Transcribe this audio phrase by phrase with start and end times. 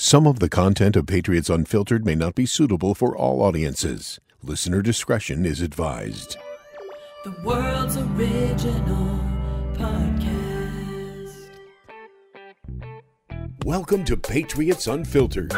[0.00, 4.18] Some of the content of Patriots Unfiltered may not be suitable for all audiences.
[4.42, 6.38] Listener discretion is advised.
[7.22, 9.20] The world's original
[9.74, 11.50] podcast.
[13.66, 15.52] Welcome to Patriots Unfiltered.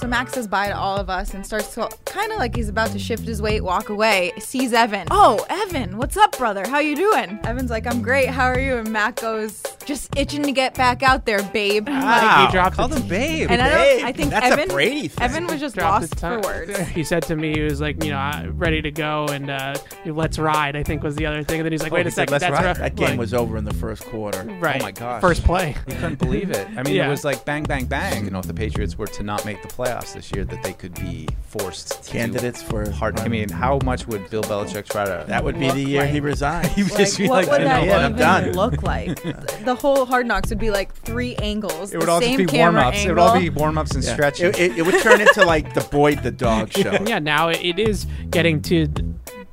[0.00, 2.70] So Max says bye to all of us and starts to kind of like he's
[2.70, 4.32] about to shift his weight, walk away.
[4.38, 5.06] Sees Evan.
[5.10, 6.66] Oh, Evan, what's up, brother?
[6.66, 7.38] How you doing?
[7.44, 8.28] Evan's like, I'm great.
[8.30, 8.78] How are you?
[8.78, 11.86] And Mac goes, just itching to get back out there, babe.
[11.86, 12.46] Wow.
[12.46, 13.48] he dropped Call the them babe.
[13.50, 14.04] And I don't.
[14.06, 14.70] I think That's Evan.
[14.70, 15.22] a Brady thing.
[15.22, 16.78] Evan was just dropped lost his for words.
[16.90, 19.74] He said to me, he was like, you know, uh, ready to go and uh,
[20.06, 20.76] let's ride.
[20.76, 21.60] I think was the other thing.
[21.60, 23.18] And then he's like, Oh, wait he a second, "Let's that's ride." That game Like,
[23.18, 24.44] was over in the first quarter.
[24.60, 24.80] right.
[24.80, 25.20] Oh my gosh.
[25.20, 25.76] First play.
[25.88, 26.66] You couldn't believe it.
[26.74, 27.06] I mean, Yeah.
[27.06, 28.24] it was like bang, bang, bang.
[28.24, 30.72] You know, if the Patriots were to not make the playoffs this year, that they
[30.72, 33.18] could be forced to Candidates for hard.
[33.20, 35.24] I mean, how much would Bill Belichick try to?
[35.28, 36.68] that would be the year he resigned.
[36.80, 38.04] He would Like, just be what like, would you that know yeah, what?
[38.04, 38.52] I'm done.
[38.52, 39.22] look like?
[39.64, 41.90] the whole Hard Knocks would be like three angles.
[41.90, 43.04] It the would all just be warm camera ups.
[43.04, 44.12] It would all be warm ups and Yeah.
[44.14, 44.46] stretching.
[44.46, 46.92] It, it, it would turn into like the Boyd the dog show.
[47.06, 48.88] Yeah, now it, it is getting to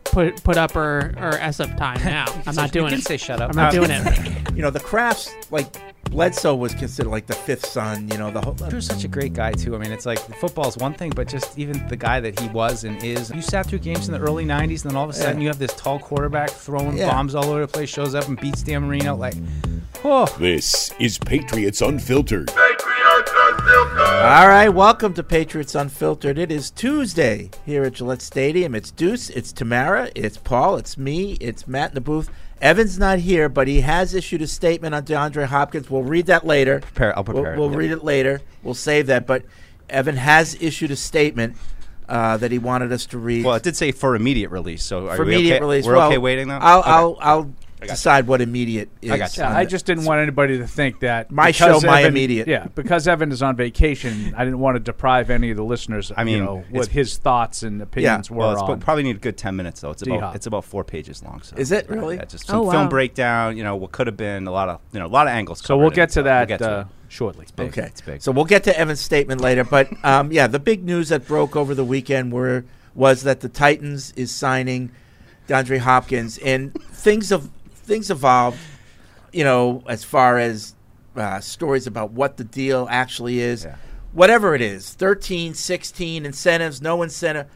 [0.05, 2.25] put put up or, or S up time now.
[2.45, 3.01] I'm not doing it.
[3.03, 3.49] say shut up.
[3.49, 4.55] I'm not doing it.
[4.55, 5.67] You know, the Krafts like
[6.09, 8.07] Bledsoe was considered like the fifth son.
[8.09, 8.55] You know, the whole.
[8.61, 9.75] Uh, Drew's such a great guy too.
[9.75, 12.83] I mean, it's like football's one thing, but just even the guy that he was
[12.83, 13.29] and is.
[13.31, 15.43] You sat through games in the early '90s, and then all of a sudden Yeah.
[15.43, 17.09] you have this tall quarterback throwing Yeah.
[17.11, 19.15] bombs all over the place, shows up and beats Dan Marino.
[19.15, 19.35] Like,
[20.03, 22.49] oh, This is Patriots Unfiltered.
[24.19, 26.37] All right, welcome to Patriots Unfiltered.
[26.37, 28.75] It is Tuesday here at Gillette Stadium.
[28.75, 32.29] It's Deuce, it's Tamara, it's Paul, it's me, it's Matt in the booth.
[32.61, 35.89] Evan's not here, but he has issued a statement on DeAndre Hopkins.
[35.89, 36.79] We'll read that later.
[36.79, 37.79] Prepare- I'll prepare We'll, we'll yep.
[37.79, 38.41] read it later.
[38.63, 39.27] We'll save that.
[39.27, 39.43] But
[39.89, 41.55] Evan has issued a statement
[42.09, 44.83] uh, that he wanted us to read well, it did say for immediate release.
[44.83, 45.61] So for immediate okay?
[45.61, 45.85] release.
[45.85, 46.57] We're Well, okay waiting though.
[46.57, 46.89] I'll Okay.
[46.89, 47.53] I'll, I'll.
[47.85, 49.11] Decide what immediate is.
[49.11, 49.43] I got you.
[49.43, 52.47] Yeah, I just didn't want anybody to think that My because show, my Evan- immediate.
[52.47, 56.11] Yeah, because Evan is on vacation, I didn't want to deprive any of the listeners.
[56.17, 58.79] I mean, you know, what his thoughts and opinions were Well, it's on.
[58.79, 59.91] probably need a good ten minutes though.
[59.91, 60.35] It's about D-Hop.
[60.35, 61.41] it's about four pages long.
[61.43, 62.15] So Is it really?
[62.15, 63.55] Yeah, just some Oh, film breakdown.
[63.57, 65.63] You know what could have been a lot of you know a lot of angles.
[65.63, 66.87] so we'll get to that We'll get to uh, it.
[67.09, 67.45] shortly.
[67.55, 67.67] Big.
[67.69, 68.21] Okay, It's big.
[68.23, 69.63] so we'll get to Evan's statement later.
[69.63, 73.49] But um, yeah, the big news that broke over the weekend were was that the
[73.49, 74.89] Titans is signing
[75.47, 77.49] DeAndre Hopkins, and things have
[77.87, 78.59] things evolved.
[79.33, 80.75] You know, as far as
[81.15, 83.75] uh, stories about what the deal actually is, Yeah.
[84.13, 87.47] whatever it is 13, 16, incentives, no incentive.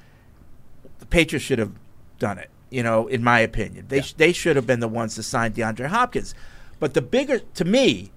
[0.99, 1.73] The Patriots should have
[2.19, 2.49] done it.
[2.69, 5.51] You know, in my opinion, they sh- they should have been the ones to sign
[5.53, 6.33] DeAndre Hopkins.
[6.79, 8.11] But the bigger, to me,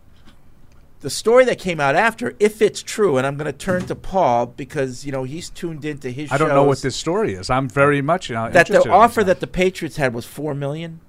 [1.01, 3.95] the story that came out after, if it's true, and I'm going to turn to
[3.97, 6.31] Paul because you know he's tuned into his.
[6.31, 7.51] I don't know what this story is.
[7.51, 11.01] I'm very much uh, That interested the offer that the Patriots had was four million.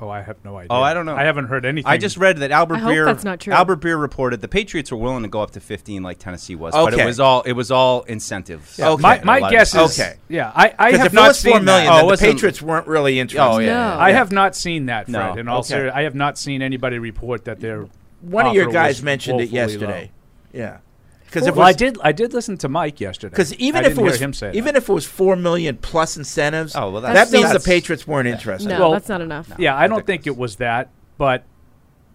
[0.00, 0.68] Oh, I have no idea.
[0.70, 1.14] Oh, I don't know.
[1.14, 1.88] I haven't heard anything.
[1.88, 3.04] I just read that Albert I hope Breer.
[3.06, 3.52] that's not true.
[3.52, 6.72] Albert Breer reported the Patriots were willing to go up to 15, like Tennessee was,
[6.72, 7.06] but it Okay.
[7.06, 8.76] was all it was all incentives.
[8.78, 8.90] Yeah.
[8.90, 9.02] Okay.
[9.02, 9.98] my, A my lot of guess is.
[10.00, 10.16] Okay.
[10.28, 11.92] Yeah, I, I Because have if it not was seen million, that.
[11.94, 13.48] Oh, the wasn't- Patriots weren't really oh, interested.
[13.52, 14.00] Oh yeah, No.
[14.00, 15.20] I have not seen that, No.
[15.20, 15.38] Fred.
[15.38, 15.88] In all Okay.
[15.88, 17.86] I have not seen anybody report that they're.
[18.20, 20.10] One of your guys mentioned it woefully yesterday.
[20.52, 20.78] Yeah,
[21.34, 21.98] because Well, was, I did.
[22.02, 23.30] I did listen to Mike yesterday.
[23.30, 24.76] Because even I if didn't it was him say even that.
[24.76, 28.28] if it was four million plus incentives, Oh, well, that that's- means the Patriots weren't
[28.28, 28.68] interested.
[28.68, 29.50] No, Well- that's not enough.
[29.58, 31.44] yeah, I don't think it was that, but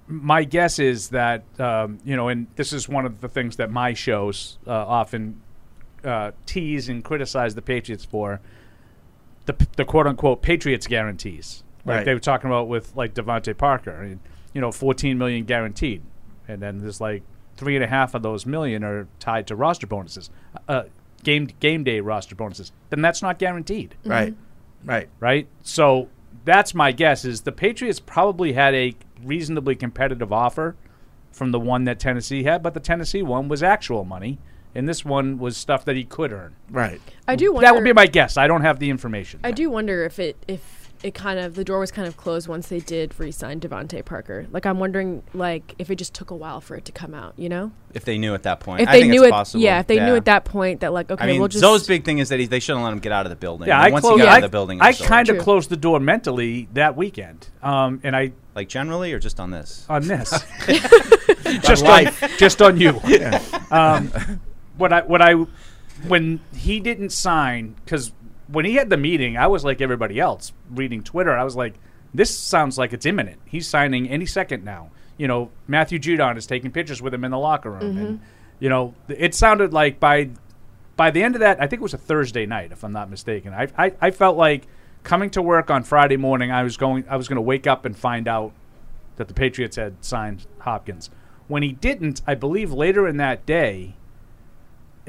[0.07, 3.69] my guess is that um, you know, and this is one of the things that
[3.69, 5.41] my shows uh, often
[6.03, 8.39] uh, tease and criticize the Patriots for
[9.45, 12.05] the the quote unquote Patriots guarantees, like Right.
[12.05, 13.97] they were talking about with like DeVante Parker.
[14.01, 14.19] I mean,
[14.53, 16.01] you know, fourteen million guaranteed,
[16.47, 17.21] and then there's like
[17.59, 20.29] three and a half of those million are tied to roster bonuses,
[20.69, 20.83] uh,
[21.23, 22.71] game game day roster bonuses.
[22.89, 24.33] Then that's not guaranteed Right,
[24.85, 25.09] right.
[25.19, 25.47] right?
[25.61, 26.07] So
[26.45, 30.77] that's my guess is the Patriots probably had a reasonably competitive offer
[31.31, 34.39] from the one that Tennessee had, but the Tennessee one was actual money,
[34.73, 36.55] and this one was stuff that he could earn.
[36.71, 37.01] Right.
[37.27, 37.67] I do wonder.
[37.67, 38.37] That would be my guess.
[38.37, 39.41] I don't have the information.
[39.43, 42.47] I do wonder if it if it kind of the door was kind of closed
[42.49, 44.47] once they did re-sign DeVante Parker.
[44.51, 47.33] Like I'm wondering, like if it just took a while for it to come out.
[47.37, 49.31] You know, If they knew at that point, if I they think knew it's it,
[49.31, 49.61] possible.
[49.63, 51.87] yeah, if they knew at that point that like okay, I mean, we'll just Zoe's
[51.87, 53.67] big thing is that he, they shouldn't let him get out of the building.
[53.69, 54.19] yeah, And I once closed.
[54.19, 56.67] he got out I, of the building, it I kind of closed the door mentally
[56.73, 59.85] that weekend, um, and I like generally or just on this.
[59.87, 60.31] on this,
[61.61, 62.99] just on just on you.
[63.71, 64.11] Um,
[64.77, 65.33] what I what I
[66.07, 68.11] when he didn't sign because
[68.51, 71.37] when he had the meeting, I was like everybody else reading Twitter.
[71.37, 71.75] I was like,
[72.13, 73.39] this sounds like it's imminent.
[73.45, 74.89] He's signing any second now.
[75.17, 78.23] You know, Matthew Judon is taking pictures with him in the locker room, and mm-hmm.
[78.59, 80.29] you know, it sounded like by
[80.95, 83.09] by the end of that, I think it was a Thursday night, if I'm not
[83.09, 83.53] mistaken.
[83.53, 84.65] I I, I felt like
[85.03, 87.85] coming to work on Friday morning, I was going I was going to wake up
[87.85, 88.53] and find out
[89.17, 91.09] that the Patriots had signed Hopkins.
[91.47, 93.95] When he didn't, I believe later in that day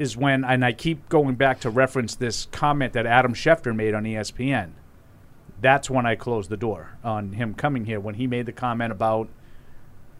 [0.01, 3.93] is when, and I keep going back to reference this comment that Adam Schefter made
[3.93, 4.71] on ESPN.
[5.61, 7.99] That's when I closed the door on him coming here.
[7.99, 9.29] When he made the comment about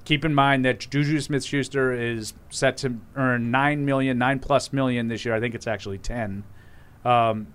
[0.05, 4.71] keep in mind that Juju Smith Schuster is set to earn nine million, nine plus
[4.71, 5.33] million this year.
[5.33, 6.43] I think it's actually ten.
[7.03, 7.47] Um,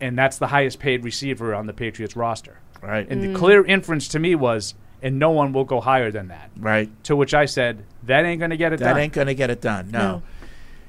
[0.00, 2.60] and that's the highest paid receiver on the Patriots roster.
[2.82, 3.06] Right.
[3.08, 6.50] And the clear inference to me was, and no one will go higher than that.
[6.56, 6.90] Right.
[7.04, 8.94] To which I said, that ain't going to get it That done.
[8.94, 9.90] That ain't going to get it done.
[9.90, 9.98] No.
[9.98, 10.22] No.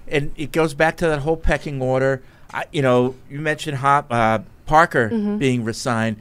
[0.10, 2.22] And it goes back to that whole pecking order.
[2.54, 6.18] I, you know, you mentioned Hop, uh, Parker being resigned.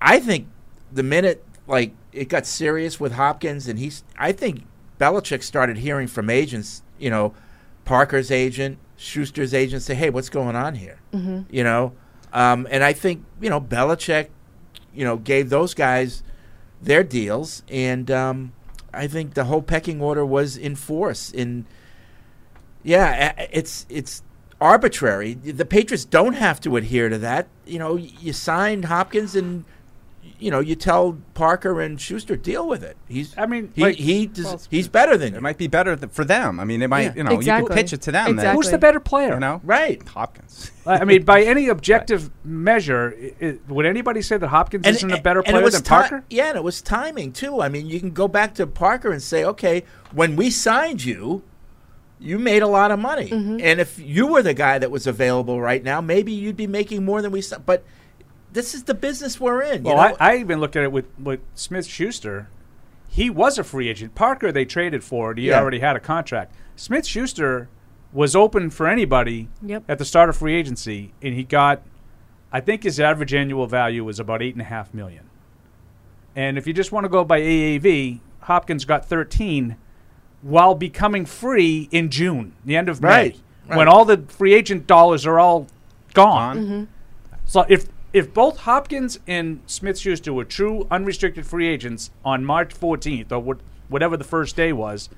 [0.00, 0.48] I think
[0.92, 4.64] the minute like it got serious with Hopkins, and he's, I think
[4.98, 6.82] Belichick started hearing from agents.
[6.98, 7.34] You know,
[7.84, 10.98] Parker's agent, Schuster's agent, say, "Hey, what's going on here?"
[11.50, 11.92] You know,
[12.32, 14.28] um, and I think you know Belichick,
[14.94, 16.22] you know, gave those guys
[16.82, 18.52] their deals, and um,
[18.92, 21.30] I think the whole pecking order was in force.
[21.30, 21.66] In
[22.82, 24.22] yeah, it's it's
[24.60, 25.34] arbitrary.
[25.34, 27.48] The Patriots don't have to adhere to that.
[27.66, 29.64] You know, you signed Hopkins, and
[30.38, 32.96] you know you tell Parker and Schuster deal with it.
[33.08, 35.40] He's I mean, he like- he does, he's better than It you.
[35.40, 36.58] might be better th- for them.
[36.60, 37.12] I mean, it might, Yeah.
[37.16, 37.68] you know, you Exactly.
[37.68, 38.24] can pitch it to them.
[38.36, 38.56] that, Exactly.
[38.56, 39.34] Who's the better player?
[39.34, 40.06] you know, Right.
[40.08, 40.70] Hopkins.
[40.86, 45.10] I I mean, by any objective measure, i i would anybody say that Hopkins isn't
[45.12, 46.24] a better and player was than ti- Parker?
[46.30, 47.60] Yeah, and it was timing too.
[47.62, 51.42] I mean, you can go back to Parker and say, okay, when we signed you,
[52.20, 53.58] you made a lot of money, Mm-hmm.
[53.62, 57.04] and if you were the guy that was available right now, maybe you'd be making
[57.04, 57.40] more than we.
[57.40, 57.82] si- But
[58.52, 59.84] this is the business we're in.
[59.84, 60.16] you Well, know?
[60.20, 62.48] I, I even looked at it with, with Smith Schuster.
[63.08, 64.14] He was a free agent.
[64.14, 65.38] Parker, they traded for it.
[65.38, 65.58] He Yeah.
[65.60, 66.54] already had a contract.
[66.76, 67.68] Smith Schuster
[68.12, 69.84] was open for anybody Yep.
[69.88, 71.82] at the start of free agency, and he got,
[72.52, 75.24] I think his average annual value was about eight and a half million.
[76.36, 79.76] And if you just want to go by AAV, Hopkins got 13
[80.42, 83.38] while becoming free in June, the end of Right,
[83.68, 85.66] May, when all the free agent dollars are all
[86.14, 86.58] gone.
[86.58, 86.64] On.
[86.64, 86.84] Mm-hmm.
[87.44, 92.74] So if if both Hopkins and Smith Schuster were true unrestricted free agents on March
[92.74, 93.58] 14th or what,
[93.88, 95.08] whatever the first day was,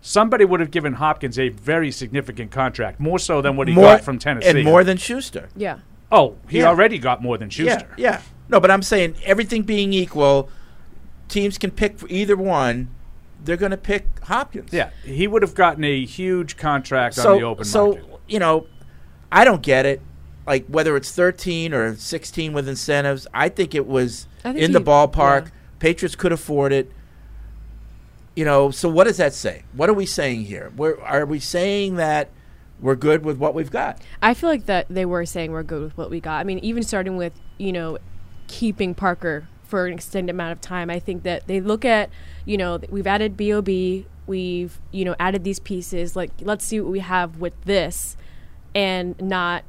[0.00, 4.02] somebody would have given Hopkins a very significant contract, more so than what he got
[4.02, 4.48] from Tennessee.
[4.48, 5.48] and more than Schuster.
[5.54, 5.78] Yeah.
[6.10, 6.68] oh, he Yeah.
[6.68, 7.88] already got more than Schuster.
[7.98, 8.20] Yeah, yeah.
[8.48, 10.48] No, but I'm saying everything being equal,
[11.28, 12.88] teams can pick for either one.
[13.46, 14.72] They're going to pick Hopkins.
[14.72, 18.20] Yeah, he would have gotten a huge contract so, on the open so market.
[18.28, 18.66] you know,
[19.30, 20.02] I don't get it.
[20.46, 24.80] Like whether it's 13 or 16 with incentives, I think it was think in the
[24.80, 25.44] ballpark.
[25.46, 25.50] yeah.
[25.78, 26.92] Patriots could afford it.
[28.34, 29.62] You know, so what does that say?
[29.72, 30.70] What are we saying here?
[30.76, 32.30] We're, are we saying that
[32.80, 34.00] we're good with what we've got?
[34.20, 36.40] I feel like that they were saying we're good with what we got.
[36.40, 37.98] I mean, even starting with you know
[38.46, 40.90] keeping Parker for an extended amount of time.
[40.90, 42.10] I think that they look at
[42.44, 43.68] you know we've added Bob,
[44.26, 46.16] we've you know added these pieces.
[46.16, 48.16] Like let's see what we have with this,
[48.74, 49.64] and not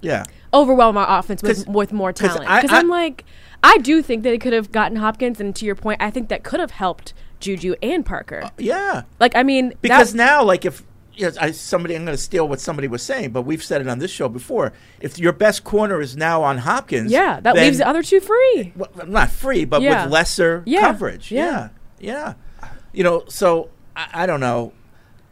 [0.00, 0.24] Yeah.
[0.54, 2.40] overwhelm our offense with with more talent.
[2.62, 3.24] Because I'm like,
[3.62, 6.28] I do think that they could have gotten Hopkins, and to your point, I think
[6.28, 8.50] that could have helped Juju and Parker.
[8.58, 9.02] Yeah.
[9.20, 10.82] like I mean, Uh, Because now, like, if
[11.18, 13.80] you know, I, somebody, I'm going to steal what somebody was saying, but we've said
[13.80, 14.72] it on this show before.
[15.00, 18.20] If your best corner is now on Hopkins, yeah, that then- leaves the other two
[18.20, 18.54] free.
[18.58, 20.04] Eh, well, not free, but Yeah.
[20.04, 20.80] with lesser Yeah.
[20.80, 21.30] coverage.
[21.32, 21.70] Yeah.
[21.98, 22.70] yeah, yeah.
[22.92, 24.72] You know, so I, I don't know,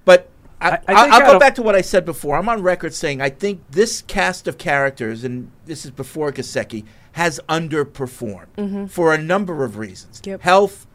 [0.04, 0.28] but
[0.60, 2.36] I, I- I I, think will go back to what I said before.
[2.36, 6.84] I'm on record saying I think this cast of characters, and this is before Gesicki,
[7.12, 8.86] has underperformed mm-hmm.
[8.86, 10.42] for a number of reasons: Yep.
[10.42, 10.86] health,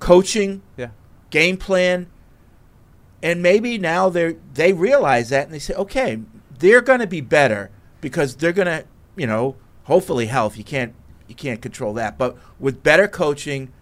[0.00, 0.88] coaching, Yeah.
[1.30, 2.06] game plan,
[3.24, 6.20] and maybe now they they realize that and they say, okay,
[6.58, 7.70] they're going to be better
[8.02, 8.84] because they're going to,
[9.16, 10.58] you know, hopefully health.
[10.58, 10.94] You can't
[11.26, 13.72] you can't control that, but with better coaching,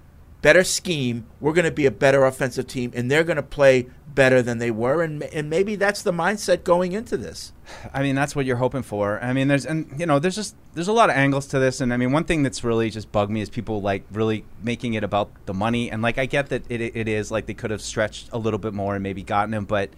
[0.43, 3.89] better scheme, we're going to be a better offensive team, and they're going to play
[4.15, 7.53] better than they were, and and maybe that's the mindset going into this.
[7.93, 9.23] I mean, that's what you're hoping for.
[9.23, 11.81] I mean, there's and you know, there's just there's a lot of angles to this,
[11.81, 14.95] and I mean, one thing that's really just bugged me is people like really making
[14.95, 17.71] it about the money, and like I get that it, it is like they could
[17.71, 19.91] have stretched a little bit more and maybe gotten him, but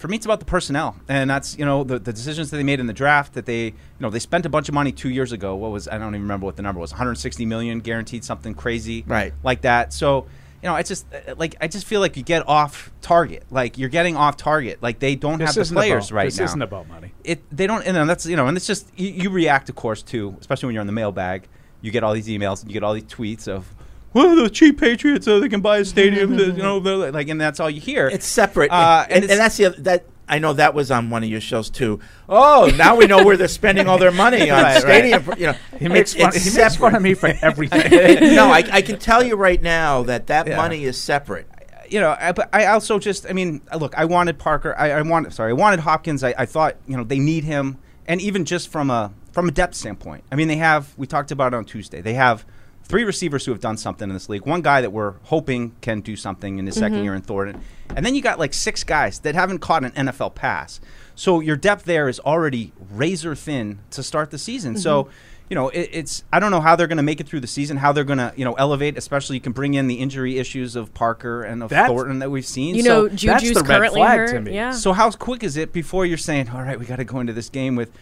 [0.00, 2.62] for me, it's about the personnel, and that's you know the, the decisions that they
[2.62, 3.34] made in the draft.
[3.34, 5.54] That they you know they spent a bunch of money two years ago.
[5.54, 6.90] What was I don't even remember what the number was.
[6.90, 9.34] 160 million guaranteed, something crazy, Right.
[9.42, 9.92] Like that.
[9.92, 10.26] So
[10.62, 13.44] you know, I just uh, like I just feel like you get off target.
[13.50, 14.82] Like you're getting off target.
[14.82, 17.12] Like they don't This have the players about, right this now isn't about money.
[17.24, 19.74] it they don't and then that's you know and it's just you, you react of
[19.76, 21.48] course too especially when you're in the mailbag
[21.80, 23.66] you get all these emails and you get all these tweets of
[24.12, 27.40] well the cheap patriots so they can buy a stadium that, you know like and
[27.40, 30.04] that's all you hear It's separate, Uh, and, and and, that's the other, that.
[30.30, 32.00] I know that was on one of your shows too.
[32.28, 34.80] Oh, now we know where they're spending all their money on Right, right.
[34.82, 35.24] stadium.
[35.36, 36.28] You know, He makes it's, fun.
[36.34, 38.34] it's he makes fun of me for everything.
[38.36, 40.56] no, I, I can tell you right now that that Yeah.
[40.56, 41.46] money is separate.
[41.90, 44.74] you know, I, but I also just, I mean, look, I wanted Parker.
[44.78, 46.22] I, I wanted, sorry, I wanted Hopkins.
[46.22, 49.52] I, I thought, you know, they need him, and even just from a from a
[49.52, 50.22] depth standpoint.
[50.30, 50.94] I mean, they have.
[50.96, 52.00] We talked about it on Tuesday.
[52.00, 52.44] They have
[52.90, 54.44] three receivers who have done something in this league.
[54.44, 57.04] One guy that we're hoping can do something in his second mm-hmm.
[57.04, 57.62] year in Thornton,
[57.94, 60.80] and then you got like six guys that haven't caught an NFL pass.
[61.14, 64.76] So your depth there is already razor thin to start the season.
[64.76, 65.12] So mm-hmm.
[65.50, 67.46] you know, it, it's I don't know how they're going to make it through the
[67.46, 68.98] season, how they're going to you know elevate.
[68.98, 72.30] Especially you can bring in the injury issues of Parker and of That's- Thornton that
[72.30, 72.74] we've seen.
[72.74, 74.32] You So- know, that's Juju's the red currently flag hurt.
[74.32, 74.54] to me.
[74.54, 74.72] Yeah.
[74.72, 77.32] so how quick is it before you're saying, all right, we got to go into
[77.32, 77.92] this game with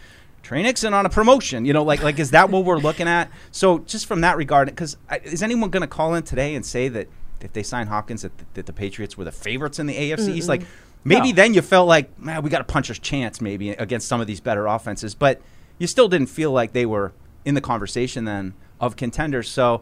[0.41, 1.65] Tre Nixon on a promotion?
[1.65, 3.29] You know, like like is that what we're looking at?
[3.51, 6.87] So just from that regard, because is anyone going to call in today and say
[6.89, 7.07] that
[7.41, 10.49] if they sign Hopkins that, that the Patriots were the favorites in the AFC East?
[10.49, 10.63] Like
[11.03, 11.35] maybe No.
[11.35, 14.39] then you felt like, man, we got a puncher's chance maybe against some of these
[14.39, 15.41] better offenses, but
[15.77, 17.13] you still didn't feel like they were
[17.45, 19.49] in the conversation then of contenders.
[19.49, 19.81] So.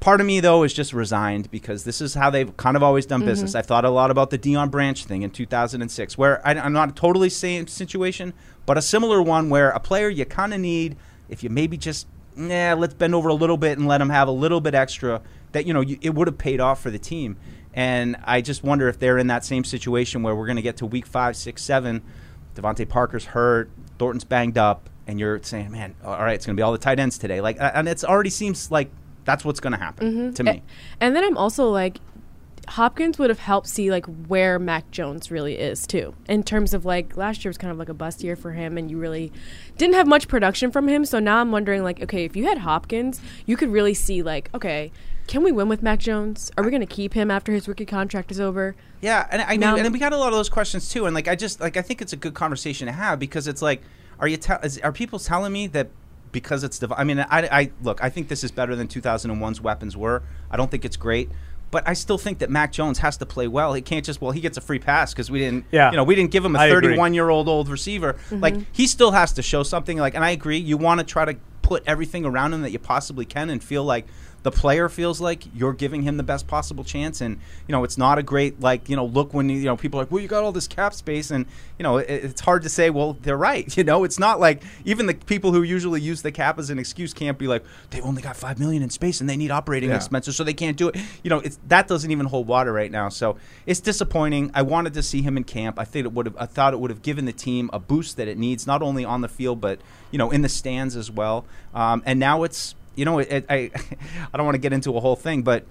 [0.00, 3.04] Part of me though is just resigned because this is how they've kind of always
[3.04, 3.30] done mm-hmm.
[3.30, 3.56] business.
[3.56, 6.90] I thought a lot about the Deion Branch thing in 2006, where I, I'm not
[6.90, 8.32] a totally same situation,
[8.68, 10.94] but a similar one where a player you kind of need
[11.30, 12.06] if you maybe just
[12.36, 15.22] nah, let's bend over a little bit and let them have a little bit extra.
[15.52, 17.38] That you know you, it would have paid off for the team.
[17.72, 20.76] And I just wonder if they're in that same situation where we're going to get
[20.78, 22.02] to week five, six, seven.
[22.56, 26.60] DeVante Parker's hurt, Thornton's banged up, and you're saying, man, all right, it's going to
[26.60, 27.40] be all the tight ends today.
[27.40, 28.90] Like, and it already seems like
[29.24, 30.32] that's what's going to happen mm-hmm.
[30.32, 30.62] to me.
[31.00, 32.00] And then I'm also like,
[32.68, 36.84] Hopkins would have helped see like where Mac Jones really is too, in terms of
[36.84, 39.32] like last year was kind of like a bust year for him, and you really
[39.76, 41.04] didn't have much production from him.
[41.04, 44.50] So now I'm wondering like, okay, if you had Hopkins, you could really see like,
[44.54, 44.92] okay,
[45.26, 46.50] can we win with Mac Jones?
[46.56, 48.76] Are we going to keep him after his rookie contract is over?
[49.00, 51.06] Yeah, and I mean, Now- and then we got a lot of those questions too.
[51.06, 53.62] And like, I just like I think it's a good conversation to have because it's
[53.62, 53.82] like,
[54.18, 55.88] are you tell is, are people telling me that
[56.30, 59.60] because it's div- I mean, I, I look, I think this is better than 2001's
[59.62, 60.22] weapons were.
[60.50, 61.30] I don't think it's great.
[61.70, 63.74] But I still think that Mac Jones has to play well.
[63.74, 65.90] He can't just well he gets a free pass because we didn't Yeah.
[65.90, 66.88] you know we didn't give him a I agree.
[66.88, 68.14] 31 year old old receiver.
[68.14, 68.40] Mm-hmm.
[68.40, 69.98] Like he still has to show something.
[69.98, 70.58] Like and I agree.
[70.58, 73.84] You want to try to put everything around him that you possibly can and feel
[73.84, 74.06] like
[74.44, 77.20] the player feels like you're giving him the best possible chance.
[77.20, 79.98] And you know it's not a great like you know look when you know people
[80.00, 81.30] are like well you got all this cap space.
[81.30, 81.44] And
[81.78, 83.66] you know it, it's hard to say well they're right.
[83.76, 86.78] You know it's not like even the people who usually use the cap as an
[86.78, 89.90] excuse can't be like they've only got 5 million in space and they need operating
[89.90, 89.96] Yeah.
[89.96, 90.96] expenses so they can't do it.
[91.22, 93.08] You know it's that doesn't even hold water right now.
[93.08, 94.50] So it's disappointing.
[94.54, 95.78] I wanted to see him in camp.
[95.78, 98.16] I think it would have I thought it would have given the team a boost
[98.16, 99.80] that it needs not only on the field but
[100.10, 101.44] you know in the stands as well.
[101.74, 103.70] Um, and now it's you know, it, I
[104.32, 105.64] I don't want to get into a whole thing, but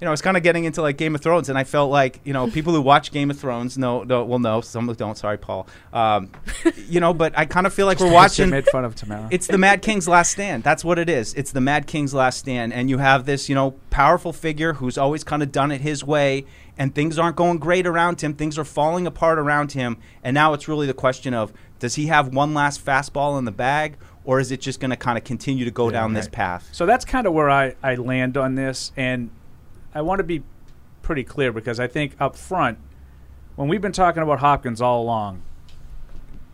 [0.00, 2.20] you know, it's kind of getting into like Game of Thrones, and I felt like
[2.24, 5.16] you know people who watch Game of Thrones know, know well know some who don't.
[5.16, 5.68] Sorry, Paul.
[5.92, 6.30] Um,
[6.88, 8.50] you know, but I kind of feel like we're watching.
[8.50, 9.28] made fun of Tamara.
[9.30, 10.64] It's the Mad King's last stand.
[10.64, 11.32] That's what it is.
[11.34, 14.98] It's the Mad King's last stand, and you have this, you know, powerful figure who's
[14.98, 16.44] always kind of done it his way,
[16.76, 18.34] and things aren't going great around him.
[18.34, 22.06] Things are falling apart around him, and now it's really the question of does he
[22.06, 25.24] have one last fastball in the bag, or is it just going to kind of
[25.24, 26.68] continue to go down this path?
[26.72, 29.30] So that's kind of where I, I land on this, and
[29.94, 30.42] I want to be
[31.02, 32.78] pretty clear because I think up front,
[33.56, 35.42] when we've been talking about Hopkins all along,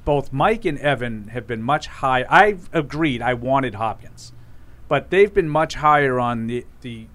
[0.05, 2.25] both Mike and Evan have been much high.
[2.29, 4.33] I've agreed I wanted Hopkins,
[4.89, 7.07] but they've been much higher on the the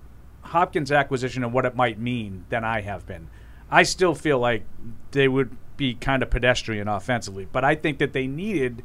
[0.42, 3.28] Hopkins acquisition and what it might mean than I have been.
[3.70, 4.64] I still feel like
[5.12, 8.84] they would be kind of pedestrian offensively, but I think that they needed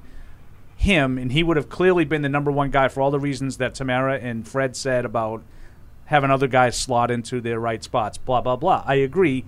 [0.81, 3.59] him, and he would have clearly been the number one guy for all the reasons
[3.59, 5.43] that Tamara and Fred said about
[6.07, 8.17] having other guys slot into their right spots.
[8.17, 8.83] Blah blah blah.
[8.87, 9.45] I agree.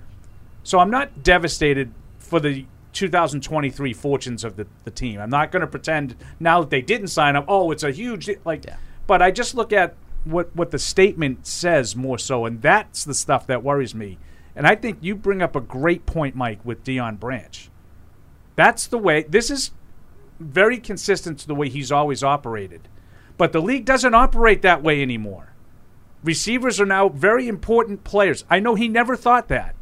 [0.63, 5.21] So I'm not devastated for the 2023 fortunes of the, the team.
[5.21, 7.47] I'm not going to pretend now that they didn't sign up.
[7.49, 8.67] Oh, it's a huge like.
[9.07, 13.15] But I just look at what what the statement says more so, and that's the
[13.15, 14.19] stuff that worries me.
[14.55, 17.71] And I think you bring up a great point, Mike, with Deion Branch.
[18.55, 19.23] That's the way.
[19.23, 19.71] This is
[20.41, 22.89] very consistent to the way he's always operated.
[23.39, 25.53] But the league doesn't operate that way anymore.
[26.23, 28.45] Receivers are now very important players.
[28.51, 29.75] I know he never thought that.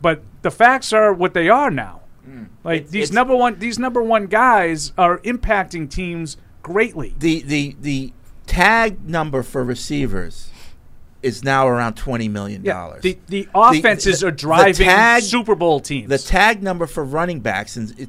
[0.00, 2.00] But the facts are what they are now.
[2.28, 2.48] Mm.
[2.64, 7.14] Like It- these it's- number one these number one guys are impacting teams greatly.
[7.18, 8.12] the the the
[8.46, 10.50] tag number for receivers
[11.22, 13.02] is now around twenty million Yeah, dollars.
[13.02, 16.08] the, the offenses the- are the driving tag- Super Bowl teams.
[16.08, 18.08] The tag number for running backs, and it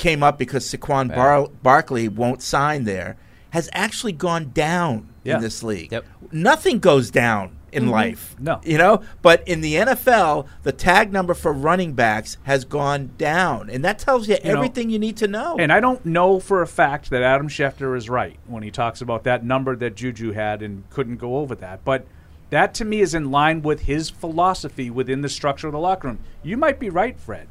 [0.00, 3.16] came up because Saquon Bar- Barkley won't sign there,
[3.50, 5.36] has actually gone down Yeah.
[5.36, 5.92] in this league.
[5.92, 6.06] Yep.
[6.32, 7.92] Nothing goes down in mm-hmm.
[7.92, 8.34] life.
[8.38, 8.60] No.
[8.64, 9.02] You know?
[9.20, 13.68] But in the NFL, the tag number for running backs has gone down.
[13.68, 15.56] And that tells you, know, everything you need to know.
[15.58, 19.02] And I don't know for a fact that Adam Schefter is right when he talks
[19.02, 21.84] about that number that Juju had and couldn't go over that.
[21.84, 22.06] But
[22.48, 26.08] That to me is in line with his philosophy within the structure of the locker
[26.08, 26.18] room.
[26.42, 27.46] You might be right, Fred.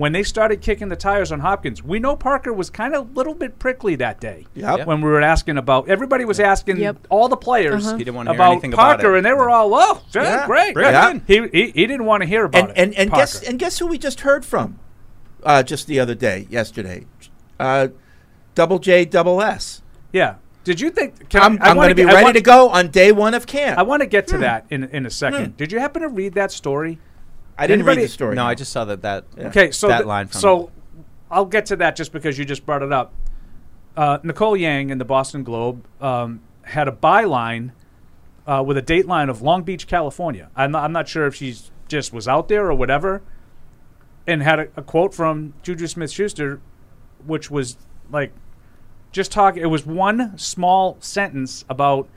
[0.00, 3.12] When they started kicking the tires on Hopkins, we know Parker was kind of a
[3.12, 4.46] little bit prickly that day.
[4.54, 4.86] Yep.
[4.86, 7.06] When we were asking about, everybody was asking Yep.
[7.10, 7.98] all the players Uh-huh.
[7.98, 9.18] He didn't wanna hear about anything about Parker, it.
[9.18, 10.46] and they were all, "Oh, yeah, Yeah.
[10.46, 11.50] great, Bring it great." in.
[11.52, 12.78] He, he he didn't want to hear about and it.
[12.78, 14.78] and, and guess and guess who we just heard from
[15.44, 17.04] uh, just the other day, yesterday,
[17.58, 17.88] uh,
[18.54, 19.82] Double J Double S.
[20.12, 20.36] yeah.
[20.64, 21.28] Did you think?
[21.30, 23.32] Can I'm, I, I'm wanna going to be ready want- to go on day one
[23.34, 23.78] of camp.
[23.78, 24.40] I want to get to Hmm.
[24.42, 25.44] that in in a second.
[25.46, 25.50] Hmm.
[25.56, 26.98] Did you happen to read that story?
[27.60, 28.34] I didn't anybody- read the story.
[28.34, 30.70] No, I just saw that that Okay, so that th- line from so
[31.30, 33.12] I'll get to that just because you just brought it up.
[33.96, 37.72] Uh, Nicole Yang in the Boston Globe um, had a byline
[38.46, 40.50] uh, with a dateline of Long Beach, California.
[40.56, 43.22] I'm not, I'm not sure if she's just was out there or whatever,
[44.26, 46.60] and had a, a quote from Juju Smith-Schuster,
[47.26, 47.76] which was
[48.10, 48.32] like
[49.12, 49.56] just talk.
[49.56, 52.08] It was one small sentence about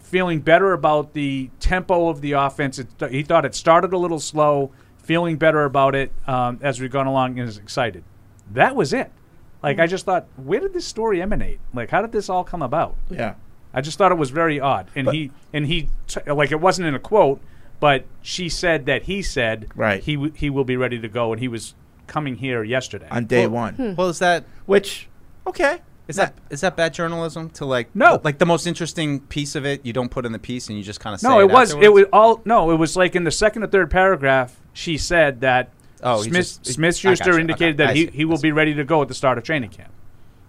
[0.00, 2.78] feeling better about the tempo of the offense.
[2.78, 6.90] It, he thought it started a little slow, feeling better about it um, as we've
[6.90, 8.04] gone along and is excited.
[8.50, 9.10] That was it.
[9.62, 11.60] Like, I just thought, where did this story emanate?
[11.72, 12.96] Like, how did this all come about?
[13.08, 13.34] Yeah.
[13.72, 14.88] I just thought it was very odd.
[14.96, 17.40] And But- he, and he, t- like, it wasn't in a quote,
[17.78, 20.02] but she said that he said Right.
[20.02, 21.74] he, w- he will be ready to go, and he was
[22.08, 23.06] coming here yesterday.
[23.10, 23.94] on day Well, one.
[23.96, 25.08] Well, is that Which,
[25.46, 25.80] okay.
[26.08, 28.20] Is that is that bad journalism to like No.
[28.24, 30.82] like the most interesting piece of it you don't put in the piece and you
[30.84, 33.24] just kind of say No, it was it was all no, it was like in
[33.24, 35.70] the second or third paragraph she said that
[36.04, 38.10] Oh, Smith just- Smith Schuster indicated Okay, that I he, see.
[38.18, 39.92] he will be ready to go at the start of training camp.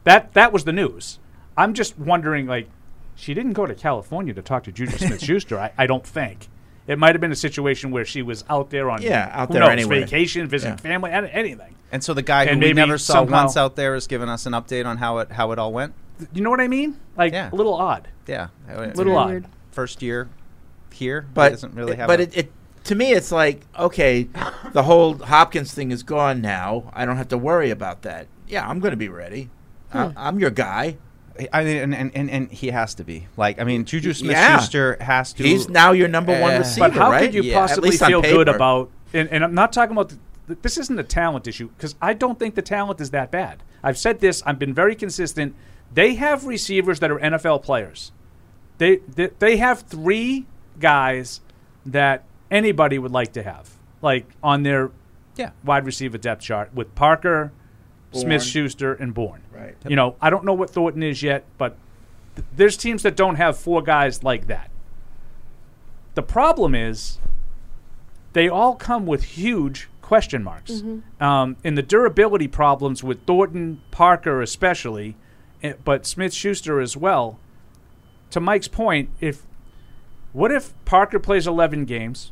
[0.03, 1.19] That that was the news.
[1.55, 2.67] I'm just wondering like
[3.15, 6.47] she didn't go to California to talk to Juju Smith Schuster, I, I don't think.
[6.87, 9.61] It might have been a situation where she was out there on Yeah, out there
[9.61, 10.01] knows, anyway.
[10.01, 10.81] vacation, visiting Yeah.
[10.81, 11.75] family, anything.
[11.91, 14.45] And so the guy who we never saw somehow- once out there is giving us
[14.45, 15.93] an update on how it how it all went.
[16.33, 16.97] You know what I mean?
[17.17, 17.49] Like Yeah.
[17.51, 18.07] a little odd.
[18.27, 18.47] Yeah,
[18.95, 19.29] Little odd.
[19.29, 19.45] weird.
[19.71, 20.27] First year
[20.91, 22.07] here, he But doesn't really have.
[22.07, 22.51] but a- it, it
[22.85, 24.27] to me it's like okay,
[24.73, 26.91] the whole Hopkins thing is gone now.
[26.93, 28.27] I don't have to worry about that.
[28.47, 29.49] Yeah, I'm going to be ready.
[29.91, 29.97] Hmm.
[29.97, 30.97] I, I'm your guy.
[31.51, 33.59] I mean, and, and, and, and he has to be like.
[33.59, 35.43] I mean, Juju Smith-Schuster has to.
[35.43, 37.21] He's now your number one Uh, receiver, But how right?
[37.25, 38.91] could you Yeah, possibly least on feel good about?
[39.13, 40.09] And, and I'm not talking about.
[40.09, 40.17] The,
[40.47, 43.63] th- this isn't a talent issue because I don't think the talent is that bad.
[43.81, 44.43] I've said this.
[44.45, 45.55] I've been very consistent.
[45.93, 48.11] They have receivers that are NFL players.
[48.79, 50.45] They they, they have three
[50.79, 51.41] guys
[51.85, 54.91] that anybody would like to have, like on their
[55.35, 55.51] Yeah.
[55.63, 57.51] wide receiver depth chart with Parker,
[58.11, 58.21] Bourne.
[58.21, 59.41] Smith Schuster, and Bourne.
[59.53, 59.75] Right.
[59.87, 61.77] You know, I don't know what Thornton is yet, but
[62.35, 64.69] th- there's teams that don't have four guys like that.
[66.15, 67.19] The problem is
[68.33, 70.83] they all come with huge question marks.
[71.19, 75.15] Um, and the durability problems with Thornton, Parker especially,
[75.63, 77.39] eh, but Smith Schuster as well.
[78.31, 79.43] To Mike's point, if
[80.33, 82.31] what if Parker plays 11 games,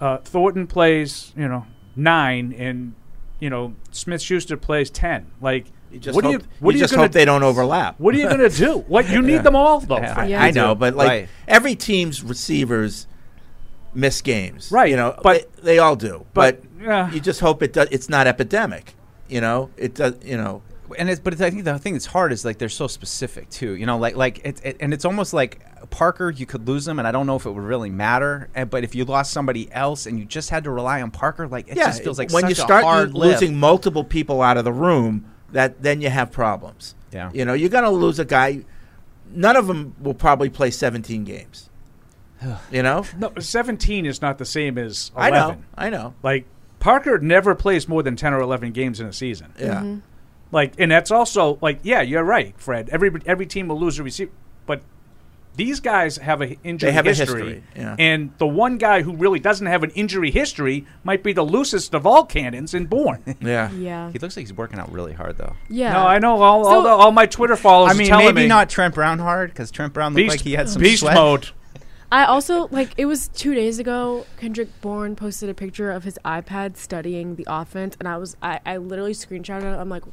[0.00, 2.94] uh, Thornton plays, you know, nine, and
[3.38, 5.30] you know Smith Schuster plays 10?
[5.40, 6.44] Like, You just what hope, are you?
[6.60, 8.00] What you are you just gonna hope they don't overlap.
[8.00, 8.78] What are you gonna do?
[8.88, 9.98] What you need them all though.
[9.98, 10.30] Yeah, Fred.
[10.30, 10.42] Yeah.
[10.42, 11.28] I know, but like Right.
[11.46, 13.06] every team's receivers
[13.94, 16.24] miss games, Right, You know, but- they, they all do.
[16.32, 17.12] but, But, yeah.
[17.12, 17.88] you just hope it does.
[17.90, 18.94] It's not epidemic.
[19.28, 20.14] You know, it does.
[20.24, 20.62] You know,
[20.98, 23.48] and it's but it's, I think the thing that's hard is like they're so specific
[23.50, 23.74] too.
[23.74, 26.28] You know, like like it, it and it's almost like Parker.
[26.30, 28.48] You could lose him, and I don't know if it would really matter.
[28.54, 31.48] And, but if you lost somebody else and you just had to rely on Parker,
[31.48, 31.86] like it yeah.
[31.86, 33.40] just feels like when such you start a hard lo- lift.
[33.40, 36.94] losing multiple people out of the room, that then you have problems.
[37.12, 37.30] Yeah.
[37.32, 38.64] You know, you're gonna lose a guy.
[39.30, 41.70] None of them will probably play 17 games.
[42.70, 45.34] you know, No, 17 is not the same as 11.
[45.34, 46.14] I know, I know.
[46.22, 46.46] Like
[46.80, 49.52] Parker never plays more than 10 or 11 games in a season.
[49.58, 49.76] Yeah.
[49.76, 49.98] Mm-hmm.
[50.50, 52.88] Like and that's also like yeah, you're right, Fred.
[52.90, 54.32] Every every team will lose a receiver,
[54.66, 54.82] but
[55.56, 57.96] these guys have an injury They have a history, history, yeah.
[57.98, 61.94] and the one guy who really doesn't have an injury history might be the loosest
[61.94, 63.22] of all cannons in Bourne.
[63.42, 63.70] Yeah.
[63.72, 64.10] Yeah.
[64.12, 65.56] he looks like he's working out really hard though.
[65.68, 65.92] Yeah.
[65.94, 67.94] No, I know all, all, the, all my Twitter followers.
[67.94, 70.40] I mean, telling maybe me not Trent Brown hard because Trent Brown looked beast, like
[70.42, 71.14] he had some beast sweat.
[71.14, 71.50] mode.
[72.12, 74.26] I also like it was two days ago.
[74.36, 78.60] Kendrick Bourne posted a picture of his iPad studying the offense, and I was I,
[78.66, 79.78] I literally screenshotted it.
[79.78, 80.04] I'm like,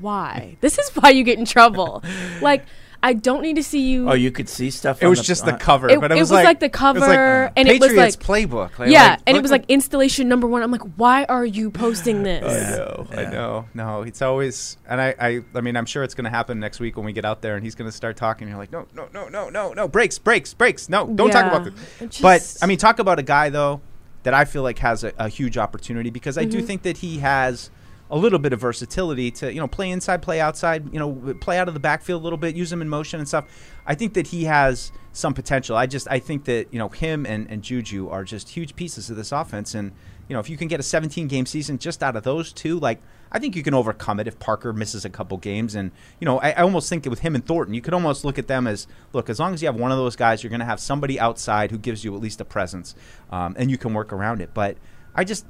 [0.00, 0.56] why?
[0.60, 2.02] this is why you get in trouble.
[2.42, 2.66] like
[3.02, 4.10] I don't need to see you.
[4.10, 5.00] Oh, you could see stuff.
[5.00, 6.60] It on was the, just the cover, It- but it, it was, was like, like
[6.60, 8.78] the it was cover, and it was Patriots like- playbook.
[8.78, 10.62] Like, yeah, like, and it was at- like installation number one.
[10.62, 12.44] I'm like, why are you posting this?
[12.44, 13.68] I know, I know.
[13.72, 16.78] No, it's always, and I, I, I mean, I'm sure it's going to happen next
[16.78, 18.42] week when we get out there, and he's going to start talking.
[18.48, 20.88] And you're like, no, no, no, no, no, no, breaks, breaks, breaks.
[20.90, 22.20] No, don't talk about It this.
[22.20, 23.80] But I mean, talk about a guy though
[24.24, 26.50] that I feel like has a, a huge opportunity because I Mm-hmm.
[26.50, 27.70] do think that he has
[28.10, 31.58] a little bit of versatility to you know play inside, play outside, you know play
[31.58, 33.46] out of the backfield a little bit, use him in motion and stuff.
[33.86, 35.76] I think that he has some potential.
[35.76, 39.10] I just I think that you know him and, and Juju are just huge pieces
[39.10, 39.92] of this offense, and
[40.28, 42.80] you know if you can get a 17 game season just out of those two,
[42.80, 46.24] like I think you can overcome it if Parker misses a couple games, and you
[46.24, 48.48] know I, I almost think that with him and Thornton, you could almost look at
[48.48, 50.66] them as look as long as you have one of those guys, you're going to
[50.66, 52.96] have somebody outside who gives you at least a presence,
[53.30, 54.50] um, and you can work around it.
[54.52, 54.76] But
[55.14, 55.46] I just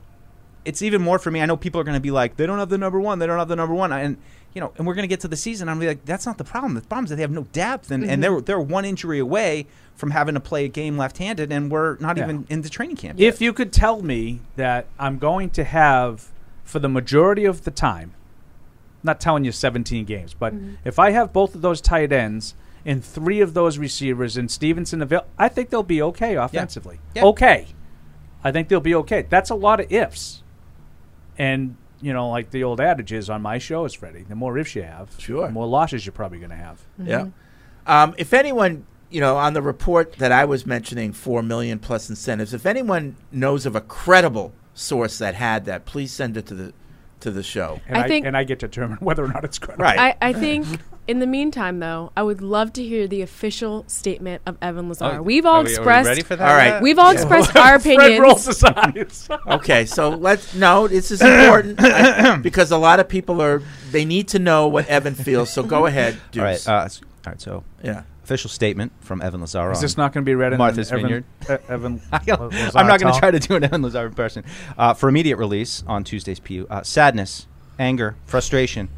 [0.64, 1.40] it's even more for me.
[1.40, 3.26] I know people are going to be like, they don't have the number one, they
[3.26, 4.16] don't have the number one, and
[4.54, 5.68] you know, and we're going to get to the season.
[5.68, 6.74] I'm gonna be like, that's not the problem.
[6.74, 8.20] The problem is that they have no depth, and, and mm-hmm.
[8.20, 12.16] they're they're one injury away from having to play a game left-handed, and we're not
[12.16, 12.24] Yeah.
[12.24, 13.20] even in the training camp.
[13.20, 13.28] yet.
[13.28, 16.28] If you could tell me that I'm going to have,
[16.64, 18.14] for the majority of the time,
[19.02, 20.74] not telling you 17 games, but mm-hmm.
[20.84, 25.02] if I have both of those tight ends and three of those receivers and Stevenson
[25.02, 26.98] avail, I think they'll be okay offensively.
[27.14, 27.24] Yeah.
[27.26, 27.68] Okay.
[28.42, 29.26] I think they'll be okay.
[29.28, 30.39] That's a lot of ifs.
[31.40, 34.58] And, you know, like the old adage is on my show is Freddie, the more
[34.58, 35.46] ifs you have, Sure.
[35.46, 36.80] the more losses you're probably going to have.
[37.02, 37.28] Yeah.
[37.86, 42.10] Um, if anyone, you know, on the report that I was mentioning, four million plus
[42.10, 42.52] incentives.
[42.52, 46.72] If anyone knows of a credible source that had that, please send it to the
[47.20, 47.80] to the show.
[47.88, 49.82] And I I, think- and I get to determine whether or not it's credible.
[49.84, 49.98] Right.
[50.20, 50.66] I, I think
[51.10, 55.16] in the meantime, though, I would love to hear the official statement of Evan Lazar.
[55.18, 56.06] Oh, we've all are we- are we expressed.
[56.08, 56.48] ready for that?
[56.48, 56.80] All right.
[56.80, 59.26] We've all expressed our Fred rolls opinions.
[59.26, 59.38] his eyes.
[59.60, 60.86] Okay, so let's no.
[60.86, 64.86] This is important I- because a lot of people are they need to know what
[64.86, 65.52] Evan feels.
[65.52, 66.68] So go ahead, Deuce.
[66.68, 66.86] All right.
[66.86, 66.88] Uh,
[67.26, 67.40] all right.
[67.40, 68.02] So yeah.
[68.22, 69.72] official statement from Evan Lazar.
[69.72, 71.24] Is on- this not going to be read in Martha's Evan, Vineyard?
[71.50, 74.44] E- Evan, I'm not going to try to do an Evan Lazar impression.
[74.78, 77.46] Uh, for immediate release on Tuesday's PU, uh, sadness,
[77.78, 78.88] anger, frustration.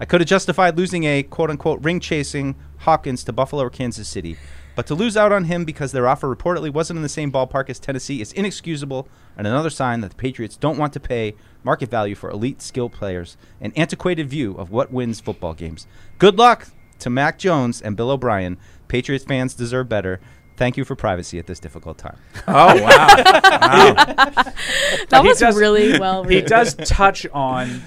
[0.00, 4.08] I could have justified losing a quote unquote ring chasing Hopkins to Buffalo or Kansas
[4.08, 4.36] City.
[4.76, 7.68] But to lose out on him because their offer reportedly wasn't in the same ballpark
[7.68, 11.34] as Tennessee is inexcusable and another sign that the Patriots don't want to pay
[11.64, 15.88] market value for elite skill players, an antiquated view of what wins football games.
[16.18, 16.68] Good luck
[17.00, 18.56] to Mac Jones and Bill O'Brien.
[18.86, 20.20] Patriots fans deserve better.
[20.56, 22.16] Thank you for privacy at this difficult time.
[22.46, 22.82] Oh wow.
[22.84, 23.94] wow.
[23.94, 27.82] That He was does- really well he does touch on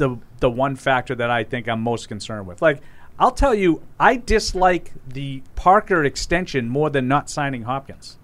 [0.00, 2.60] the the one factor that I think I'm most concerned with.
[2.62, 2.80] Like,
[3.18, 8.18] I'll tell you, I dislike the Parker extension more than not signing Hopkins.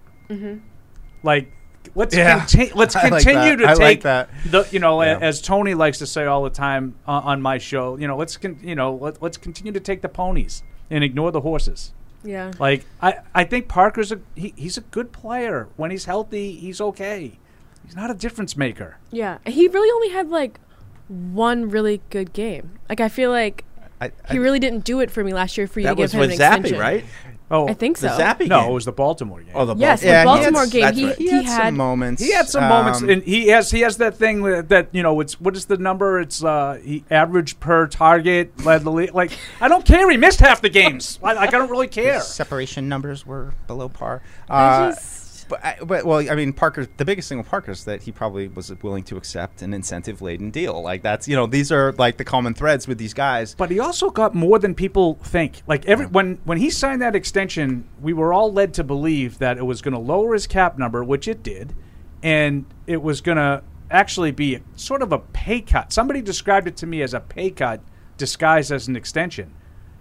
[1.23, 1.51] Like,
[1.95, 2.39] let's Yeah.
[2.39, 4.29] conti- let's I like continue to I like take that.
[4.45, 5.19] the you know Yeah.
[5.21, 7.97] as Tony likes to say all the time uh, on my show.
[7.97, 11.31] You know, let's con- you know let, let's continue to take the ponies and ignore
[11.31, 11.93] the horses.
[12.23, 12.51] yeah.
[12.59, 15.67] Like I, I think Parker's a he, he's a good player.
[15.77, 17.39] When he's healthy, he's okay.
[17.85, 18.97] He's not a difference maker.
[19.11, 19.37] Yeah.
[19.45, 20.59] He really only had like
[21.07, 22.79] one really good game.
[22.89, 23.63] Like I feel like
[23.99, 26.13] I, he really didn't do it for me last year for you to give was
[26.13, 26.79] him with an Zappe, extension.
[26.79, 27.05] right?
[27.49, 28.09] Oh, I think so.
[28.09, 28.69] The Zappe no, game.
[28.71, 29.53] it was the Baltimore game.
[29.55, 30.95] Oh, the Yes, Baltimore- the Baltimore That's- game.
[30.95, 31.17] He, right.
[31.17, 32.21] he, he had, had some moments.
[32.21, 35.01] He had some moments, um, and he has he has that thing that, that you
[35.01, 36.19] know it's what is the number?
[36.19, 39.13] It's uh, he average per target led the league.
[39.15, 40.09] Like I don't care.
[40.11, 41.19] He missed half the games.
[41.21, 42.19] Like, like I don't really care.
[42.19, 44.21] separation numbers were below par.
[44.49, 45.16] I Uh, just-
[45.49, 46.87] but, I, but well, I mean, Parker.
[46.97, 50.51] The biggest thing with Parker is that he probably was willing to accept an incentive-laden
[50.51, 50.81] deal.
[50.81, 53.55] Like that's you know these are like the common threads with these guys.
[53.55, 55.61] But he also got more than people think.
[55.67, 59.57] Like every when when he signed that extension, we were all led to believe that
[59.57, 61.75] it was going to lower his cap number, which it did,
[62.21, 65.93] and it was going to actually be sort of a pay cut.
[65.93, 67.81] Somebody described it to me as a pay cut
[68.17, 69.53] disguised as an extension.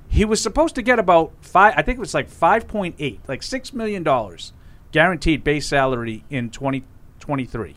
[0.09, 1.75] He was supposed to get about five.
[1.77, 4.53] I think it was like five point eight, like six million dollars
[4.97, 6.83] guaranteed base salary in twenty
[7.21, 7.77] twenty three.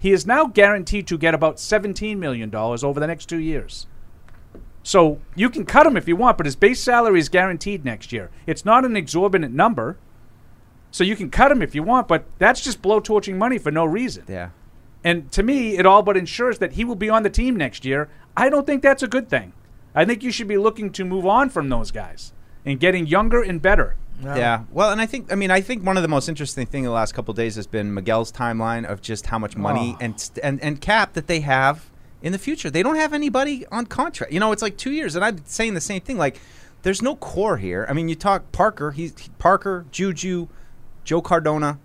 [0.00, 3.86] He is now guaranteed to get about seventeen million dollars over the next two years.
[4.82, 8.10] So you can cut him if you want, but his base salary is guaranteed next
[8.10, 8.32] year.
[8.44, 9.98] It's not an exorbitant number.
[10.90, 13.84] So you can cut him if you want, but that's just blowtorching money for no
[13.84, 14.24] reason.
[14.26, 14.50] Yeah.
[15.04, 17.84] And to me, it all but ensures that he will be on the team next
[17.84, 18.08] year.
[18.36, 19.52] I don't think that's a good thing.
[19.94, 22.32] I think you should be looking to move on from those guys
[22.64, 23.94] and getting younger and better.
[24.22, 24.64] Yeah.
[24.72, 26.90] Well, and I think I mean I think one of the most interesting thing the
[26.90, 29.98] last couple of days has been Miguel's timeline of just how much money Oh.
[30.04, 31.90] and, and and cap that they have
[32.22, 32.68] in the future.
[32.70, 34.32] They don't have anybody on contract.
[34.32, 36.40] You know, it's like 2 years and I'm saying the same thing like
[36.82, 37.86] there's no core here.
[37.88, 40.48] I mean, you talk Parker, he's he- Parker, Juju,
[41.04, 41.78] Joe Cardona,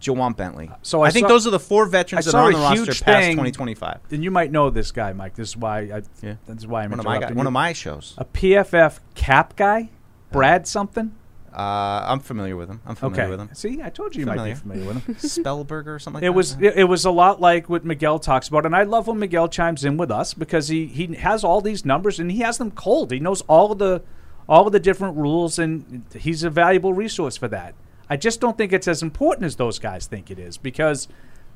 [0.00, 0.68] Ja'Whaun Bentley.
[0.68, 2.86] Uh, so I think saw- those are the four veterans that are on the roster
[2.86, 3.98] past thing- 2025.
[4.12, 5.34] And you might know this guy, Mike.
[5.34, 6.02] This is why I.
[6.22, 6.34] Yeah.
[6.46, 8.14] That's why I'm One of my guy, one of my shows.
[8.16, 9.90] a PFF cap guy,
[10.32, 11.12] Brad something.
[11.52, 12.80] Uh, I'm familiar with him.
[12.86, 13.30] I'm familiar Okay.
[13.30, 13.50] with him.
[13.54, 14.54] See, I told you you might Familiar.
[14.54, 15.14] be familiar with him.
[15.16, 16.32] Spielberger or something like It that.
[16.32, 19.18] was it, it was a lot like what Miguel talks about, and I love when
[19.18, 22.58] Miguel chimes in with us because he, he has all these numbers and he has
[22.58, 23.10] them cold.
[23.10, 24.02] He knows all of the
[24.48, 27.74] all of the different rules, and he's a valuable resource for that.
[28.08, 31.06] I just don't think it's as important as those guys think it is because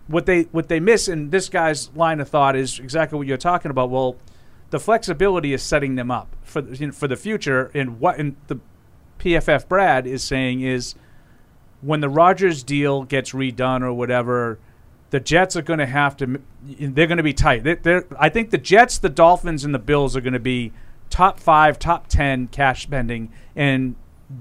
[0.06, 3.36] what they what they miss in this guy's line of thought is exactly what you're
[3.36, 3.90] talking about.
[3.90, 4.16] Well,
[4.70, 7.70] the flexibility is setting them up for the, you know, for the future.
[7.74, 8.58] And what and the
[9.24, 10.94] PFF Brad is saying is
[11.80, 14.58] when the Rodgers deal gets redone or whatever,
[15.10, 16.40] the Jets are going to have to.
[16.62, 17.64] They're going to be tight.
[17.64, 20.72] They, they're, I think the Jets, the Dolphins, and the Bills are going to be
[21.08, 23.94] top five, top ten cash spending, and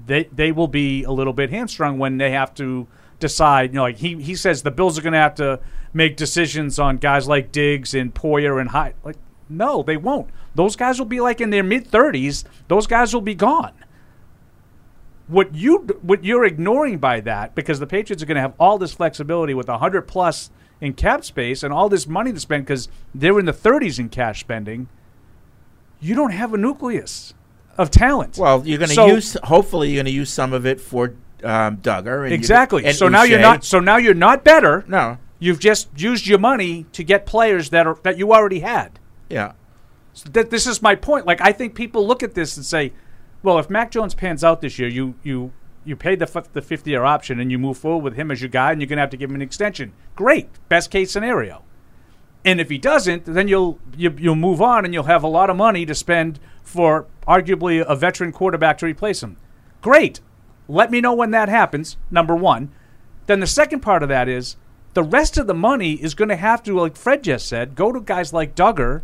[0.06, 2.86] they they will be a little bit hamstrung when they have to
[3.20, 3.70] decide.
[3.70, 5.60] You know, like he he says the Bills are going to have to
[5.94, 8.96] make decisions on guys like Diggs and Poyer and Hyde.
[9.02, 9.16] Like,
[9.48, 10.28] no, they won't.
[10.54, 12.44] Those guys will be like in their mid thirties.
[12.68, 13.72] Those guys will be gone.
[15.26, 18.76] What you what you're ignoring by that because the Patriots are going to have all
[18.78, 22.88] this flexibility with hundred plus in cap space and all this money to spend because
[23.14, 24.88] they're in the 30s in cash spending.
[26.00, 27.32] You don't have a nucleus
[27.78, 28.36] of talent.
[28.36, 29.36] Well, you're going to So- use.
[29.44, 32.30] Hopefully, you're going to use some of it for um, Dugger.
[32.30, 32.84] Exactly.
[32.84, 33.64] and so now you're not.
[33.64, 34.84] So now you're not better.
[34.86, 35.18] No.
[35.38, 38.98] You've just used your money to get players that are that you already had.
[39.30, 39.52] Yeah.
[40.12, 41.26] So that this is my point.
[41.26, 42.92] Like I think people look at this and say,
[43.44, 45.52] "Well, if Mac Jones pans out this year, you you
[45.84, 48.40] you paid the f- the 50 year option and you move forward with him as
[48.40, 49.92] your guy, and you're going to have to give him an extension.
[50.16, 51.62] Great, best case scenario.
[52.42, 55.50] And if he doesn't, then you'll you, you'll move on and you'll have a lot
[55.50, 59.36] of money to spend for arguably a veteran quarterback to replace him.
[59.82, 60.20] Great.
[60.66, 61.98] Let me know when that happens.
[62.10, 62.70] Number one.
[63.26, 64.56] Then the second part of that is
[64.94, 67.92] the rest of the money is going to have to, like Fred just said, go
[67.92, 69.02] to guys like Dugger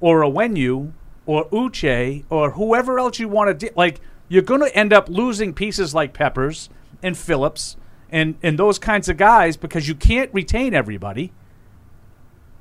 [0.00, 0.92] or Onwenu
[1.26, 3.66] or Uche or whoever else you want to.
[3.66, 6.68] Di- like you're going to end up losing pieces like Peppers
[7.02, 7.76] and Phillips
[8.10, 11.32] and and those kinds of guys because you can't retain everybody.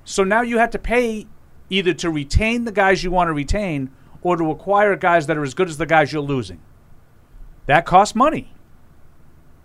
[0.04, 1.28] So now you have to pay
[1.69, 3.91] either to retain the guys you want to retain
[4.22, 6.60] or to acquire guys that are as good as the guys you're losing.
[7.67, 8.54] That costs money.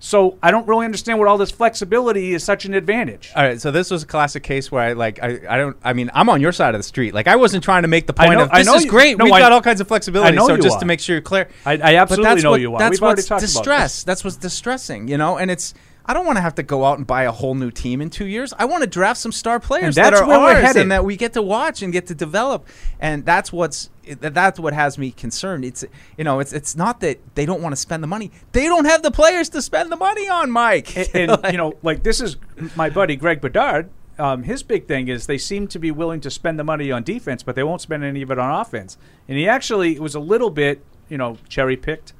[0.05, 3.33] So I don't really understand what all this flexibility is such an advantage.
[3.35, 5.95] All right, so this was a classic case where I like I, I don't I
[5.95, 7.15] mean I'm on your side of the street.
[7.15, 8.85] Like I wasn't trying to make the I point know- of I this know is
[8.85, 9.17] you- great.
[9.17, 10.29] no, We've I- got all kinds of flexibility.
[10.31, 10.81] I know so you just are.
[10.81, 12.79] to make sure you're clear, I- I absolutely know what, you are.
[12.79, 13.55] That's We've already what's talked about this.
[13.55, 14.05] distress.
[14.05, 15.39] That's what's distressing, you know.
[15.39, 15.73] And it's
[16.07, 18.11] I don't want to have to go out and buy a whole new team in
[18.11, 18.53] two years.
[18.59, 21.17] I want to draft some star players that are where we're ours and that we
[21.17, 22.67] get to watch and get to develop.
[23.01, 23.91] And that's what's
[24.21, 25.65] that's what has me concerned.
[25.65, 25.85] It's
[26.19, 28.31] you know it's it's not that they don't want to spend the money.
[28.53, 30.97] They don't have the players to spend the money on, Mike.
[31.15, 32.37] and, and, you know, like this is
[32.77, 33.89] my buddy Greg Bedard.
[34.19, 37.03] Um, his big thing is they seem to be willing to spend the money on
[37.03, 38.97] defense, but they won't spend any of it on offense.
[39.27, 42.13] And he actually was a little bit, you know, cherry picked,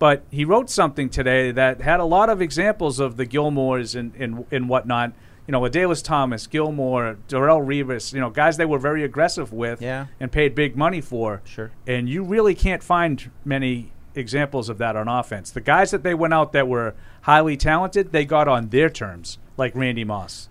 [0.00, 4.12] but he wrote something today that had a lot of examples of the Gilmores and
[4.16, 5.12] and, and whatnot.
[5.46, 9.82] You know, Adalius Thomas, Gilmore, Darrelle Revis, you know, guys they were very aggressive with
[9.82, 10.06] Yeah.
[10.20, 11.42] and paid big money for.
[11.44, 11.70] Sure.
[11.88, 15.50] And you really can't find many examples of that on offense.
[15.50, 19.38] The guys that they went out that were highly talented, they got on their terms,
[19.56, 20.48] like Randy Moss.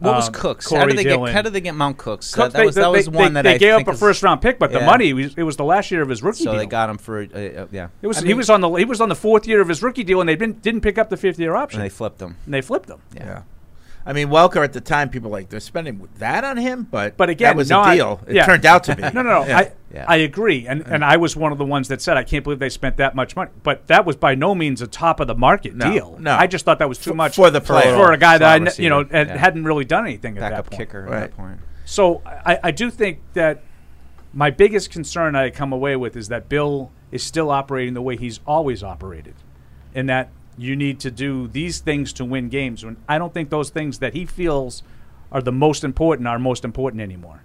[0.00, 0.70] What was um, Cooks?
[0.70, 1.26] How did they Dillon.
[1.26, 1.34] get?
[1.34, 2.34] How did they get Mount Cooks?
[2.34, 3.94] Cook, that, that was they, that was one they, that they I gave up a
[3.96, 6.44] first round pick, but the money was, it was the last year of his rookie
[6.44, 6.58] So deal.
[6.58, 7.88] they got him for uh, uh, yeah.
[8.00, 9.68] it was I he mean, was on the he was on the fourth year of
[9.68, 11.80] his rookie deal, and they didn't didn't pick up the fifth year option.
[11.80, 12.36] and they flipped him.
[12.44, 13.00] and they flipped him.
[13.14, 13.24] Yeah.
[13.26, 13.42] Yeah.
[14.10, 17.16] I mean, Welker at the time, people were like they're spending that on him, but
[17.16, 18.20] But again, that was no, a deal.
[18.26, 18.44] it yeah.
[18.44, 19.02] turned out to be.
[19.14, 19.46] No, no, no.
[19.46, 19.58] Yeah.
[19.58, 20.04] I Yeah.
[20.08, 22.58] I agree, and and I was one of the ones that said I can't believe
[22.58, 23.52] they spent that much money.
[23.62, 26.16] But that was by no means a top of the market No, deal.
[26.18, 26.32] no.
[26.34, 27.94] I just thought that was too For- much for the player.
[27.94, 30.78] for a guy that I you know hadn't really done anything at that point.
[30.80, 31.60] kicker at that point.
[31.84, 33.62] So I, I do think that
[34.32, 38.16] my biggest concern I come away with is that Bill is still operating the way
[38.16, 39.34] he's always operated,
[39.94, 42.84] and that you need to do these things to win games.
[42.84, 44.82] When I don't think those things that he feels
[45.32, 47.42] are the most important are most important anymore.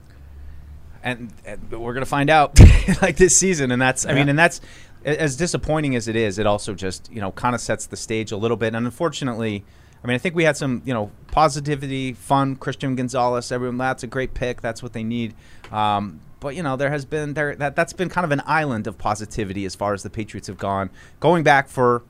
[1.04, 2.60] and, and we're gonna find out
[3.02, 4.60] like this season and that's i mean and that's
[5.06, 8.32] as disappointing as it is it also just you know kind of sets the stage
[8.32, 9.64] a little bit and unfortunately
[10.04, 14.02] i mean i think we had some you know positivity fun christian gonzalez everyone that's
[14.02, 15.36] a great pick that's what they need
[15.72, 18.88] um, but you know there has been there that that's been kind of an island
[18.88, 20.90] of positivity as far as the patriots have gone
[21.20, 22.02] going back for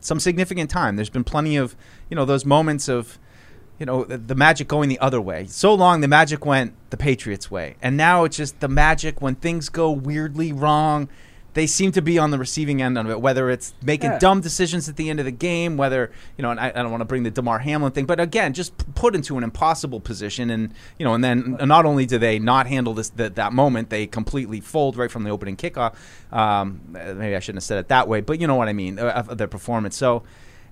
[0.00, 1.76] some significant time there's been plenty of
[2.08, 3.18] you know those moments of
[3.80, 5.46] you know, the, the magic going the other way.
[5.46, 7.76] So long the magic went the Patriots' way.
[7.80, 11.08] And now it's just the magic when things go weirdly wrong.
[11.54, 14.18] They seem to be on the receiving end of it, whether it's making Yeah.
[14.20, 16.90] dumb decisions at the end of the game, whether, you know, and I, I don't
[16.90, 19.98] want to bring the Damar Hamlin thing, but again, just p- put into an impossible
[20.00, 20.48] position.
[20.50, 23.90] And, you know, and then not only do they not handle this that that moment,
[23.90, 25.94] they completely fold right from the opening kickoff.
[26.32, 28.98] Um, maybe I shouldn't have said it that way, but you know what I mean,
[28.98, 29.96] uh, their performance.
[29.96, 30.22] So,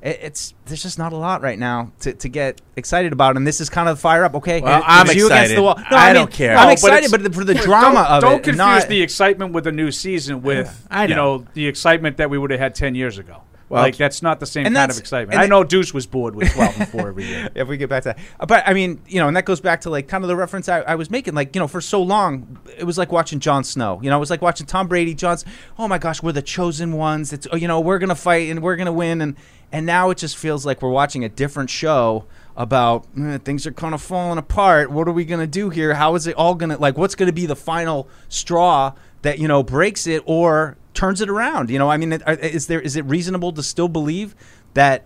[0.03, 3.47] it- it's there's just not a lot right now to, to get excited about, and
[3.47, 4.35] this is kind of fire up.
[4.37, 5.57] Okay, Well, I'm you against excited.
[5.57, 5.77] the wall.
[5.91, 6.57] No, I mean, don't care.
[6.57, 9.03] I'm No, excited, it's- but, for the drama don't, of don't it, confuse not, the
[9.03, 11.39] excitement with a new season with I you know.
[11.39, 13.43] know the excitement that we would have had ten years ago.
[13.69, 15.39] Well, like that's not the same and kind of excitement.
[15.39, 17.49] I know Deuce was bored with 12 and 4 every year.
[17.55, 18.19] if we get back to that.
[18.41, 20.37] Uh, But I mean, you know, and that goes back to like kind of the
[20.37, 21.35] reference I, I was making.
[21.35, 24.01] Like, you know, for so long, it was like watching Jon Snow.
[24.03, 25.45] You know, it was like watching Tom Brady, John's.
[25.79, 27.33] Oh my gosh, we're the chosen ones.
[27.33, 29.21] It's you know, we're gonna fight and we're gonna win.
[29.21, 29.37] And
[29.71, 32.25] and now it just feels like we're watching a different show
[32.57, 34.91] about eh, things are kind of falling apart.
[34.91, 35.95] What are we gonna do here?
[35.95, 36.97] How is it all gonna like?
[36.97, 41.71] What's gonna be the final straw that you know breaks it or turns it around?
[41.71, 44.35] You know, I mean, is there is it reasonable to still believe
[44.75, 45.05] that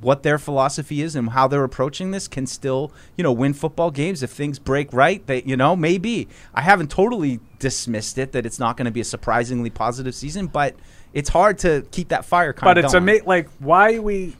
[0.00, 3.90] what their philosophy is and how they're approaching this can still, you know, win football
[3.90, 5.26] games if things break right.
[5.26, 9.00] They, you know, maybe I haven't totally dismissed it that it's not going to be
[9.00, 10.74] a surprisingly positive season, but
[11.12, 14.36] it's hard to keep that fire kind but of it's ama- like why are we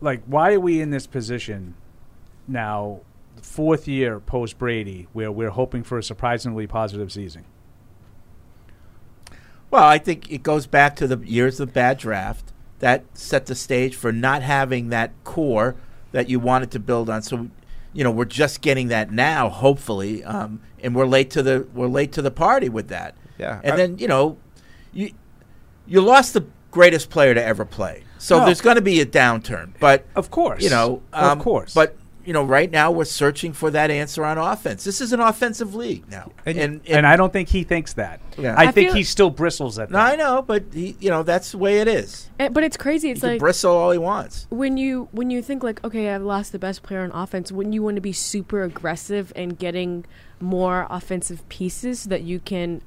[0.00, 1.74] like why are we in this position
[2.48, 3.00] now
[3.40, 7.44] fourth year post Brady where we're hoping for a surprisingly positive season
[9.74, 13.56] Well, I think it goes back to the years of bad draft that set the
[13.56, 15.74] stage for not having that core
[16.12, 17.22] that you wanted to build on.
[17.22, 17.48] So,
[17.92, 21.88] you know, we're just getting that now, hopefully, um, and we're late to the we're
[21.88, 23.16] late to the party with that.
[23.36, 23.60] Yeah.
[23.64, 24.36] and I- then you know,
[24.92, 25.10] you
[25.88, 28.04] you lost the greatest player to ever play.
[28.18, 28.44] So No.
[28.44, 31.96] there's going to be a downturn, but of course you know, of um, course But
[32.24, 34.84] you know, right now we're searching for that answer on offense.
[34.84, 38.20] This is an offensive league now, And- and, and I don't think he thinks that
[38.38, 38.54] Yeah.
[38.56, 41.22] I, I think he still bristles at no, that I know, but he, you know,
[41.22, 42.28] that's the way it is.
[42.40, 43.08] Eh, But it's crazy.
[43.08, 44.46] He It's can like bristle all he wants.
[44.50, 47.74] when you when you think like okay i've lost the best player on offense wouldn't
[47.74, 50.04] you want to be super aggressive and getting
[50.40, 52.80] more offensive pieces so that you can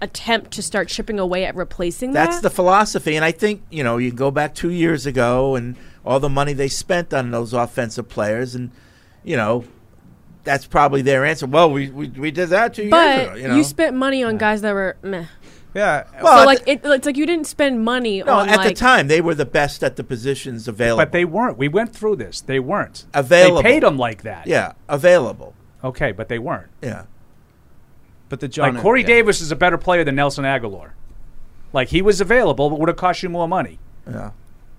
[0.00, 3.84] attempt to start chipping away at replacing That's that the philosophy, and I think you
[3.84, 7.30] know you can go back two years ago and all the money they spent on
[7.30, 8.72] those offensive players, and
[9.24, 9.64] you know
[10.44, 11.46] that's probably their answer.
[11.46, 13.34] Well, we we, we did that two years ago.
[13.34, 13.56] you, know?
[13.56, 15.26] You spent money on guys that were meh.
[15.74, 16.04] yeah.
[16.20, 18.68] Well, so like the- it, it's like you didn't spend money no, on at like
[18.70, 21.00] the time they were the best at the positions available.
[21.04, 23.62] but they weren't we went through this they weren't Available.
[23.62, 25.54] they paid them like that yeah, available.
[25.84, 27.04] okay but they weren't Yeah,
[28.28, 29.06] But the John like Corey yeah.
[29.06, 30.90] Davis is a better player than Nelson Agholor
[31.72, 34.32] like he was available but would have cost you more money yeah.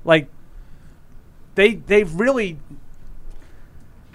[0.04, 0.28] like
[1.56, 2.60] they they've really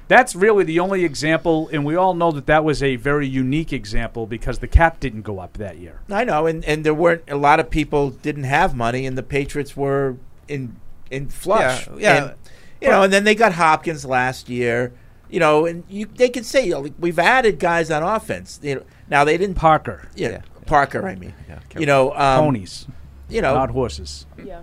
[0.08, 3.72] that's really the only example and we all know that that was a very unique
[3.72, 7.22] example because the cap didn't go up that year I know, and and there weren't
[7.28, 10.16] a lot of people didn't have money, and the Patriots were
[10.48, 10.76] in
[11.10, 11.86] in flush.
[11.88, 12.24] Yeah, yeah.
[12.24, 12.34] And,
[12.80, 14.92] you know, and then they got Hopkins last year.
[15.30, 18.58] You know, and you they can say you know, like, we've added guys on offense.
[18.62, 19.56] You know, now they didn't.
[19.56, 20.40] Parker Yeah, Yeah.
[20.66, 21.06] Parker.
[21.06, 21.34] I mean,
[21.78, 22.86] you know, um, ponies
[23.28, 24.62] You know, not horses yeah.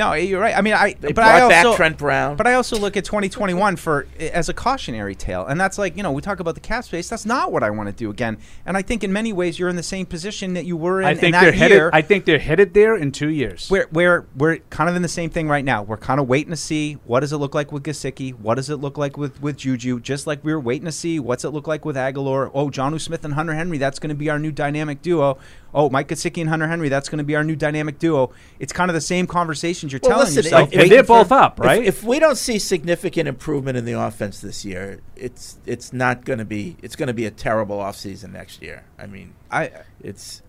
[0.00, 0.56] No, you're right.
[0.56, 2.36] I mean, I they but brought I also back Trent Brown.
[2.36, 6.02] But I also look at 2021 for as a cautionary tale, and that's like you
[6.02, 7.08] know we talk about the cap space.
[7.08, 8.38] That's not what I want to do again.
[8.64, 11.06] And I think in many ways you're in the same position that you were in.
[11.06, 11.90] I think in that they're headed year.
[11.92, 15.08] I think they're headed there in 2 years We're, we're, we're kind of in the
[15.08, 15.82] same thing right now.
[15.82, 18.32] We're kind of waiting to see what does it look like with Gesicki?
[18.34, 20.00] What does it look like with, with Juju?
[20.00, 22.50] Just like we were waiting to see what's it look like with Agholor.
[22.54, 25.38] Oh, Jonnu Smith and Hunter Henry, that's going to be our new dynamic duo.
[25.72, 28.32] Oh, Mike Gesicki and Hunter Henry, that's going to be our new dynamic duo.
[28.58, 30.72] It's kind of the same conversations you're Well, telling listen, yourself.
[30.72, 34.40] if- if they're both up right If, we don't see significant improvement in the offense
[34.40, 38.32] this year, it's it's not going to be it's going to be a terrible offseason
[38.32, 38.84] next year.
[38.98, 39.70] I mean, I,
[40.02, 40.42] it's.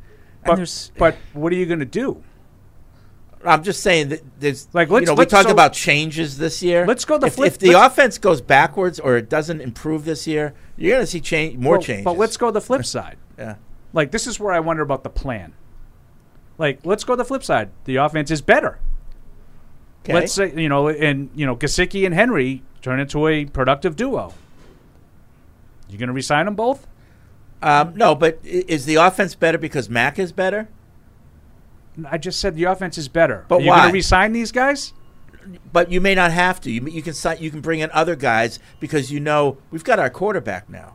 [0.46, 2.24] but, there's, but what are you going to do
[3.44, 6.38] I'm just saying that there's Like, you let's- know we let's- talk so- about changes
[6.38, 6.86] this year.
[6.86, 10.28] Let's go the if, flip- if the offense goes backwards or it doesn't improve this
[10.28, 12.06] year, you're going to see change more Well, changes.
[12.06, 13.18] But let's go the flip side.
[13.40, 13.56] Yeah.
[13.94, 15.54] Like this is where I wonder about the plan.
[16.58, 17.70] Like let's go to the flip side.
[17.86, 18.80] The offense is better.
[20.04, 20.14] Okay.
[20.14, 24.34] Let's say you know, and you know, Gesicki and Henry turn into a productive duo.
[25.90, 26.88] You going to resign them both?
[27.62, 30.70] Um, no, but is the offense better because Mac is better?
[32.10, 33.46] I just said the offense is better.
[33.48, 33.78] But Are you why?
[33.78, 34.94] going to resign these guys?
[35.72, 36.72] But you may not have to.
[36.72, 40.10] You, you can you can bring in other guys because you know we've got our
[40.10, 40.94] quarterback now.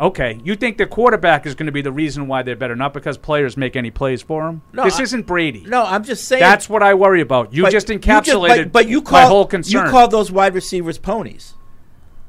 [0.00, 2.94] Okay, you think the quarterback is going to be the reason why they're better, not
[2.94, 4.62] because players make any plays for them.
[4.72, 5.64] No, this I- isn't Brady.
[5.66, 7.52] No, I'm just saying That's what I worry about.
[7.52, 9.86] You just you encapsulated but, but you my call, whole concern.
[9.86, 11.54] You call those wide receivers ponies.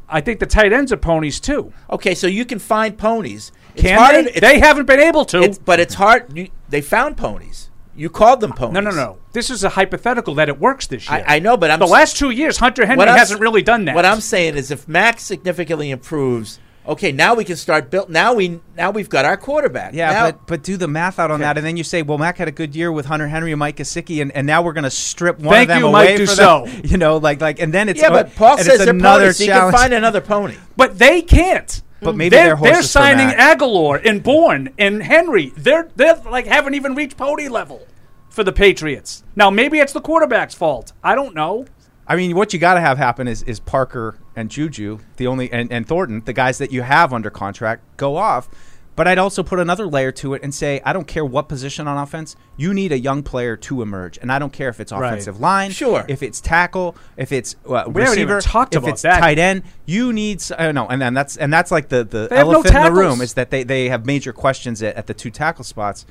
[0.07, 1.71] I think the tight ends are ponies too.
[1.91, 3.51] Okay, so you can find ponies.
[3.75, 4.39] It's Can harder they?
[4.39, 5.41] they haven't been able to.
[5.43, 6.35] It's, but it's hard.
[6.35, 7.69] You, they found ponies.
[7.95, 8.73] You called them ponies.
[8.73, 9.17] No, no, no.
[9.33, 11.23] This is a hypothetical that it works this year.
[11.27, 13.85] I, I know, but I'm the s- last two years, Hunter Henry hasn't really done
[13.85, 13.93] that.
[13.95, 18.09] What I'm saying is, if Max significantly improves, okay, now we can start build.
[18.09, 19.93] Now we now we've got our quarterback.
[19.93, 22.17] Yeah, Now- but but do the math out on that, and then you say, well,
[22.17, 24.73] Mac had a good year with Hunter Henry and Mike Gesicki, and, and now we're
[24.73, 26.65] going to strip one Thank of them you, away Mike for Dussault.
[26.71, 26.81] them.
[26.89, 29.37] You know, like like, and then it's yeah, but Paul says it's another ponies.
[29.37, 30.55] So you can find another pony.
[30.75, 31.81] but they can't.
[32.01, 33.59] But maybe they're, they're signing Mac.
[33.59, 35.51] Agholor and Bourne and Henry.
[35.57, 37.85] They're they're like haven't even reached pony level
[38.29, 39.23] for the Patriots.
[39.35, 40.93] Now maybe it's the quarterback's fault.
[41.03, 41.65] I don't know.
[42.07, 45.51] I mean, what you got to have happen is, is Parker and Juju, the only
[45.51, 48.49] and, and Thornton, the guys that you have under contract, go off.
[48.95, 51.87] But I'd also put another layer to it and say, I don't care what position
[51.87, 54.91] on offense, you need a young player to emerge, and I don't care if it's
[54.91, 55.07] Right.
[55.07, 56.03] offensive line, Sure.
[56.09, 59.19] if it's tackle, if it's uh, We receiver, talked if about it's that.
[59.21, 59.63] tight end.
[59.85, 62.53] You need, I know, and then that's and that's like the the They have no
[62.55, 65.29] elephant in the room is that they they have major questions at, at the two
[65.31, 66.05] tackle spots.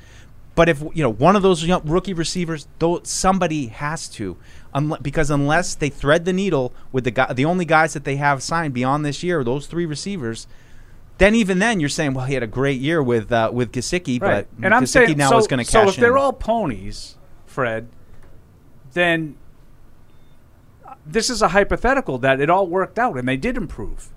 [0.55, 4.35] But if you know one of those young rookie receivers, though somebody has to,
[4.73, 8.15] unle- because unless they thread the needle with the guy, the only guys that they
[8.17, 10.47] have signed beyond this year, those three receivers,
[11.17, 14.21] then even then you're saying, well, he had a great year with uh, with Gesicki,
[14.21, 14.47] Right.
[14.57, 17.17] but and I'm saying now so, is going to so cash if they're all ponies,
[17.45, 17.89] Fred,
[18.93, 19.35] then
[20.85, 24.09] uh, this is a hypothetical that it all worked out and they did improve.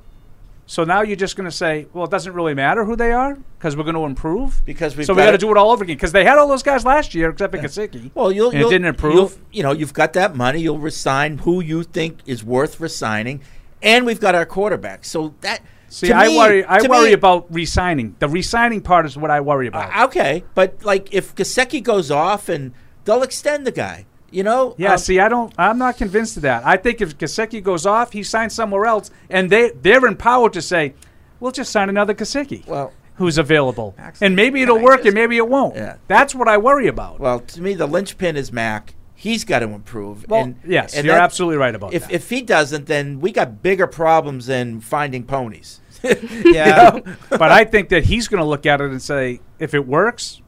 [0.72, 3.36] So now you're just going to say, well, it doesn't really matter who they are
[3.58, 4.64] because we're going to improve.
[4.64, 6.48] Because we've so we got to do it all over again because they had all
[6.48, 8.10] those guys last year except for Gesicki.
[8.14, 9.38] Well, you'll, and you'll it didn't improve.
[9.52, 10.62] you know, you've got that money.
[10.62, 13.42] You'll resign who you think is worth resigning,
[13.82, 15.04] and we've got our quarterback.
[15.04, 15.60] So that
[15.90, 16.64] See, I me- worry.
[16.64, 18.16] I worry me- about resigning.
[18.18, 19.94] The resigning part is what I worry about.
[19.94, 22.72] Uh, okay, but like if Gesicki goes off, and
[23.04, 24.06] they'll extend the guy.
[24.32, 24.74] You know.
[24.78, 25.52] Yeah, Um, see, I don't.
[25.58, 26.66] I'm not convinced of that.
[26.66, 30.62] I think if Gesicki goes off, he signs somewhere else, and they they're empowered to
[30.62, 30.94] say,
[31.38, 35.14] "We'll just sign another Gesicki." Well, who's available, Max, and maybe it'll work, just- and
[35.14, 35.76] maybe it won't.
[35.76, 35.96] Yeah.
[36.08, 37.20] That's what I worry about.
[37.20, 38.94] Well, to me, the linchpin is Mac.
[39.14, 40.24] He's got to improve.
[40.28, 42.10] Well, and, yes, and you're that- absolutely right about if, that.
[42.12, 45.80] If he doesn't, then we got bigger problems than finding ponies.
[46.44, 46.98] yeah,
[47.30, 50.40] but I think that he's going to look at it and say, "If it works,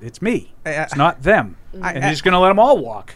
[0.00, 0.52] it's me.
[0.64, 3.14] I- It's not them." I- and he's going to let them all walk.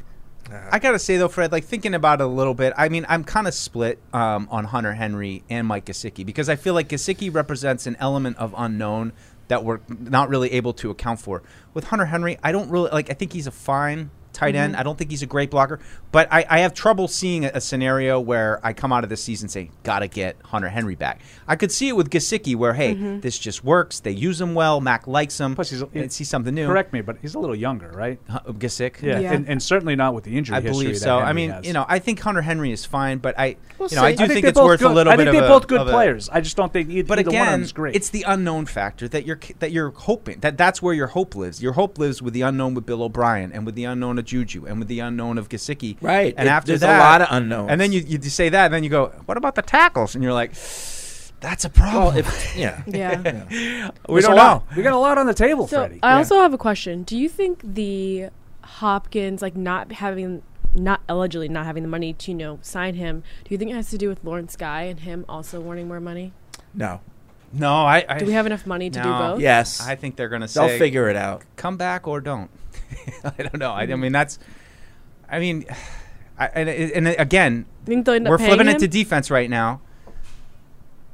[0.50, 3.24] I gotta say though, Fred, like thinking about it a little bit, I mean, I'm
[3.24, 7.32] kind of split um, on Hunter Henry and Mike Gesicki because I feel like Gesicki
[7.32, 9.12] represents an element of unknown
[9.48, 11.42] that we're not really able to account for.
[11.74, 13.10] With Hunter Henry, I don't really like.
[13.10, 14.72] I think he's a fine tight end.
[14.74, 14.80] Mm-hmm.
[14.80, 15.80] I don't think he's a great blocker,
[16.12, 19.22] but I, I have trouble seeing a, a scenario where I come out of this
[19.22, 22.94] season saying, "Gotta get Hunter Henry back." I could see it with Gesicki, where hey,
[22.94, 23.20] mm-hmm.
[23.20, 24.00] this just works.
[24.00, 24.80] They use him well.
[24.80, 25.54] Mac likes him.
[25.54, 26.66] Plus, he's a- and see something new.
[26.66, 28.18] Correct me, but he's a little younger, right?
[28.28, 29.00] Huh, Gesick?
[29.00, 29.32] Yeah, Yeah.
[29.32, 31.18] And, and certainly not with the injury I history believe that so.
[31.18, 31.66] I mean, has.
[31.66, 34.24] you know, I think Hunter Henry is fine, but I, We'll you know, I do
[34.24, 34.90] I think, they're it's both worth good.
[34.90, 36.28] a little I bit think of they're a- both good players.
[36.28, 37.94] I just don't think either, But either one of again, them is great.
[37.96, 41.62] it's the unknown factor that you're that you're hoping that that's where your hope lives.
[41.62, 44.66] Your hope lives with the unknown with Bill O'Brien and with the unknown of Juju
[44.66, 45.96] and with the unknown of Gesicki.
[46.00, 46.34] Right.
[46.36, 47.70] And It- after there's a lot of unknowns.
[47.70, 50.14] And then you you say that, and then you go, what about the tackles?
[50.14, 50.52] And you're like,
[51.40, 52.04] that's a problem.
[52.04, 52.82] well, if yeah.
[52.86, 53.18] Yeah.
[53.18, 54.62] we There's don't know.
[54.76, 56.00] We got a lot on the table, So Freddie.
[56.02, 57.02] I also have a question.
[57.02, 58.30] Do you think the
[58.62, 60.42] Hopkins like not having
[60.74, 63.22] not allegedly not having the money to you know sign him?
[63.44, 66.00] Do you think it has to do with Lawrence Guy and him also wanting more
[66.00, 66.32] money?
[66.72, 67.00] No.
[67.52, 68.04] No, I.
[68.08, 69.40] I Do we have enough money to do both?
[69.40, 69.80] Yes.
[69.80, 71.42] I think they're going to They'll figure it out.
[71.56, 72.50] come back or don't.
[73.24, 73.72] I don't know.
[73.72, 74.00] I, I mm-hmm.
[74.00, 74.38] mean, that's.
[75.28, 75.64] I mean,
[76.38, 78.76] I, and, and again, I think they'll end up we're flipping him?
[78.76, 79.80] it to defense right now.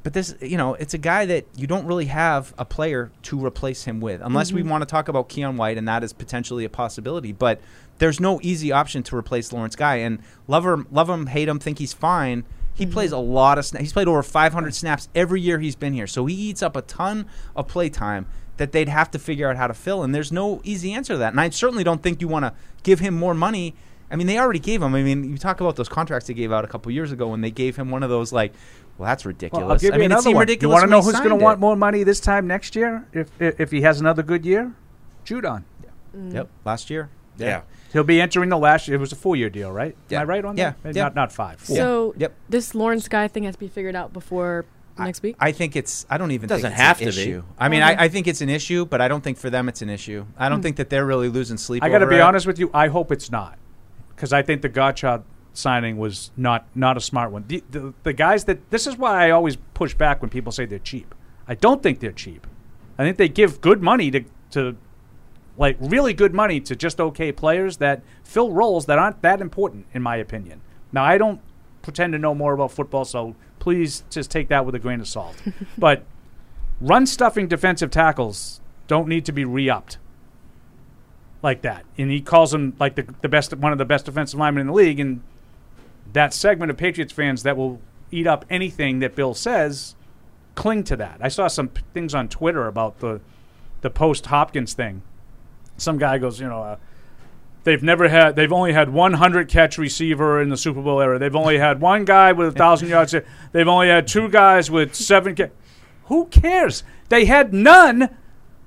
[0.02, 3.44] But this, you know, it's a guy that you don't really have a player to
[3.44, 4.70] replace him with, unless we mm-hmm.
[4.70, 7.32] want to talk about Keion White, and that is potentially a possibility.
[7.32, 7.60] But
[8.00, 9.96] there's no easy option to replace Lawrence Guy.
[9.96, 12.44] And love him, love him, hate him, think he's fine.
[12.72, 12.94] He mm-hmm.
[12.94, 13.82] plays a lot of snaps.
[13.82, 16.82] He's played over 500 snaps every year he's been here, so he eats up a
[16.82, 18.26] ton of play time
[18.60, 20.02] that they'd have to figure out how to fill.
[20.02, 21.32] And there's no easy answer to that.
[21.32, 22.52] And I certainly don't think you want to
[22.82, 23.74] give him more money.
[24.10, 24.94] I mean, they already gave him.
[24.94, 27.40] I mean, you talk about those contracts they gave out a couple years ago when
[27.40, 28.52] they gave him one of those like,
[28.98, 29.62] well, that's ridiculous.
[29.62, 30.42] Well, I'll give I you mean, it another seemed one.
[30.42, 30.70] ridiculous.
[30.74, 33.30] You want to know who's going to want more money this time next year if
[33.40, 34.74] if, if he has another good year?
[35.24, 35.64] Judon.
[35.82, 36.32] Yeah.
[36.34, 37.08] Yep, last year.
[37.38, 37.62] Yeah.
[37.94, 38.96] He'll be entering the last year.
[38.98, 39.96] It was a four year deal, right?
[40.10, 40.18] Yeah.
[40.20, 40.70] Am I right on Yeah.
[40.70, 40.76] that?
[40.84, 41.04] Maybe Yeah.
[41.04, 41.60] Not not five.
[41.60, 41.76] Four.
[41.76, 42.34] So Yep.
[42.50, 44.66] this Lawrence Guy thing has to be figured out before
[44.98, 45.36] next week.
[45.38, 46.06] I think it's.
[46.10, 47.22] I don't even Doesn't think it's have an to be.
[47.22, 47.42] issue.
[47.58, 47.94] I mean, Okay.
[47.94, 50.26] I, I think it's an issue, but I don't think for them it's an issue.
[50.36, 50.62] I don't hmm.
[50.62, 51.82] think that they're really losing sleep.
[51.82, 52.20] I got to be it.
[52.20, 52.70] honest with you.
[52.74, 53.58] I hope it's not,
[54.14, 55.22] because I think the Godchaux
[55.52, 57.44] signing was not not a smart one.
[57.48, 60.66] The, the the guys that this is why I always push back when people say
[60.66, 61.14] they're cheap.
[61.48, 62.46] I don't think they're cheap.
[62.98, 64.76] I think they give good money to to
[65.56, 69.86] like really good money to just okay players that fill roles that aren't that important
[69.92, 70.60] in my opinion.
[70.92, 71.40] Now I don't
[71.82, 75.06] pretend to know more about football, so please just take that with a grain of
[75.06, 75.36] salt.
[75.78, 76.02] but
[76.80, 79.98] run stuffing defensive tackles don't need to be re-upped
[81.42, 81.84] like that.
[81.96, 84.66] And he calls him like the, the best, one of the best defensive linemen in
[84.66, 84.98] the league.
[84.98, 85.22] And
[86.12, 87.80] that segment of Patriots fans that will
[88.10, 89.94] eat up anything that Bill says
[90.54, 91.18] cling to that.
[91.20, 93.20] I saw some p- things on Twitter about the
[93.80, 95.00] the post Hopkins thing.
[95.78, 96.76] Some guy goes, you know, uh,
[97.64, 101.18] they've never had, they've only had 100 catch receiver in the Super Bowl era.
[101.18, 103.14] They've only had one guy with a thousand yards.
[103.52, 105.34] They've only had two guys with seven.
[105.34, 105.50] Ca-
[106.06, 106.82] Who cares?
[107.08, 108.16] They had none,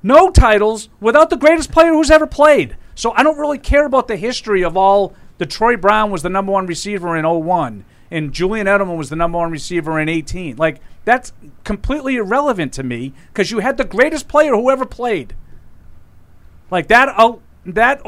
[0.02, 2.76] no titles, without the greatest player who's ever played.
[2.96, 5.14] So I don't really care about the history of all.
[5.40, 9.16] The Troy Brown was the number one receiver in 01, and Julian Edelman was the
[9.16, 10.58] number one receiver in 18.
[10.58, 11.34] Like that's
[11.64, 15.36] completely irrelevant to me because you had the greatest player who ever played.
[16.70, 18.02] Like that out that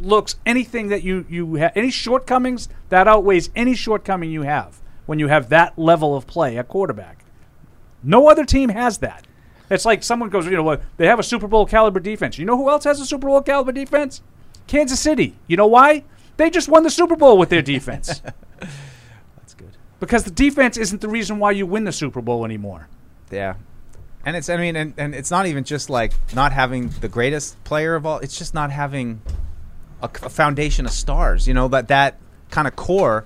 [0.00, 5.18] overlooks anything that you you have any shortcomings that outweighs any shortcoming you have when
[5.18, 7.24] you have that level of play at quarterback.
[8.02, 9.26] No other team has that.
[9.70, 10.82] It's like someone goes, you know what?
[10.96, 12.38] They have a Super Bowl caliber defense.
[12.38, 14.22] You know who else has a Super Bowl caliber defense?
[14.66, 15.34] Kansas City.
[15.48, 16.04] You know why?
[16.36, 18.20] They just won the Super Bowl with their defense.
[19.36, 19.76] That's good.
[19.98, 22.88] because the defense isn't the reason why you win the Super Bowl anymore.
[23.30, 23.54] Yeah.
[24.24, 27.62] And it's I mean and, and it's not even just like not having the greatest
[27.62, 29.22] player of all it's just not having
[30.22, 32.18] a, a foundation of stars, you know, that that
[32.50, 33.24] kind of core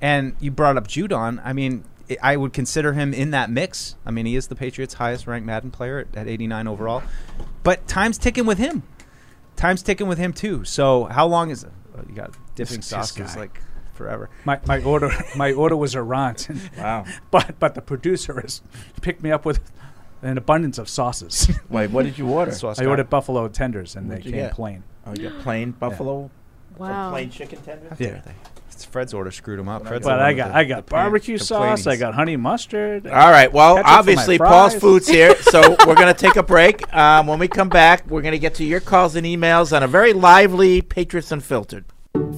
[0.00, 1.40] and you brought up Judon.
[1.44, 3.94] I mean, I- I would consider him in that mix.
[4.06, 7.02] I mean, he is the Patriots' highest ranked Madden player at, at 89 overall.
[7.62, 8.82] But time's ticking with him.
[9.56, 10.64] Time's ticking with him too.
[10.64, 11.70] So, how long is it?
[11.96, 13.60] Oh, you got dipping This- this sauces like
[13.94, 14.30] forever.
[14.46, 16.48] My, my order my order was a rant.
[16.78, 17.04] Wow.
[17.30, 18.62] But but the producer has
[19.02, 19.60] picked me up with
[20.22, 21.50] an abundance of sauces.
[21.68, 22.52] Wait, what did you order?
[22.52, 24.52] Sauce I ordered buffalo tenders and What'd they came get?
[24.54, 24.82] plain.
[25.10, 26.30] Oh, you got plain buffalo?
[26.76, 27.10] Some Wow.
[27.10, 27.98] plain chicken tenders?
[27.98, 28.20] Yeah.
[28.72, 29.86] It's Fred's order screwed him up.
[29.86, 31.86] Fred's But the I one got with I got the plain- barbecue the sauce.
[31.86, 31.98] I plainies.
[31.98, 33.06] got honey mustard.
[33.08, 33.52] All right.
[33.52, 34.80] Well, Ketchup for my obviously, Paul's fries.
[34.80, 36.90] Food's here, so we're going to take a break.
[36.94, 39.82] Um, when we come back, we're going to get to your calls and emails on
[39.82, 41.84] a very lively Patriots Unfiltered.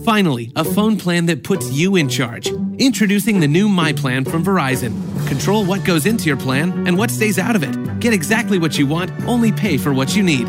[0.04, 2.48] Finally, a phone plan that puts you in charge.
[2.78, 4.92] Introducing the new My Plan from Verizon.
[5.28, 8.00] Control what goes into your plan and what stays out of it.
[8.00, 10.48] Get exactly what you want, only pay for what you need.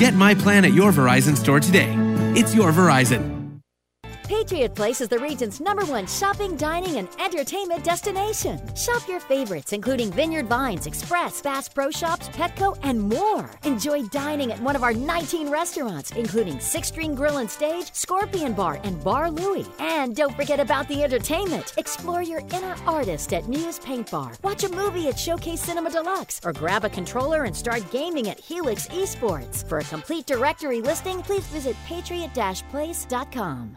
[0.00, 1.94] Get My Plan at your Verizon store today.
[2.34, 3.39] It's your Verizon.
[4.30, 8.60] Patriot Place is the region's number one shopping, dining, and entertainment destination.
[8.76, 13.50] Shop your favorites, including Vineyard Vines, Express, Bass Pro Shops, Petco, and more.
[13.64, 18.52] Enjoy dining at one of our 19 restaurants, including Six String Grill and Stage, Scorpion
[18.52, 19.66] Bar, and Bar Louie.
[19.80, 21.74] And don't forget about the entertainment.
[21.76, 24.34] Explore your inner artist at Muse Paint Bar.
[24.44, 28.38] Watch a movie at Showcase Cinema Deluxe, or grab a controller and start gaming at
[28.38, 29.68] Helix Esports.
[29.68, 33.76] For a complete directory listing, please visit patriot-place.com.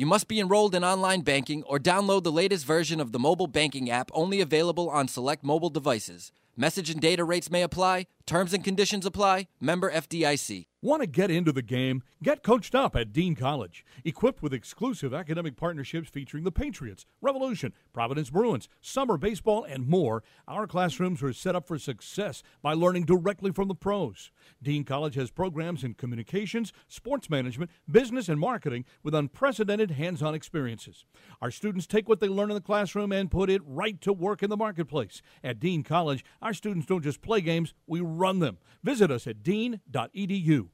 [0.00, 3.46] You must be enrolled in online banking or download the latest version of the mobile
[3.46, 6.32] banking app only available on select mobile devices.
[6.56, 8.06] Message and data rates may apply.
[8.30, 9.48] Terms and conditions apply.
[9.60, 10.66] Member FDIC.
[10.82, 12.02] Want to get into the game?
[12.22, 13.84] Get coached up at Dean College.
[14.02, 20.22] Equipped with exclusive academic partnerships featuring the Patriots, Revolution, Providence Bruins, summer baseball, and more,
[20.48, 24.30] our classrooms are set up for success by learning directly from the pros.
[24.62, 30.34] Dean College has programs in communications, sports management, business, and marketing with unprecedented hands on
[30.34, 31.04] experiences.
[31.42, 34.42] Our students take what they learn in the classroom and put it right to work
[34.42, 35.20] in the marketplace.
[35.44, 38.58] At Dean College, our students don't just play games, we run them.
[38.82, 40.68] Visit us at dean.edu.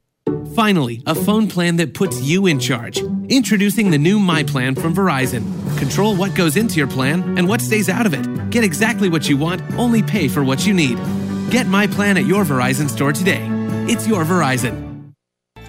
[0.55, 2.99] Finally, a phone plan that puts you in charge.
[3.29, 5.43] Introducing the new My Plan from Verizon.
[5.77, 8.49] Control what goes into your plan and what stays out of it.
[8.49, 10.97] Get exactly what you want, only pay for what you need.
[11.49, 13.45] Get My Plan at your Verizon store today.
[13.87, 14.86] It's your Verizon.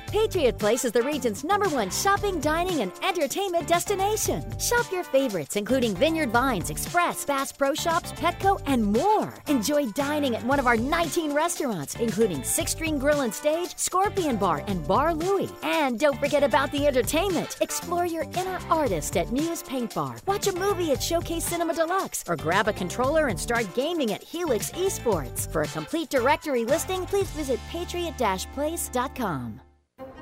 [0.09, 4.43] Patriot Place is the region's number one shopping, dining, and entertainment destination.
[4.59, 9.35] Shop your favorites, including Vineyard Vines, Express, Bass Pro Shops, Petco, and more.
[9.49, 14.39] Enjoy dining at one of our 19 restaurants, including Six String Grill and Stage, Scorpion
[14.39, 15.51] Bar, and Bar Louie.
[15.63, 17.59] And don't forget about the entertainment.
[17.61, 20.17] Explore your inner artist at Muse Paint Bar.
[20.27, 24.23] Watch a movie at Showcase Cinema Deluxe, or grab a controller and start gaming at
[24.23, 25.53] Helix Esports.
[25.53, 29.61] For a complete directory listing, please visit patriot-place.com.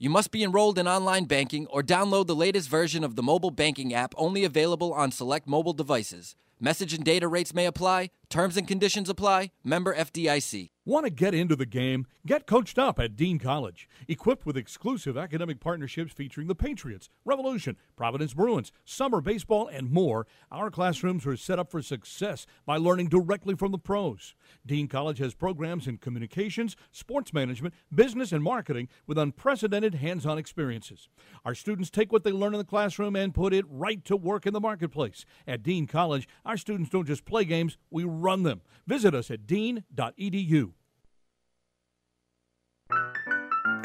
[0.00, 3.50] You must be enrolled in online banking or download the latest version of the mobile
[3.50, 6.36] banking app only available on select mobile devices.
[6.60, 8.10] Message and data rates may apply.
[8.30, 9.52] Terms and conditions apply.
[9.64, 10.68] Member FDIC.
[10.88, 12.06] Want to get into the game?
[12.24, 13.86] Get coached up at Dean College.
[14.08, 20.26] Equipped with exclusive academic partnerships featuring the Patriots, Revolution, Providence Bruins, summer baseball, and more,
[20.50, 24.34] our classrooms are set up for success by learning directly from the pros.
[24.64, 30.38] Dean College has programs in communications, sports management, business, and marketing with unprecedented hands on
[30.38, 31.10] experiences.
[31.44, 34.46] Our students take what they learn in the classroom and put it right to work
[34.46, 35.26] in the marketplace.
[35.46, 38.60] At Dean College, our students don't just play games, we run them.
[38.86, 40.72] Visit us at dean.edu.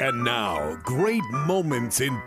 [0.00, 2.20] And now, great moments in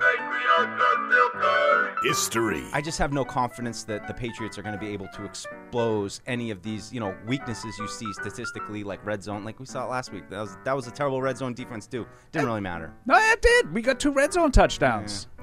[2.03, 2.63] history.
[2.73, 6.21] I just have no confidence that the Patriots are going to be able to expose
[6.25, 9.85] any of these, you know, weaknesses you see statistically, like red zone, like we saw
[9.85, 10.29] it last week.
[10.29, 12.05] That was that was a terrible red zone defense too.
[12.31, 12.93] Didn't really matter.
[13.05, 13.73] No, it did.
[13.73, 15.27] We got two red zone touchdowns.
[15.29, 15.36] Yes.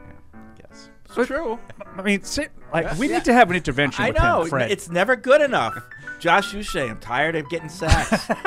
[1.07, 1.59] It's true.
[1.97, 4.43] I mean, sit, like we need to have an intervention I with know.
[4.43, 4.71] him, Fred.
[4.71, 5.75] It's never good enough.
[6.19, 8.29] Josh Uche, I'm tired of getting sacks.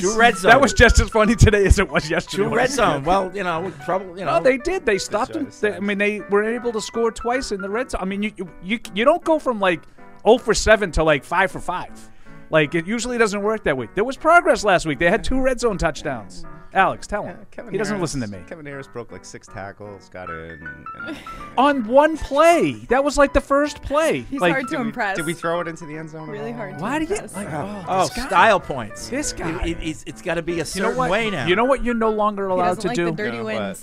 [0.00, 0.50] True red zone.
[0.50, 2.44] That was just as funny today as it was yesterday.
[2.44, 3.04] True red zone.
[3.04, 4.18] Well, you know, trouble.
[4.18, 4.86] You know, No, they did.
[4.86, 5.50] They stopped them.
[5.60, 8.00] They, I mean, they were able to score twice in the red zone.
[8.00, 9.82] I mean, you you you, you don't go from like
[10.26, 12.10] 0 for 7 to like 5 for 5.
[12.50, 13.88] Like it usually doesn't work that way.
[13.94, 14.98] There was progress last week.
[14.98, 16.44] They had two red zone touchdowns.
[16.74, 17.36] Alex, tell him.
[17.70, 18.42] he doesn't Harris- listen to me.
[18.48, 20.36] Kevin Harris broke like six tackles, got in.
[20.38, 21.16] And, and,
[21.58, 22.72] On one play.
[22.88, 24.20] That was like the first play.
[24.22, 25.16] He's like, hard to impress.
[25.16, 26.28] did we throw it into the end zone?
[26.28, 26.56] at Really all?
[26.56, 27.34] hard to Why do you impress.
[27.36, 27.52] like?
[27.52, 29.08] Oh, Oh, style points.
[29.08, 29.62] This guy.
[29.66, 31.10] It, it, it's, it's got to be a You certain know what?
[31.10, 31.46] way now.
[31.46, 31.84] You know what?
[31.84, 33.04] You're no longer allowed doesn't to like do.
[33.06, 33.82] the dirty Yeah, what?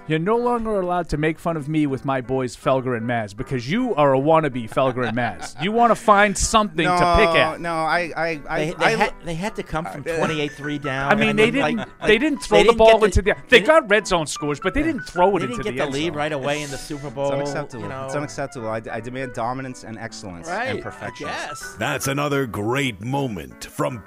[0.00, 0.10] Wins.
[0.10, 3.36] You're no longer allowed to make fun of me with my boys Felger and Maz
[3.36, 5.56] because you are a wannabe Felger and Maz.
[5.62, 7.60] You want to find something no, to pick at.
[7.60, 11.12] No, I, I, I, They, they, I had, they had to come from 28-3 down.
[11.12, 11.76] I mean, they like- didn't.
[11.78, 13.36] like- they didn't throw they the didn't ball get into the.
[13.48, 15.90] They got red zone scores, but they didn't throw it They into didn't get the,
[15.90, 16.16] the lead zone.
[16.16, 17.26] right away in the Super Bowl.
[17.26, 17.82] It's unacceptable.
[17.84, 18.06] You know?
[18.06, 18.68] It's unacceptable.
[18.68, 20.66] I, I demand dominance and excellence Right.
[20.68, 21.28] and perfection.
[21.28, 21.76] Yes.
[21.78, 24.02] That's another great moment from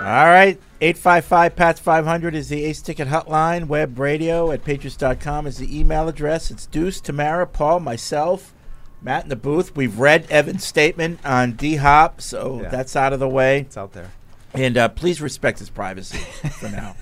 [0.00, 0.58] All right.
[0.80, 3.66] 855 PATS 500 is the Ace Ticket Hotline.
[3.66, 6.50] Web radio at patriots.com is the email address.
[6.50, 8.52] It's Deuce, Tamara, Paul, myself,
[9.00, 9.74] Matt in the booth.
[9.74, 12.68] We've read Evan's statement on D Hop, so Yeah.
[12.68, 13.60] that's out of the way.
[13.60, 14.12] It's out there.
[14.52, 16.18] And uh, please respect his privacy
[16.60, 16.94] for now.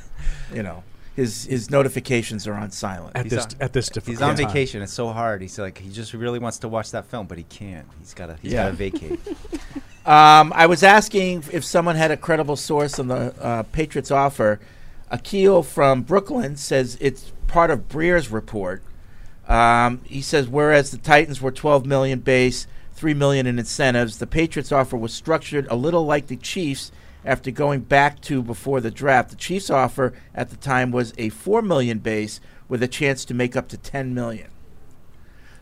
[0.53, 0.85] You know,
[1.17, 3.17] his his notifications are on silent.
[3.17, 4.47] At He's this on- at this difficult He's on time.
[4.47, 4.83] vacation.
[4.83, 5.43] It's so hard.
[5.43, 7.87] He's like he just really wants to watch that film, but he can't.
[7.99, 8.37] He's got to.
[8.41, 8.65] He's Yeah.
[8.65, 9.21] got to vacate.
[10.07, 14.61] Um, I was asking if someone had a credible source on the uh, Patriots offer.
[15.11, 18.83] Akil from Brooklyn says it's part of Breer's report.
[19.49, 24.27] Um, he says whereas the Titans were 12 million base, 3 million in incentives, the
[24.27, 26.93] Patriots offer was structured a little like the Chiefs
[27.25, 29.31] after going back to before the draft.
[29.31, 33.35] The Chiefs offer at the time was a 4 million base with a chance to
[33.35, 34.49] make up to 10 million.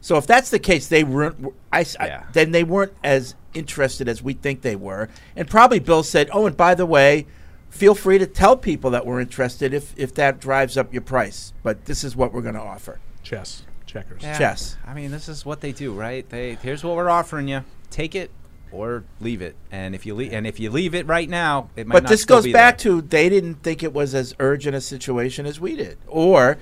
[0.03, 1.55] So if that's the case, they weren't.
[1.73, 6.03] I, I- then they weren't as interested as we think they were, and probably Bill
[6.03, 7.27] said, "Oh, and by the way,
[7.71, 11.53] feel free to tell people that we're interested if if that drives up your price.
[11.63, 14.23] But this is what we're going to offer." Chess, checkers.
[14.23, 14.37] Yeah.
[14.37, 14.77] Chess.
[14.85, 16.29] I mean, this is what they do, right?
[16.29, 17.63] They here's what we're offering you.
[17.91, 18.31] Take it
[18.73, 19.55] or leave it.
[19.71, 22.09] And if you leave, and if you leave it right now, it might But not
[22.11, 22.93] this still goes be back there.
[22.95, 26.59] to they didn't think it was as urgent a situation as we did, or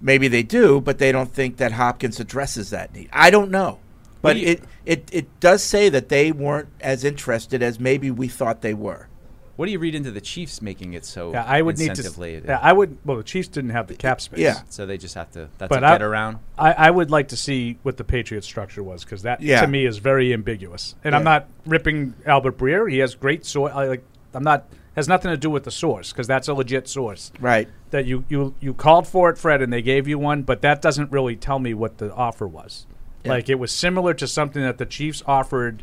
[0.00, 3.08] maybe they do, but they don't think that Hopkins addresses that need.
[3.12, 3.78] I don't know,
[4.22, 8.10] but do you- it, it it does say that they weren't as interested as maybe
[8.10, 9.08] we thought they were.
[9.56, 12.42] What do you read into the Chiefs making it so Yeah, I would need to.
[12.44, 12.98] Yeah, I would.
[13.04, 14.40] Well, the Chiefs didn't have the cap space.
[14.40, 14.62] Yeah.
[14.68, 15.48] So they just have to.
[15.58, 16.38] That's but a I, get around.
[16.58, 19.60] I, I would like to see what the Patriots structure was because that Yeah.
[19.60, 20.96] to me is very ambiguous.
[21.04, 22.90] And I'm not ripping Albert Breer.
[22.90, 23.72] He has great source.
[23.72, 24.04] I like.
[24.34, 24.64] I'm not
[24.96, 27.32] has nothing to do with the source because that's a legit source.
[27.40, 27.68] Right.
[27.90, 30.80] That you you you called for it, Fred, and they gave you one, but that
[30.82, 32.86] doesn't really tell me what the offer was.
[33.24, 33.32] Yeah.
[33.32, 35.82] Like it was similar to something that the Chiefs offered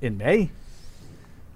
[0.00, 0.50] in May.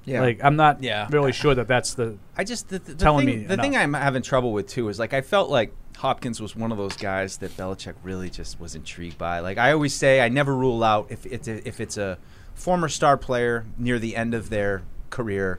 [0.05, 0.23] Yeah.
[0.23, 1.07] Like I'm not Yeah.
[1.11, 2.17] really sure that that's the.
[2.37, 3.77] I just the, the, the telling thing, me the thing.
[3.77, 6.97] I'm having trouble with too is like I felt like Hopkins was one of those
[6.97, 9.41] guys that Belichick really just was intrigued by.
[9.41, 12.19] Like I always say, I never rule out if it's a, if it's a
[12.55, 15.59] former star player near the end of their career.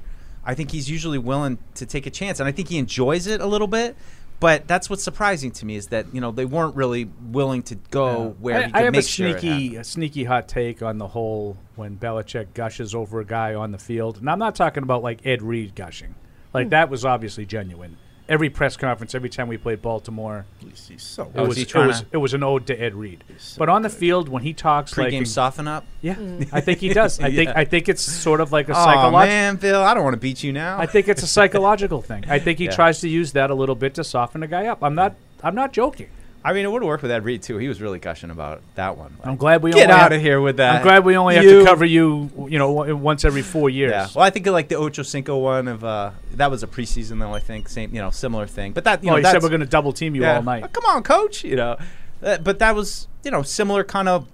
[0.49, 3.39] I think he's usually willing to take a chance, and I think he enjoys it
[3.39, 3.95] a little bit.
[4.39, 7.75] But that's what's surprising to me is that you know they weren't really willing to
[7.75, 10.81] go where I, he could I have make a sure sneaky, a sneaky hot take
[10.81, 14.55] on the whole when Belichick gushes over a guy on the field, and I'm not
[14.55, 16.15] talking about like Ed Reed gushing,
[16.51, 16.69] like Hmm.
[16.71, 17.97] that was obviously genuine.
[18.29, 21.31] Every press conference, every time we played Baltimore, he's so.
[21.33, 23.23] it was he it was, it was an ode to Ed Reed.
[23.57, 25.83] but on the field, when he talks like Pre-game soften up.
[26.01, 26.47] yeah, mm.
[26.53, 27.19] I think he does.
[27.19, 29.19] I think I think it's sort of like a Oh psychological.
[29.35, 30.77] man, Bill, I don't want to beat you now.
[30.77, 32.23] I think it's a psychological thing.
[32.29, 32.71] I think he Yeah.
[32.71, 34.83] tries to use that a little bit to soften a guy up.
[34.83, 35.15] I'm not.
[35.43, 36.09] I'm not joking.
[36.43, 37.57] I mean, it would have worked with Ed Reed too.
[37.57, 39.15] He was really gushing about that one.
[39.23, 40.77] I'm glad we get out have- of here with that.
[40.77, 43.91] I'm glad we only have You- to cover you, you know, once every four years.
[43.91, 44.07] Yeah.
[44.15, 47.19] Well, I think of like the Ocho Cinco one of uh, that was a preseason
[47.19, 47.33] though.
[47.33, 48.71] I think same, you know, similar thing.
[48.71, 50.37] But that you oh, know, he said we're going to double team you yeah.
[50.37, 50.63] all night.
[50.63, 51.43] Oh, come on, coach.
[51.43, 51.77] You know,
[52.23, 54.27] Uh, but that was you know similar kind of.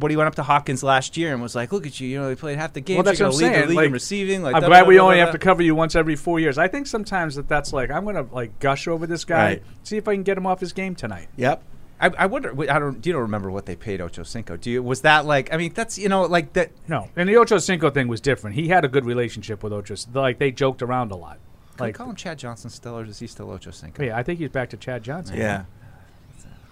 [0.00, 2.08] What he went up to Hawkins last year and was like, "Look at you!
[2.08, 2.96] You know, they played half the game.
[2.96, 3.60] Well, that's what I'm lead saying.
[3.62, 4.42] the league Like, in receiving.
[4.42, 6.38] Like, I'm da- glad da- we da- only have to cover you once every four
[6.40, 6.58] years.
[6.58, 9.62] I think sometimes that that's like I'm going to like gush over this guy, Right.
[9.82, 11.28] see if I can get him off his game tonight.
[11.36, 11.62] Yep.
[12.00, 12.50] I, I wonder.
[12.70, 13.00] I don't.
[13.00, 14.56] Do you don't remember what they paid Ocho Cinco?
[14.56, 14.82] Do you?
[14.82, 15.52] Was that like?
[15.52, 16.70] I mean, that's you know, like that.
[16.86, 18.54] No, and the Ocho Cinco thing was different.
[18.54, 19.96] He had a good relationship with Ocho.
[20.14, 21.38] Like they joked around a lot.
[21.76, 24.02] Can Like, I call him Chad Johnson still, or is he still Ocho Cinco?
[24.04, 25.36] yeah, I think he's back to Chad Johnson.
[25.38, 25.64] Yeah.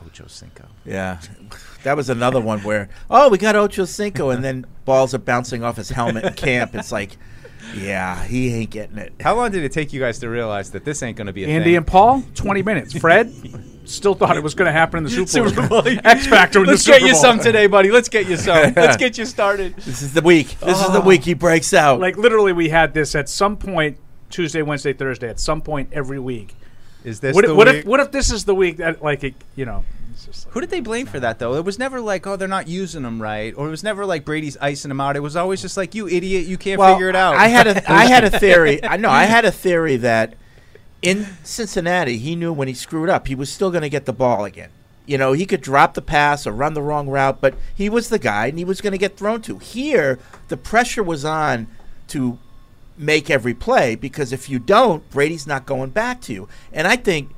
[0.06, 0.66] Ocho Cinco.
[0.84, 1.18] Yeah,
[1.82, 5.62] that was another one where oh we got Ocho Cinco and then balls are bouncing
[5.64, 6.74] off his helmet in camp.
[6.74, 7.16] It's like,
[7.74, 9.12] yeah, he ain't getting it.
[9.20, 11.44] How long did it take you guys to realize that this ain't going to be
[11.44, 11.76] a Andy thing?
[11.76, 12.96] and Paul, 20 minutes.
[12.96, 13.32] Fred
[13.84, 15.48] still thought it was going to happen in the Super Bowl.
[15.50, 15.82] Super Bowl.
[16.04, 17.20] X Factor in Let's the Super get you Bowl.
[17.22, 17.90] some today, buddy.
[17.90, 18.72] Let's get you some.
[18.76, 19.76] Let's get you started.
[19.76, 20.58] This is the week.
[20.60, 21.06] This is the Oh.
[21.06, 22.00] week he breaks out.
[22.00, 23.98] Like literally, we had this at some point
[24.30, 25.28] Tuesday, Wednesday, Thursday.
[25.28, 26.54] At some point every week.
[27.06, 27.76] Is this what, the if, what week?
[27.76, 29.84] if what if this is the week that like it, you know?
[30.10, 31.54] it's just like- Who did they blame for that though?
[31.54, 34.24] It was never like, oh, they're not using them right, or it was never like
[34.24, 35.14] Brady's icing them out.
[35.14, 37.36] It was always just like, you idiot, you can't well, figure it out.
[37.36, 38.82] I had a I had a theory.
[38.84, 40.34] I know I had a theory that
[41.00, 44.12] in Cincinnati he knew when he screwed up he was still going to get the
[44.12, 44.70] ball again.
[45.06, 48.08] You know, he could drop the pass or run the wrong route, but he was
[48.08, 49.58] the guy and he was going to get thrown to.
[49.58, 51.68] Here, the pressure was on
[52.08, 52.40] to
[52.98, 56.48] make every play because if you don't, Brady's not going back to you.
[56.72, 57.30] And I think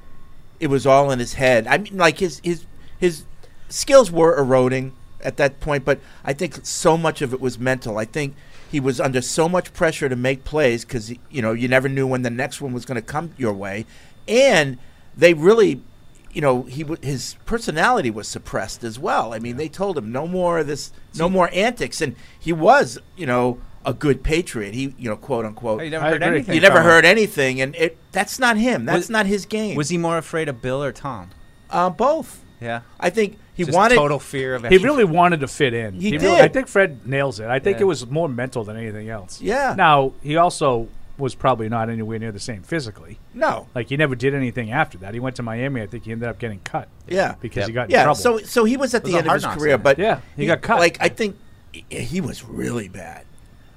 [0.61, 1.67] it was all in his head.
[1.67, 2.65] I mean, like his his
[2.99, 3.25] his
[3.69, 7.99] skills were eroding at that point, but I think so much of it was mental.
[7.99, 8.35] I think
[8.71, 12.07] he was under so much pressure to make plays because you know you never knew
[12.07, 13.87] when the next one was going to come your way,
[14.27, 14.79] and
[15.17, 15.83] they really.
[16.31, 19.33] You know, he w- his personality was suppressed as well.
[19.33, 22.99] I mean, they told him no more of this, no more antics, and he was,
[23.17, 23.59] you know,
[23.89, 24.75] a good patriot.
[24.75, 25.81] He, you know, quote unquote.
[25.81, 26.37] Oh, you never I heard agree.
[26.37, 26.55] anything.
[26.55, 26.91] You never from him.
[26.91, 28.85] heard anything, and it that's not him.
[28.85, 29.77] That's Was- not his game.
[29.77, 31.31] Was he more afraid of Bill or Tom?
[31.71, 32.45] Uh, both.
[32.61, 32.81] Yeah.
[32.99, 34.65] I think he Just wanted total fear of.
[34.65, 35.95] He really wanted to fit in.
[36.01, 36.41] He really- did.
[36.41, 37.49] I think Fred nails it.
[37.49, 37.83] I think Yeah.
[37.83, 39.41] it was more mental than anything else.
[39.41, 39.75] Yeah.
[39.77, 43.19] Now he also was probably not anywhere near the same physically.
[43.35, 43.67] No.
[43.75, 45.15] Like he never did anything after that.
[45.15, 45.83] He went to Miami.
[45.83, 46.89] I think he ended up getting cut.
[47.09, 47.75] Yeah, because he Yep.
[47.75, 48.03] got in yeah.
[48.05, 48.15] trouble.
[48.17, 50.63] So so he was at was the end of his career, but Yeah, he got
[50.63, 50.79] cut.
[50.79, 51.37] Like I think
[51.73, 53.25] he- he was really bad.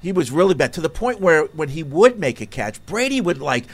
[0.02, 3.22] He was really bad to the point where when he would make a catch, Brady
[3.22, 3.66] would like.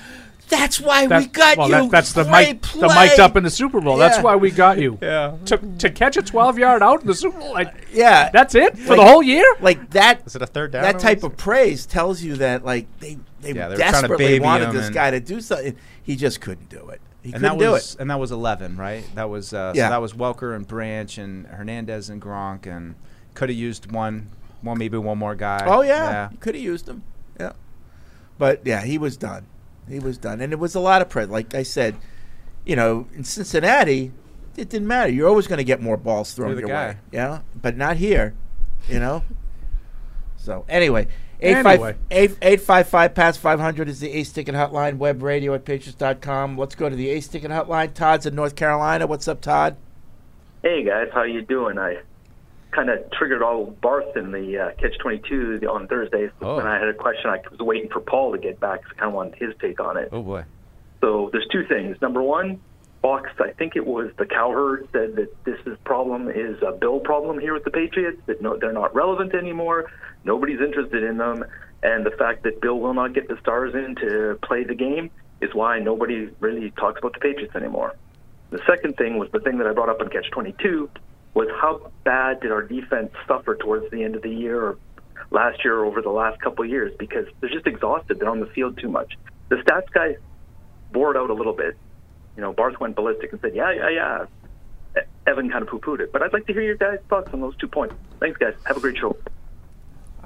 [0.49, 1.73] That's why That- we got well, you.
[1.75, 3.97] that- that's the Great mic, the mic'd up in the Super Bowl.
[3.97, 4.97] That's why we got you.
[5.01, 5.33] Yeah.
[5.47, 7.51] To, to catch a 12 yard out in the Super Bowl.
[7.51, 9.45] Like, Yeah, that's it for Like- the whole year?
[9.59, 10.21] Like that.
[10.25, 10.83] Is it a third down?
[10.83, 14.39] That type of praise tells you that like they they Yeah, they were to desperately
[14.39, 15.75] wanted this guy to do something.
[16.01, 17.01] He just couldn't do it.
[17.23, 17.99] He and couldn't that do was it.
[18.01, 19.03] and that was eleven, right?
[19.15, 19.87] That was uh, Yeah.
[19.87, 22.95] so that was Welker and Branch and Hernandez and Gronk and
[23.33, 24.29] could have used one,
[24.61, 25.63] one maybe one more guy.
[25.65, 27.03] Oh yeah, you could have used him.
[27.39, 27.53] Yeah,
[28.37, 29.45] but yeah, he was done.
[29.87, 31.27] He was done, and it was a lot of pressure.
[31.27, 31.95] Like I said,
[32.65, 34.11] you know, in Cincinnati,
[34.57, 35.11] it didn't matter.
[35.11, 36.87] You're always going to get more balls thrown the your guy.
[36.89, 36.97] way.
[37.11, 38.33] Yeah, but not here.
[38.87, 39.23] You know.
[40.39, 41.07] So anyway.
[41.41, 41.95] Anyway.
[42.09, 46.57] 855 PATS 500 is the Ace Ticket Hotline, web radio at patriots.com.
[46.57, 47.93] Let's go to the Ace Ticket Hotline.
[47.93, 49.05] Todd's in North Carolina.
[49.07, 49.75] What's up, Todd?
[50.63, 51.77] Hey guys, how you doing?
[51.77, 51.97] I
[52.71, 56.29] kind of triggered all Barth in the uh, Catch 22 on Thursday.
[56.41, 56.59] Oh.
[56.59, 57.29] And I had a question.
[57.29, 59.79] I was waiting for Paul to get back 'cause I kind of wanted his take
[59.79, 60.09] on it.
[60.11, 60.43] Oh boy.
[61.01, 62.01] So there's two things.
[62.01, 62.59] Number one,
[63.01, 66.99] Fox, I think it was the cowherd said that this is problem is a bill
[66.99, 68.19] problem here with the Patriots.
[68.25, 69.91] That no, they're not relevant anymore.
[70.23, 71.45] Nobody's interested in them,
[71.83, 75.09] and the fact that Bill will not get the stars in to play the game
[75.41, 77.95] is why nobody really talks about the Patriots anymore.
[78.49, 80.89] The second thing was the thing that I brought up on Catch 22
[81.33, 84.77] was how bad did our defense suffer towards the end of the year or
[85.31, 88.19] last year or over the last couple of years because they're just exhausted.
[88.19, 89.17] They're on the field too much.
[89.49, 90.17] The stats guy
[90.91, 91.77] bored out a little bit.
[92.35, 94.25] You know, Barth went ballistic and said, yeah, yeah, yeah.
[95.27, 96.11] Evan kind of poo-pooed it.
[96.11, 97.95] But I'd like to hear your guys' thoughts on those two points.
[98.19, 98.53] Thanks, guys.
[98.65, 99.17] Have a great show.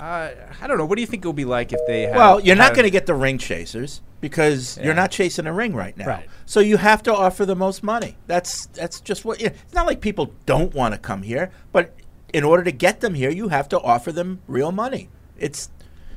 [0.02, 0.86] Uh, I don't know.
[0.86, 2.04] What do you think it will be like if they?
[2.04, 4.86] Had, Well, you're not going to get the ring chasers because Yeah.
[4.86, 6.08] you're not chasing a ring right now.
[6.08, 6.28] Right.
[6.48, 8.18] So you have to offer the most money.
[8.26, 9.40] That's that's just what.
[9.40, 11.94] It's not like people don't want to come here, but
[12.34, 15.10] in order to get them here, you have to offer them real money.
[15.38, 15.70] It's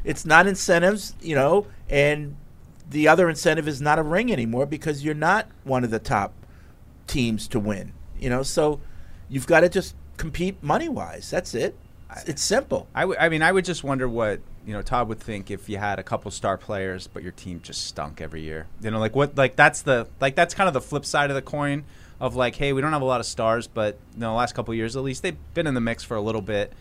[0.03, 2.37] it's not incentives, you know, and
[2.89, 6.33] the other incentive is not a ring anymore because you're not one of the top
[7.07, 7.93] teams to win.
[8.19, 8.81] You know, so
[9.29, 11.31] you've got to just compete money wise.
[11.31, 11.77] That's it.
[12.27, 12.87] It's, simple.
[12.95, 15.69] I, w- I mean, I would just wonder what you know Todd would think if
[15.69, 18.67] you had a couple star players, but your team just stunk every year.
[18.81, 19.37] You know, like what?
[19.37, 21.85] Like that's the like that's kind of the flip side of the coin
[22.21, 24.55] of like, hey, we don't have a lot of stars, but you know, the last
[24.55, 26.73] couple of years at least they've been in the mix for a little bit.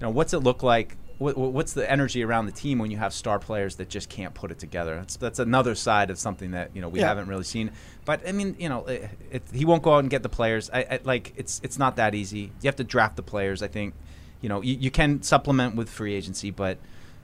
[0.00, 0.96] You know, what's it look like?
[1.18, 4.34] What, what's the energy around the team when you have star players that just can't
[4.34, 4.96] put it together?
[4.96, 7.06] That's that's another side of something that you know we Yeah.
[7.08, 7.70] haven't really seen.
[8.04, 10.68] But I mean, you know, it, it, he won't go out and get the players.
[10.70, 12.52] I, I like it's it's not that easy.
[12.60, 13.62] You have to draft the players.
[13.62, 13.94] I think,
[14.40, 16.78] you know, you, you can supplement with free agency, but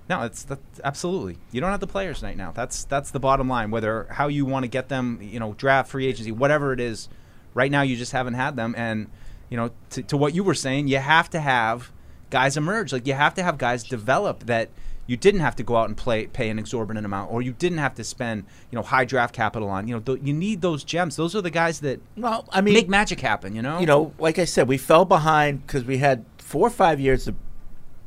[0.09, 2.51] no, it's that, absolutely you don't have the players right now.
[2.51, 3.71] That's that's the bottom line.
[3.71, 7.09] Whether how you want to get them, you know, draft free agency, whatever it is.
[7.55, 9.11] Right now, you just haven't had them, and
[9.51, 11.93] you know, to, to what you were saying, you have to have
[12.31, 12.95] guys emerge.
[12.95, 14.71] Like you have to have guys develop that
[15.07, 17.79] you didn't have to go out and play pay an exorbitant amount, or you didn't
[17.79, 19.87] have to spend you know high draft capital on.
[19.87, 21.17] You know, th- you need those gems.
[21.17, 23.55] Those are the guys that well, I mean, make magic happen.
[23.55, 26.71] You know, You know, like I said, we fell behind because we had four or
[26.71, 27.35] five years of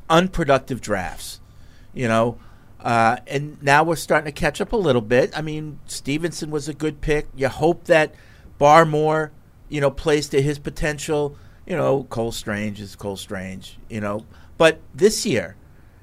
[0.08, 1.42] unproductive drafts.
[1.96, 2.38] You know,
[2.80, 5.36] uh, and now we're starting to catch up a little bit.
[5.36, 7.28] I mean, Stevenson was a good pick.
[7.36, 8.14] You hope that
[8.60, 9.32] Barmore,
[9.68, 11.36] you know, plays to his potential.
[11.66, 13.80] You know, Cole Strange is Cole Strange.
[13.90, 14.26] You know,
[14.60, 15.56] but this year,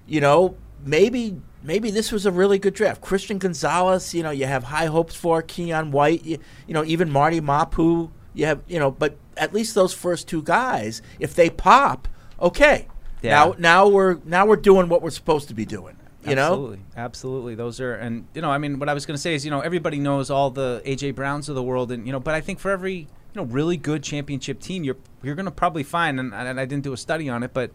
[0.09, 3.01] you know, maybe maybe this was a really good draft.
[3.01, 6.24] Christian Gonzalez, you know, you have high hopes for Keion White.
[6.24, 8.11] You, you know, even Marte Mapu.
[8.34, 12.09] You have, you know, but at least those first two guys, if they pop,
[12.43, 12.88] okay.
[13.22, 13.30] Yeah.
[13.30, 15.97] Now, now we're now we're doing what we're supposed to be doing.
[16.24, 17.55] You know, absolutely, absolutely.
[17.57, 19.51] Those are, and you know, I mean, what I was going to say is, you
[19.51, 22.40] know, everybody knows all the AJ Browns of the world, and you know, but I
[22.40, 26.20] think for every you know really good championship team, you're you're going to probably find,
[26.20, 27.72] and, and I didn't do a study on it, but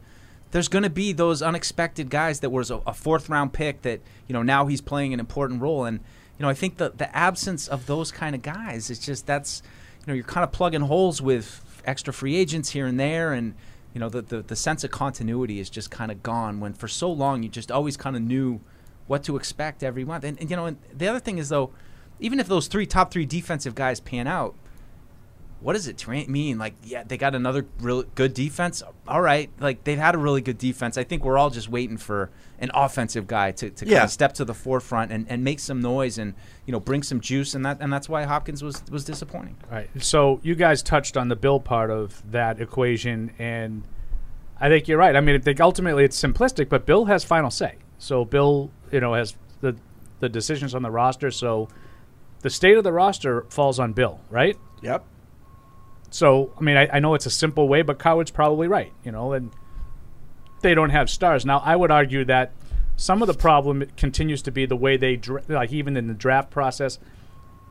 [0.52, 4.00] there's going to be those unexpected guys that was a, a fourth round pick that
[4.28, 6.00] you know now he's playing an important role, and
[6.40, 9.62] you know, I think the the absence of those kind of guys is just that's
[10.00, 13.56] you know you're kind of plugging holes with extra free agents here and there, and
[13.94, 16.88] you know the, the, the sense of continuity is just kind of gone when for
[16.88, 18.60] so long you just always kind of knew
[19.08, 20.24] what to expect every month.
[20.24, 21.72] And, and you know and the other thing is though
[22.20, 24.56] even if those three top three defensive guys pan out
[25.60, 29.50] what does it tra- mean like yeah they got another real good defense all right
[29.60, 32.30] like they've had a really good defense i think we're all just waiting for
[32.60, 35.80] an offensive guy to, to kind of step to the forefront and, and make some
[35.80, 36.34] noise and
[36.66, 39.90] you know bring some juice and that and that's why hopkins was was disappointing Right.
[40.02, 43.84] So you guys touched on the bill part of that equation, and
[44.60, 45.16] I think you're right.
[45.16, 47.76] I mean, I think ultimately it's simplistic, but Bill has final say.
[48.00, 49.76] So Bill, you know, has the
[50.20, 51.30] the decisions on the roster.
[51.30, 51.68] So
[52.42, 54.58] the state of the roster falls on Bill, right?
[54.82, 55.04] Yep.
[56.10, 58.94] So I mean, I, I know it's a simple way, but Coward's probably right.
[59.04, 59.52] You know, and
[60.62, 61.60] they don't have stars now.
[61.60, 62.52] I would argue that
[62.96, 66.14] some of the problem continues to be the way they dra- like even in the
[66.14, 66.98] draft process.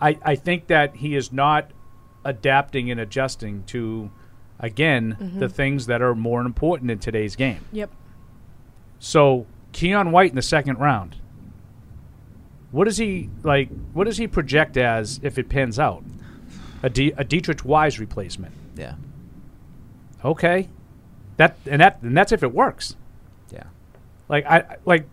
[0.01, 1.71] I, I think that he is not
[2.25, 4.11] adapting and adjusting to
[4.61, 5.39] again Mhm.
[5.41, 7.61] the things that are more important in today's game.
[7.73, 7.91] Yep.
[8.99, 11.17] So Keion White in the second round.
[12.71, 13.69] What does he like?
[13.95, 16.03] What does he project as if it pans out?
[16.83, 18.55] A, D, a Deatrich Wise replacement.
[18.77, 18.95] Yeah.
[20.25, 20.69] Okay.
[21.37, 22.97] That and that and that's if it works.
[23.53, 23.65] Yeah.
[24.29, 25.07] Like I like.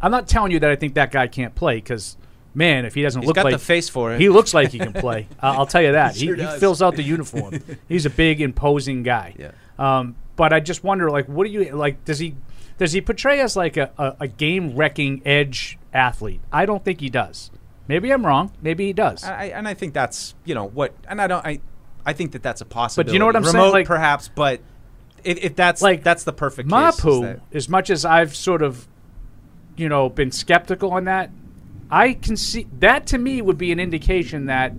[0.00, 2.18] I'm not telling you that I think that guy can't play because,
[2.52, 4.20] man, if he doesn't He's look got like the face for it.
[4.20, 5.28] he looks like he can play.
[5.40, 6.14] I'll I'll tell you that.
[6.14, 7.60] He sure he fills out the uniform.
[7.88, 9.34] He's a big, imposing guy.
[9.38, 9.52] Yeah.
[9.78, 12.04] Um, but I just wonder, like, what do you like?
[12.04, 12.34] Does he
[12.78, 16.40] does he portray as like a, a, a game wrecking edge athlete?
[16.52, 17.50] I don't think he does.
[17.88, 18.50] Maybe I'm wrong.
[18.62, 19.24] Maybe he does.
[19.24, 21.44] I, I- and I think that's you know what, and I don't.
[21.44, 21.60] I
[22.06, 23.08] I think that that's a possibility.
[23.08, 23.54] But you know what I'm saying?
[23.56, 24.60] Remote, Like- perhaps, but
[25.24, 26.70] if, if that's Like, that's the perfect case.
[26.70, 28.86] Mapu, that- as much as I've sort of,
[29.76, 31.30] you know, been skeptical on that,
[31.90, 34.72] I can see that to me would be an indication that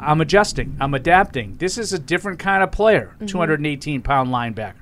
[0.00, 1.56] I'm adjusting, I'm adapting.
[1.58, 3.26] This is a different kind of player, Mhm.
[3.28, 4.74] 218 pound linebacker.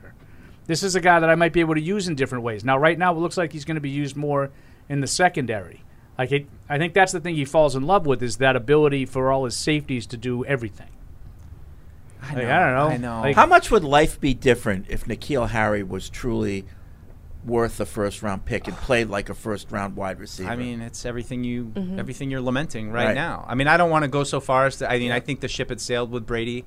[0.66, 2.64] This is a guy that I might be able to use in different ways.
[2.64, 4.51] Now, right now, it looks like he's going to be used more
[4.89, 5.83] in the secondary.
[6.19, 9.05] Like it, I think that's the thing he falls in love with is that ability
[9.07, 10.89] for all his safeties to do everything.
[12.23, 12.89] I, know, I don't know.
[12.89, 13.21] I know.
[13.21, 16.64] Like, How much would life be different if N'Keal Harry was truly
[17.45, 20.49] worth a first round pick and played like a first round wide receiver?
[20.51, 21.99] I mean, it's everything you Mhm.
[21.99, 23.14] everything you're lamenting right, Right.
[23.14, 23.45] now.
[23.47, 24.91] I mean, I don't want to go so far as to.
[24.91, 26.64] I mean, I think the ship had sailed with Brady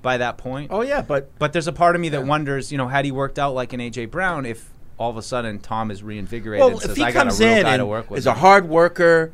[0.00, 0.70] by that point.
[0.72, 3.10] Oh yeah, but but there's a part of me that wonders, you know, had he
[3.12, 6.70] worked out like an AJ Brown, if all of a sudden Tom is reinvigorated well,
[6.72, 8.26] and says, if he "I got a comes real in guy to work with," is
[8.26, 9.32] a hard worker,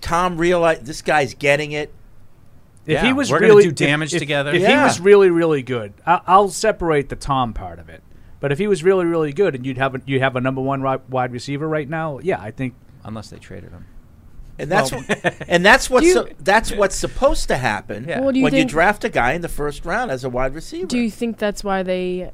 [0.00, 1.92] Tom realized this guy's getting it.
[2.86, 4.50] If Yeah, he was we're really do damage if, together.
[4.50, 4.84] If he Yeah.
[4.84, 8.02] was really really good, I, I'll separate the Tom part of it.
[8.40, 10.60] But if he was really really good, and you'd have a, you have a number
[10.62, 12.74] one ri- wide receiver right now, yeah, I think
[13.04, 13.84] unless they traded him.
[14.58, 15.04] And that's Well-
[15.48, 18.20] and that's what's you- so- that's what's supposed to happen Yeah.
[18.20, 20.86] Well, you when you draft a guy in the first round as a wide receiver.
[20.86, 22.30] Do you think that's why they h-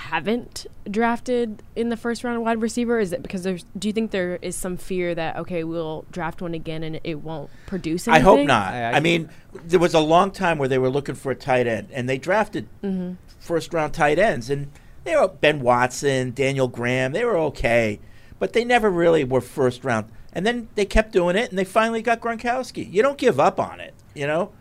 [0.00, 2.98] haven't drafted in the first round wide receiver?
[2.98, 3.64] Is it because there's?
[3.78, 7.16] Do you think there is some fear that okay, we'll draft one again and it
[7.22, 8.72] won't produce I hope not.
[8.72, 11.88] I, mean, there was a long time where they were looking for a tight end,
[11.92, 13.16] and they drafted Mhm.
[13.38, 14.70] first round tight ends, and
[15.04, 17.12] they were Ben Watson, Daniel Graham.
[17.12, 18.00] They were okay,
[18.38, 20.06] but they never really were first round.
[20.32, 22.90] And then they kept doing it, and they finally got Gronkowski.
[22.90, 24.52] You don't give up on it, you know.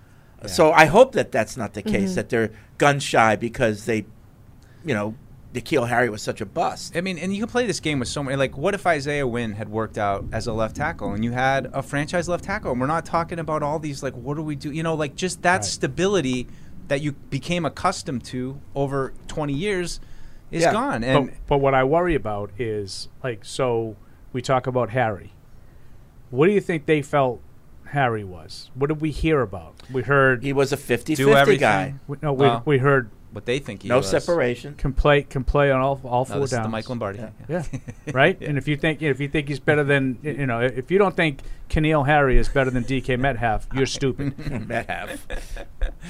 [0.46, 2.12] So I hope that that's not the case.
[2.12, 2.16] Mhm.
[2.16, 4.06] That they're gun shy because they,
[4.86, 5.16] you know,
[5.54, 6.96] N'Keal Harry was such a bust.
[6.96, 8.36] I mean, and you can play this game with so many.
[8.38, 11.70] Like, what if Isaiah Wynn had worked out as a left tackle, and you had
[11.74, 12.72] a franchise left tackle?
[12.72, 14.72] And we're not talking about all these like, what do we do?
[14.72, 16.48] You know, like just that stability
[16.88, 20.00] that you became accustomed to over 20 years
[20.52, 20.72] is Yeah.
[20.72, 21.04] gone.
[21.04, 23.96] And but, but what I worry about is like so
[24.34, 25.34] we talk about Harry.
[26.30, 27.42] What do you think they felt
[27.86, 28.70] Harry was?
[28.76, 29.76] What did we hear about?
[29.92, 31.60] We heard he was a 50 Do everything.
[31.60, 31.96] guy.
[32.08, 34.10] We, no, we, Well, we heard what they think he No was.
[34.10, 34.74] separation.
[34.76, 36.72] Can play can play on all all No, four this is the downs.
[36.72, 37.20] Mike Lombardi.
[37.20, 37.64] Yeah, Yeah.
[38.12, 38.38] right.
[38.42, 38.50] Yeah.
[38.50, 41.16] And if you think if you think he's better than you know if you don't
[41.16, 44.34] think Keneal Harry is better than DK Metcalf, you're stupid.
[44.68, 45.28] Metcalf.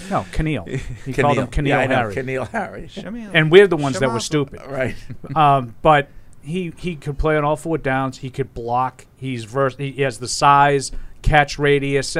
[0.09, 0.67] No, Keneal.
[1.05, 2.15] He called him Keneal Yeah, I know, Harry.
[2.15, 2.89] Keneal Harry.
[3.33, 4.95] And we're the ones that were stupid, Right.
[5.35, 6.07] um, but
[6.41, 8.19] he he could play on all four downs.
[8.19, 9.05] He could block.
[9.17, 10.91] He's vers- He has the size,
[11.21, 12.15] catch radius.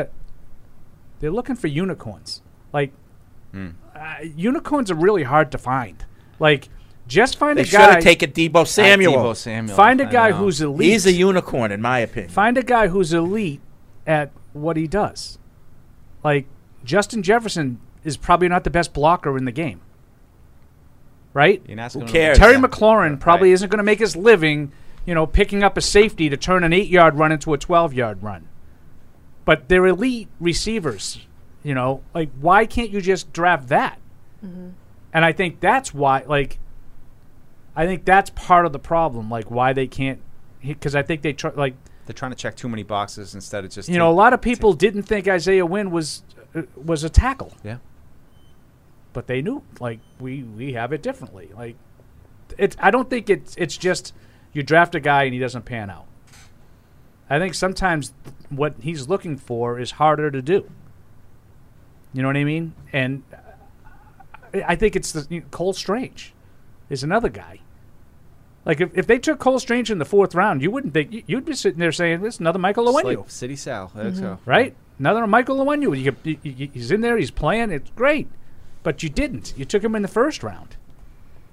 [1.22, 2.42] They're looking for unicorns.
[2.74, 2.92] Like
[3.54, 3.70] Hmm.
[4.00, 6.06] Uh, unicorns are really hard to find.
[6.40, 6.70] Like
[7.08, 7.94] just find They a should guy.
[7.96, 9.14] have taken Deebo Samuel.
[9.14, 9.76] Deebo Samuel.
[9.76, 10.90] Find a guy who's elite.
[10.92, 12.30] He's a unicorn, in my opinion.
[12.32, 13.62] Find a guy who's elite
[14.08, 15.38] at what he does.
[16.24, 16.46] Like
[16.84, 19.82] Justin Jefferson is probably not the best blocker in the game.
[21.34, 21.62] Right?
[21.68, 22.38] Who cares?
[22.38, 23.54] Terry McLaurin probably Right.
[23.56, 24.72] isn't going to make his living,
[25.06, 28.48] you know, picking up a safety to turn an 8-yard run into a 12-yard run.
[29.46, 31.26] But they're elite receivers,
[31.64, 32.02] you know?
[32.14, 34.00] Like why can't you just draft that?
[34.42, 36.60] And I think that's why like
[37.76, 40.20] I think that's part of the problem, like why they can't
[40.62, 43.72] because I think they try like They're trying to check too many boxes instead of
[43.72, 46.24] just you know, a lot of people didn't think Isaiah Wynn was
[46.56, 47.78] uh, was a tackle, Yeah.
[49.14, 49.64] but they knew.
[49.80, 51.50] Like we we have it differently.
[51.56, 51.76] Like
[52.58, 54.14] it's I don't think it's it's just
[54.54, 56.06] you draft a guy and he doesn't pan out.
[57.30, 58.14] I think sometimes
[58.50, 60.70] what he's looking for is harder to do.
[62.14, 62.74] You know what I mean?
[62.94, 63.24] And
[64.54, 66.34] I- I think it's the you know, Cole Strange
[66.90, 67.60] is another guy.
[68.66, 71.46] Like if, if they took Cole Strange in the fourth round, you wouldn't think you'd
[71.46, 73.92] be sitting there saying, "This is another Michael It's Owenu." like City Sal.
[73.96, 74.28] Let's go.
[74.36, 74.50] Mm-hmm.
[74.50, 74.76] right?
[75.00, 75.98] Another Michael Onwenu.
[75.98, 77.18] You, you, you, he's in there.
[77.18, 77.72] He's playing.
[77.72, 78.28] It's great,
[78.84, 79.54] but you didn't.
[79.56, 80.76] You took him in the first round,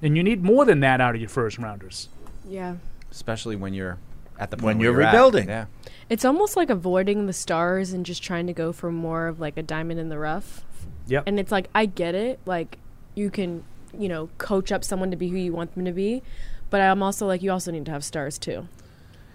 [0.02, 2.08] and you need more than that out of your first rounders.
[2.48, 2.76] Yeah.
[3.10, 3.98] Especially when you're
[4.38, 5.12] at the point When where you're at.
[5.12, 5.48] rebuilding.
[5.48, 5.66] Yeah.
[6.08, 9.56] It's almost like avoiding the stars and just trying to go for more of like
[9.56, 10.64] a diamond in the rough.
[11.08, 11.24] Yep.
[11.26, 12.38] And it's like I get it.
[12.46, 12.78] Like
[13.14, 13.64] you can,
[13.98, 16.22] you know, coach up someone to be who you want them to be,
[16.70, 18.68] but I'm also like you also need to have stars too.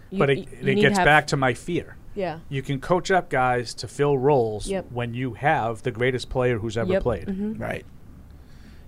[0.09, 1.95] You- but it, you it need to gets back to my fear.
[2.13, 2.39] Yeah.
[2.49, 4.91] You can coach up guys to fill roles Yep.
[4.91, 7.03] when you have the greatest player who's ever Yep.
[7.03, 7.27] played.
[7.27, 7.59] Mhm.
[7.59, 7.85] Right.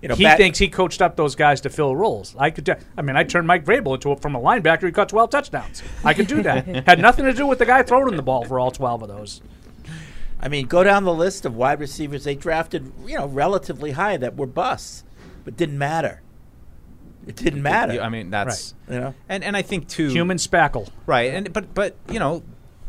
[0.04, 2.36] You know, he back- thinks he coached up those guys to fill roles.
[2.38, 2.66] I could.
[2.66, 4.86] do- I mean, I turned Mike Vrabel into a, from a linebacker.
[4.86, 5.82] He caught twelve touchdowns.
[6.04, 6.68] I could do that.
[6.86, 9.42] Had nothing to do with the guy throwing the ball for all twelve of those.
[10.42, 14.18] I mean, go down the list of wide receivers they drafted, you know, relatively high
[14.18, 15.06] that were busts,
[15.46, 16.22] but didn't matter.
[17.26, 18.02] It didn't matter.
[18.02, 19.14] I mean, that's You know?
[19.30, 20.90] and and I think too Human spackle.
[21.06, 22.44] Right, and but but you know,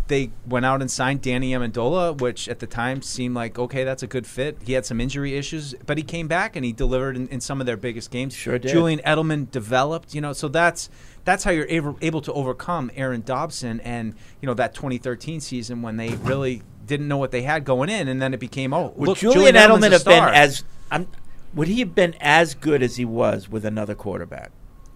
[0.06, 4.02] they went out and signed Danny Amendola, which at the time seemed like okay, that's
[4.02, 4.58] a good fit.
[4.64, 7.60] He had some injury issues, but he came back and he delivered in, in some
[7.60, 8.34] of their biggest games.
[8.34, 8.70] Sure did.
[8.70, 10.90] Julian Edelman developed, you know, so that's
[11.24, 15.80] that's how you're able, able to overcome Aaron Dobson and you know that 2013 season
[15.80, 18.92] when they really didn't know what they had going in, and then it became oh,
[18.96, 21.08] Would look, Julian, Edelman's Edelman have been as I'm,
[21.54, 24.50] would he have been as good as he was with another quarterback?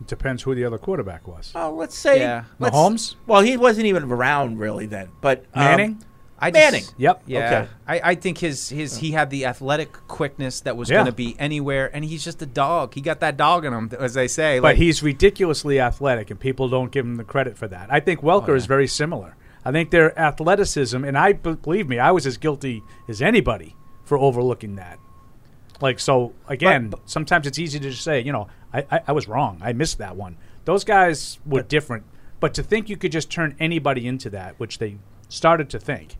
[0.07, 1.53] Depends who the other quarterback was.
[1.55, 2.45] Oh, let's say Yeah.
[2.59, 3.15] let's- Mahomes?
[3.27, 6.05] Well, he wasn't even around really then, but um, Manning?
[6.41, 6.83] I Manning.
[6.83, 7.23] just- Yep.
[7.27, 7.39] Yeah.
[7.47, 7.69] Okay.
[7.89, 10.99] I, I think his his he had the athletic quickness that was Yeah.
[10.99, 12.95] going to be anywhere, and he's just a dog.
[12.95, 14.61] He got that dog in him, as they say.
[14.61, 17.89] But like- he's ridiculously athletic, and people don't give him the credit for that.
[17.93, 19.35] I think Oh, Welker is very similar.
[19.65, 23.75] I think their athleticism, and I b- believe me, I was as guilty as anybody
[24.05, 24.99] for overlooking that.
[25.80, 29.28] Like so, again, sometimes it's easy to just say, you know, I, I, I was
[29.28, 29.59] wrong.
[29.62, 30.36] I missed that one.
[30.64, 32.05] Those guys were different,
[32.40, 34.98] but to think you could just turn anybody into that, which they
[35.28, 36.16] started to think,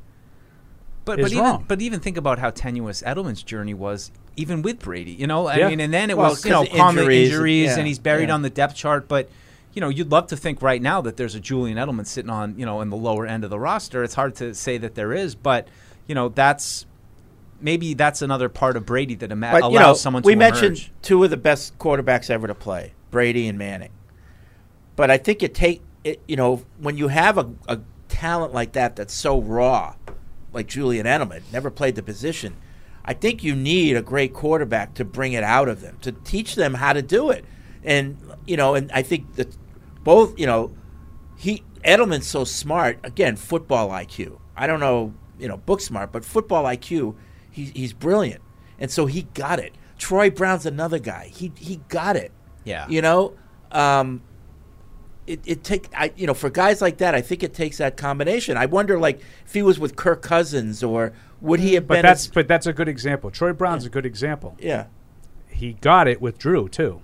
[1.05, 1.65] But is but even wrong.
[1.67, 5.11] but even think about how tenuous Edelman's journey was, even with Brady.
[5.13, 5.69] You know, I Yeah.
[5.71, 8.35] mean, and then it Well, was you know injuries, injuries, yeah, and he's buried yeah.
[8.35, 9.09] on the depth chart.
[9.09, 9.29] But
[9.75, 12.59] you know, you'd love to think right now that there's a Julian Edelman sitting on
[12.59, 14.03] you know in the lower end of the roster.
[14.05, 15.67] It's hard to say that there is, but
[16.07, 16.87] you know that's
[17.61, 20.39] maybe that's another part of Brady that ima- But allows you know, someone we to
[20.39, 23.91] mentioned two of the best quarterbacks ever to play, Brady and Manning.
[24.97, 28.73] But I think it take it, you know when you have a, a talent like
[28.73, 29.95] that that's so raw,
[30.53, 32.57] like Julian Edelman, never played the position.
[33.05, 36.57] I think you need a great quarterback to bring it out of them, to teach
[36.57, 37.45] them how to do it.
[37.83, 39.57] And you know, and I think that
[40.05, 40.73] both, you know,
[41.37, 42.99] he Edelman's so smart.
[43.05, 44.39] Again, football IQ.
[44.57, 47.15] I don't know, you know, book smart, but football IQ.
[47.59, 48.41] He, he's brilliant,
[48.79, 49.75] and so he got it.
[49.99, 51.27] Troy Brown's another guy.
[51.35, 52.31] He he got it.
[52.65, 52.87] Yeah.
[52.89, 53.35] You know,
[53.73, 54.23] um,
[55.27, 57.97] it it take I you know for guys like that, I think it takes that
[57.97, 58.57] combination.
[58.57, 62.03] I wonder like if he was with Kirk Cousins or would he have but been?
[62.03, 63.31] that's as- but that's a good example.
[63.31, 64.57] Troy Brown's a good example.
[64.61, 64.87] yeah.
[65.49, 67.03] He got it with Drew too.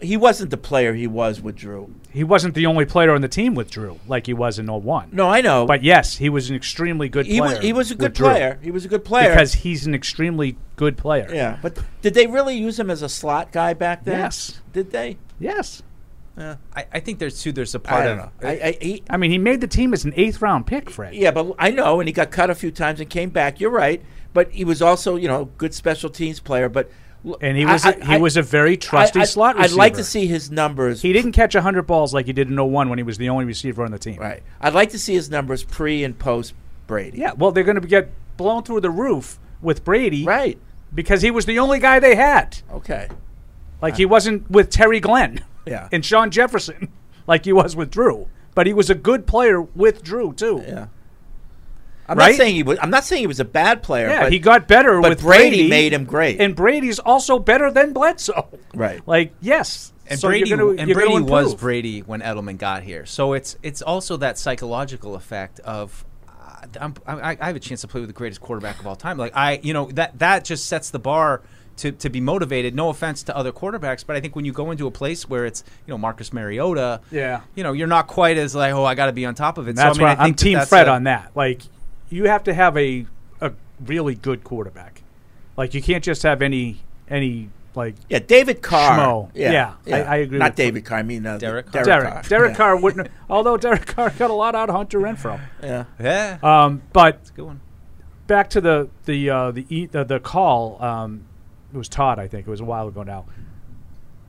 [0.00, 1.94] He wasn't the player he was with Drew.
[2.10, 5.10] He wasn't the only player on the team with Drew like he was in 01.
[5.12, 5.66] No, I know.
[5.66, 7.56] But yes, he was an extremely good He player.
[7.56, 8.28] was he was a with good Drew.
[8.28, 8.58] player.
[8.62, 11.28] He was a good player Because he's an extremely good player.
[11.32, 14.18] Yeah, but did they really use him as a slot guy back then?
[14.18, 14.60] Yes.
[14.72, 15.18] Did they?
[15.38, 15.82] Yes.
[16.38, 16.56] Yeah.
[16.74, 17.52] I, I think there's two.
[17.52, 18.48] There's a part I don't of know.
[18.48, 21.14] I, I, he, I mean, he made the team as an eighth round pick, Fred.
[21.14, 23.60] yeah, but I know, and he got cut a few times and came back.
[23.60, 24.02] You're right,
[24.32, 26.70] but he was also, you know, good special teams player.
[26.70, 26.92] But l-
[27.40, 29.94] And he was I- a, he I- was a very trusty I- slot I'd like
[29.94, 31.02] to see his numbers.
[31.02, 33.44] He didn't catch 100 balls like he did in 01 when he was the only
[33.44, 34.16] receiver on the team.
[34.18, 34.42] Right.
[34.60, 36.54] I'd like to see his numbers pre and post
[36.86, 37.18] Brady.
[37.18, 40.24] Yeah, well, they're going to get blown through the roof with Brady.
[40.24, 40.58] Right.
[40.94, 42.58] Because he was the only guy they had.
[42.72, 43.08] Okay.
[43.80, 45.44] Like he wasn't with Terry Glenn.
[45.64, 45.88] Yeah.
[45.92, 46.88] And Shawn Jefferson
[47.26, 48.28] like he was with Drew.
[48.54, 50.62] But he was a good player with Drew, too.
[50.66, 50.86] Yeah.
[52.12, 52.28] I'm Right?
[52.30, 52.78] not saying he was.
[52.80, 54.08] I'm not saying he was a bad player.
[54.08, 55.48] Yeah, but he got better but with Brady.
[55.56, 55.68] Brady.
[55.68, 56.40] made him great.
[56.40, 58.48] And Brady's also better than Bledsoe.
[58.74, 59.00] Right.
[59.06, 59.92] Like, yes.
[60.06, 61.54] And So Brady gonna, and Brady was.
[61.54, 63.04] Brady when Edelman got here.
[63.06, 67.82] So it's it's also that psychological effect of uh, I'm, I, I have a chance
[67.82, 69.18] to play with the greatest quarterback of all time.
[69.18, 71.42] Like I, you know, that that just sets the bar
[71.78, 72.74] to, to be motivated.
[72.74, 75.44] No offense to other quarterbacks, but I think when you go into a place where
[75.46, 77.42] it's you know Marcus Mariota, Yeah.
[77.54, 79.68] you know, you're not quite as like oh I got to be on top of
[79.68, 79.76] it.
[79.76, 81.32] That's so, I mean, why I think I'm Team that's Fred a- on that.
[81.34, 81.62] Like,
[82.12, 83.06] you have to have a
[83.40, 83.52] a
[83.84, 85.02] really good quarterback.
[85.56, 86.78] Like, you can't just have any
[87.08, 88.98] any like yeah, David Carr.
[88.98, 89.30] schmo.
[89.34, 90.38] Yeah, I, I agree.
[90.38, 90.98] Not with David Carr.
[90.98, 92.00] I mean uh, Derek Derek, Carr.
[92.00, 92.12] Derek.
[92.12, 92.22] Carr.
[92.24, 92.56] Derek Yeah.
[92.56, 93.08] Carr wouldn't.
[93.30, 95.40] Although Derek Carr got a lot out of Hunter Renfrow.
[95.62, 95.84] Yeah.
[96.00, 96.38] Yeah.
[96.42, 97.60] Um, but good one.
[98.26, 100.82] back to the the uh, the e- the, the call.
[100.82, 101.24] Um,
[101.72, 102.46] it was Todd, I think.
[102.46, 103.24] It was a while ago now.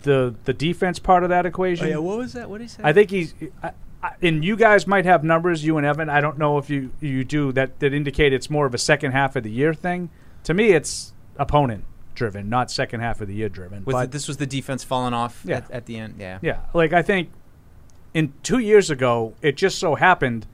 [0.04, 1.88] The the defense part of that equation.
[1.88, 2.50] Oh, yeah, what was that?
[2.50, 2.82] What did he say?
[2.84, 3.34] I think he's.
[3.62, 3.74] I, I,
[4.22, 6.10] and you guys might have numbers, you and Evan.
[6.10, 9.12] I don't know if you you do that that indicate it's more of a second
[9.12, 10.10] half of the year thing.
[10.44, 11.86] To me, it's opponent
[12.16, 13.84] driven, not second half of the year driven.
[13.86, 15.58] Was but it, this was the defense falling off Yeah.
[15.58, 16.16] at, at the end.
[16.20, 16.40] Yeah.
[16.42, 17.30] yeah, like I think
[18.14, 20.46] in two years ago, it just so happened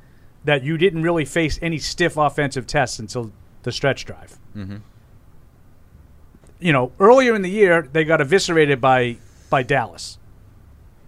[0.46, 3.32] that you didn't really face any stiff offensive tests until
[3.64, 4.38] the stretch drive.
[4.56, 4.78] Mm-hmm.
[6.60, 9.18] You know, earlier in the year, they got eviscerated by
[9.50, 10.18] by Dallas,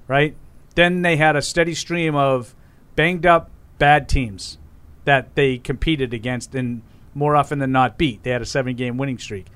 [0.08, 0.36] right?
[0.76, 2.56] Then they had a steady stream of
[2.96, 4.58] banged up bad teams
[5.06, 6.82] that they competed against and
[7.14, 8.24] more often than not beat.
[8.24, 9.48] They had a seven game winning streak.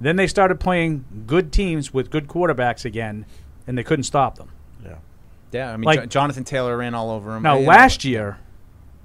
[0.00, 3.26] Then they started playing good teams with good quarterbacks again,
[3.66, 4.50] and they couldn't stop them.
[4.84, 4.94] Yeah.
[5.52, 5.72] Yeah.
[5.72, 7.42] I mean, Like- Jo- Jonathan Taylor ran all over him.
[7.42, 8.38] Now, You know, last year,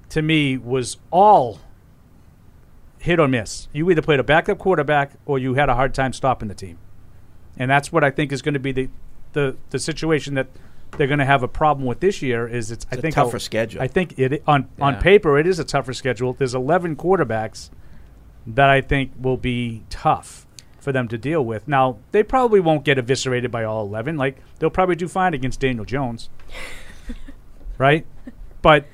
[0.10, 1.60] to me, was all
[3.00, 3.68] hit or miss.
[3.74, 6.78] You either played a backup quarterback or you had a hard time stopping the team.
[7.58, 8.90] And that's what I think is going to be the,
[9.34, 10.48] the, the situation that
[10.98, 13.15] they're going to have a problem with this year is it's, I It's a think
[13.15, 13.82] tougher I'll- schedule.
[13.82, 16.34] I think it on on paper it is a tougher schedule.
[16.34, 17.70] There's 11 quarterbacks
[18.45, 20.45] that I think will be tough
[20.80, 21.68] for them to deal with.
[21.68, 24.18] Now they probably won't get eviscerated by all 11.
[24.18, 26.30] Like they'll probably do fine against Daniel Jones,
[27.78, 28.06] right?
[28.61, 28.86] But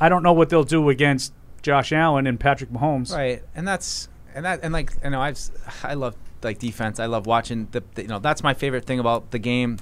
[0.00, 1.32] I don't know what they'll do against
[1.62, 3.12] Josh Allen and Patrick Mahomes.
[3.14, 5.50] Right, and that's and that and like you know I've s-
[5.82, 7.00] I love like defense.
[7.00, 9.78] I love watching the, the you know that's my favorite thing about the game,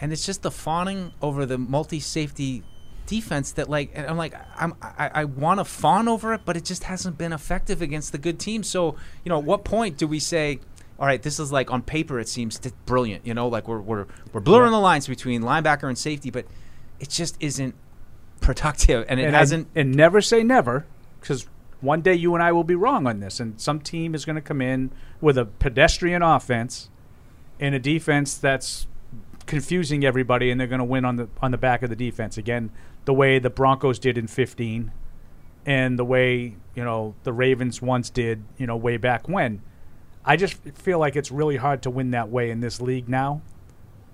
[0.00, 2.62] and it's just the fawning over the multi-safety
[3.06, 6.56] defense that like and I'm like I'm I, I want to fawn over it, but
[6.56, 8.68] it just hasn't been effective against the good teams.
[8.68, 10.60] So you know, at what point do we say?
[11.00, 14.06] All right, this is like on paper it seems brilliant, you know, like we're we're
[14.32, 16.44] we're blurring the lines between linebacker and safety, but
[17.00, 17.74] it just isn't
[18.40, 19.68] productive, and it I- hasn't.
[19.74, 20.86] and never say never,
[21.20, 21.46] because
[21.80, 24.36] one day you and I will be wrong on this, and some team is going
[24.36, 26.90] to come in with a pedestrian offense
[27.60, 28.86] and a defense that's
[29.48, 32.38] confusing everybody, and they're going to win on the on the back of the defense
[32.38, 32.70] again,
[33.04, 34.92] the way the Broncos did in '15,
[35.66, 39.62] and the way you know the Ravens once did, you know, way back when.
[40.24, 43.40] I just feel like it's really hard to win that way in this league now.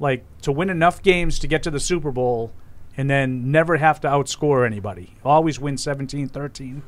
[0.01, 2.53] Like to win enough games to get to the Super Bowl
[2.97, 5.15] and then never have to outscore anybody.
[5.25, 6.83] Always win 17 13.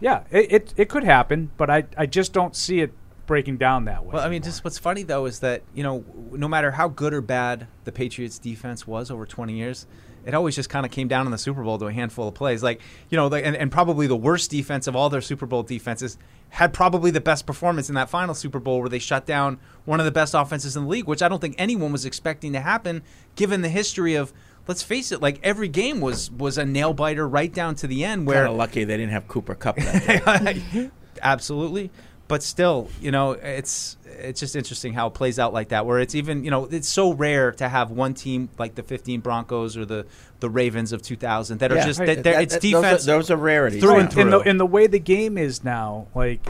[0.00, 2.92] Yeah, it, it, it could happen, but I, I just don't see it
[3.28, 4.14] breaking down that way.
[4.14, 7.14] Well, I mean, just what's funny though is that you know, no matter how good
[7.14, 9.86] or bad the Patriots' defense was over 20 years,
[10.26, 12.34] it always just kind of came down in the Super Bowl to a handful of
[12.34, 12.62] plays.
[12.62, 12.80] Like
[13.10, 16.18] you know, like, and, and probably the worst defense of all their Super Bowl defenses
[16.48, 20.00] had probably the best performance in that final Super Bowl where they shut down one
[20.00, 22.60] of the best offenses in the league, which I don't think anyone was expecting to
[22.60, 23.02] happen,
[23.36, 24.32] given the history of.
[24.66, 28.04] Let's face it, like every game was was a nail biter right down to the
[28.04, 28.26] end.
[28.26, 30.90] Where Kinda lucky they didn't have Cooper Kupp that day.
[31.22, 31.90] absolutely
[32.28, 35.98] but still you know it's it's just interesting how it plays out like that where
[35.98, 39.76] it's even you know it's so rare to have one team like the 15 broncos
[39.76, 40.06] or the
[40.40, 42.06] the ravens of 2000 that are just Right.
[42.06, 43.80] that, That- it's that- those are- defense those are rarities.
[43.82, 44.00] through Right.
[44.02, 46.46] and through in the in the way the game is now, like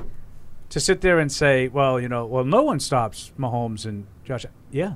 [0.71, 4.45] to sit there and say, well, you know, well, no one stops Mahomes and Josh.
[4.71, 4.95] Yeah,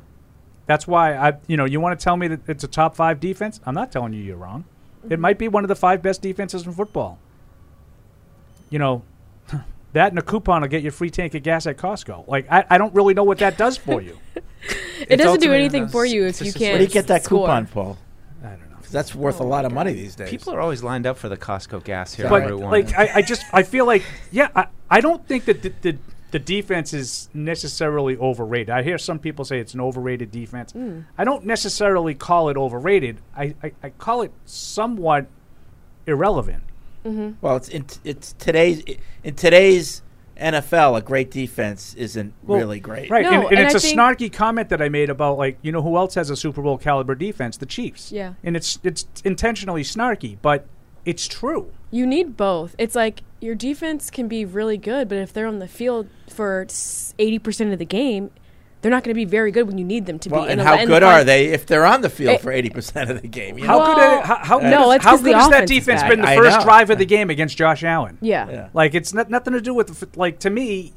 [0.67, 3.21] that's why I, you know, you want to tell me that it's a top five
[3.21, 3.59] defense?
[3.65, 4.65] I'm not telling you you're wrong.
[5.09, 7.19] It might be one of the five best defenses in football.
[8.71, 9.03] You know,
[9.93, 12.27] that and a coupon will get you a free tank of gas at Costco.
[12.29, 14.19] Like I, I don't really know what that does for you.
[15.09, 16.75] It doesn't do anything for you if you can't.
[16.75, 17.47] Where do you get that score.
[17.49, 17.99] coupon, Paul?
[18.45, 18.77] I don't know.
[18.93, 20.31] That's worth a lot of money these days.
[20.31, 23.43] people are always lined up for the costco gas here but like I, I just
[23.53, 25.99] I feel like yeah I, I don't think that the, the
[26.33, 28.71] the defense is necessarily overrated.
[28.71, 30.73] I hear some people say it's an overrated defense.
[30.73, 31.05] Mm.
[31.17, 33.21] I don't necessarily call it overrated.
[33.37, 35.27] I, I, I call it somewhat
[36.07, 36.65] irrelevant.
[37.05, 37.33] Mm-hmm.
[37.41, 38.83] Well, it's in it's today's
[39.25, 40.03] in today's
[40.39, 40.99] NFL.
[40.99, 43.11] A great defense isn't Well, really great.
[43.11, 45.73] Right, and, and, and it's I a snarky comment that I made about like you
[45.73, 47.57] know who else has a Super Bowl caliber defense?
[47.57, 48.13] The Chiefs.
[48.13, 48.35] Yeah.
[48.43, 50.67] and it's it's intentionally snarky, but
[51.05, 51.73] it's true.
[51.91, 52.75] You need both.
[52.79, 56.67] It's like your defense can be really good, but if they're on the field for
[57.19, 58.31] eighty percent of the game,
[58.83, 60.51] they're not going to be very good when you need them to Well, be.
[60.51, 62.41] and in how the, in good the are they if they're on the field It-
[62.43, 63.57] for eighty percent of the game?
[63.59, 63.95] you How know?
[63.95, 64.25] good?
[64.25, 66.59] How, how, uh, No, good it's the good has that defense been the I first
[66.59, 66.65] know.
[66.65, 68.19] drive of the game against Josh Allen?
[68.21, 68.51] Yeah.
[68.51, 68.69] Yeah.
[68.75, 70.93] like it's not, nothing to do with like to me.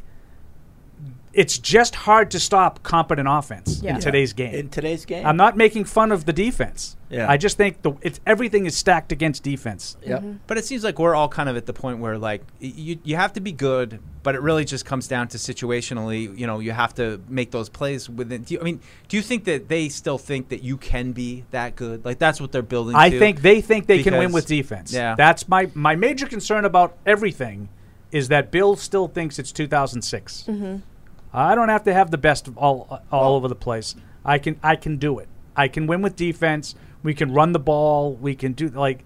[1.36, 3.96] It's just hard to stop competent offense Yeah.
[3.96, 4.56] in today's game.
[4.56, 6.96] In today's game, I'm not making fun of the defense.
[7.10, 7.30] Yeah.
[7.30, 9.98] I just think the it's everything is stacked against defense.
[10.06, 10.24] Yep.
[10.48, 13.18] But it seems like we're all kind of at the point where like you you
[13.18, 16.36] have to be good, but it really just comes down to situationally.
[16.38, 18.44] You know, you have to make those plays within.
[18.44, 18.80] Do you, I mean,
[19.10, 22.06] do you think that they still think that you can be that good?
[22.06, 22.96] Like that's what they're building.
[22.96, 23.20] I to?
[23.20, 24.94] think they think they can win with defense.
[24.94, 27.68] Yeah, That's my my major concern about everything
[28.12, 30.46] is that Bill still thinks it's 2006.
[30.48, 30.82] Mhm.
[31.36, 33.96] I don't have to have the best of all all over the place.
[34.24, 35.28] I can I can do it.
[35.56, 36.76] I can win with defense.
[37.04, 38.14] We can run the ball.
[38.14, 39.04] We can do like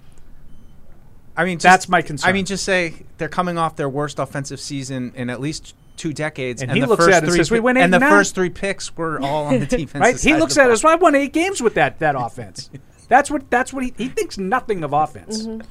[1.37, 2.29] I mean, that's just- my concern.
[2.29, 6.13] I mean, just say they're coming off their worst offensive season in at least two
[6.13, 7.77] decades, And and, he the looks first at it and three says, "We pi- win
[7.77, 10.01] eight and the and first three picks were all on the defense.
[10.01, 10.19] right?
[10.19, 10.83] He looks at us.
[10.83, 12.69] I won eight games with that that offense.
[13.09, 15.45] That's what that's what he, he thinks nothing of offense.
[15.47, 15.61] Mm-hmm.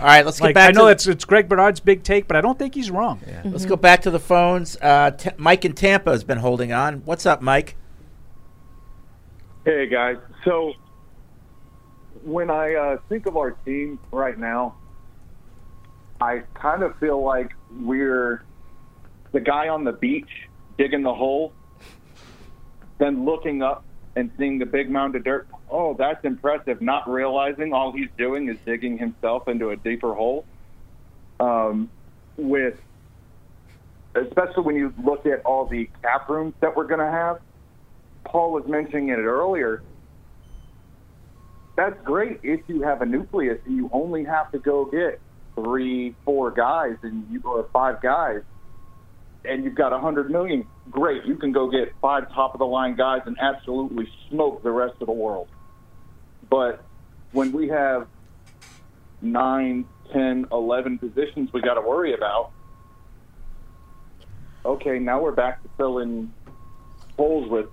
[0.00, 0.68] All right, let's get Like, back.
[0.70, 3.20] I know it's it's Greg Bedard's big take, but I don't think he's wrong.
[3.44, 4.76] Let's go back to the phones.
[4.80, 7.02] Uh, T- Mike in Tampa has been holding on.
[7.04, 7.76] What's up, Mike?
[9.64, 10.72] Hey guys, so
[12.24, 14.74] when I uh, think of our team right now,
[16.20, 18.44] I kind of feel like we're
[19.30, 20.28] the guy on the beach
[20.78, 21.52] digging the hole,
[22.98, 23.84] then looking up
[24.16, 25.46] and seeing the big mound of dirt.
[25.72, 26.82] Oh, that's impressive.
[26.82, 30.44] Not realizing all he's doing is digging himself into a deeper hole.
[31.40, 31.90] Um,
[32.36, 32.78] with
[34.14, 37.38] especially when you look at all the cap rooms that we're going to have.
[38.24, 39.82] Paul was mentioning it earlier.
[41.76, 45.20] that's great if you have a nucleus and you only have to go get
[45.54, 48.42] three, four guys and you or five guys,
[49.44, 50.66] and you've got a hundred million.
[50.90, 54.70] Great, you can go get five top of the line guys and absolutely smoke the
[54.70, 55.48] rest of the world.
[56.52, 56.84] But
[57.32, 58.08] when we have
[59.22, 62.50] nine, ten, eleven positions we got to worry about,
[64.62, 66.30] okay, now we're back to filling
[67.16, 67.68] holes with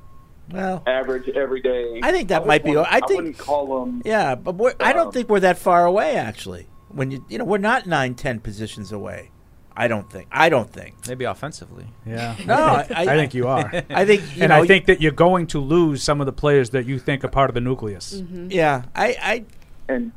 [0.51, 1.99] well average everyday.
[2.01, 2.77] I think that would might be.
[2.77, 4.01] I think wouldn't call them.
[4.05, 6.15] Yeah, but we're, I don't um, think we're that far away.
[6.15, 9.29] Actually, when you you know we're not nine, ten positions away.
[9.75, 10.27] I don't think.
[10.31, 10.95] I don't think.
[11.07, 11.87] Maybe offensively.
[12.05, 12.35] Yeah.
[12.45, 13.71] No, I, I, I think you are.
[13.89, 16.33] I think, you and know, I think that you're going to lose some of the
[16.33, 18.15] players that you think are part of the nucleus.
[18.15, 18.51] Mm-hmm.
[18.51, 19.45] Yeah, I, I,
[19.87, 20.11] and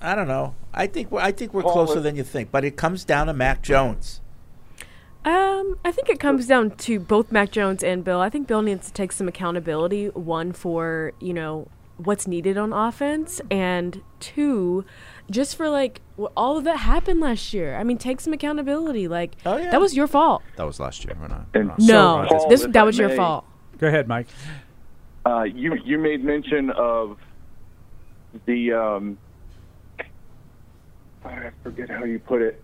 [0.00, 0.54] I don't know.
[0.72, 3.32] I think we're, I think we're closer than you think, but it comes down to
[3.32, 4.20] Mac Jones.
[5.24, 8.20] Um, I think it comes down to both Mac Jones and Bill.
[8.20, 10.08] I think Bill needs to take some accountability.
[10.10, 11.66] One for you know
[11.96, 14.84] what's needed on offense, and two,
[15.30, 16.00] just for like
[16.36, 17.76] all of that happened last year.
[17.76, 19.08] I mean, take some accountability.
[19.08, 19.70] Like oh, yeah.
[19.70, 20.42] that was your fault.
[20.56, 21.16] That was last year.
[21.20, 21.46] We're not.
[21.54, 23.44] We're not- No, Paul, this if that I was your may, fault.
[23.78, 24.26] Go ahead, Mike.
[25.24, 27.18] Uh, you you made mention of
[28.46, 29.18] the um,
[31.24, 32.62] I forget how you put it.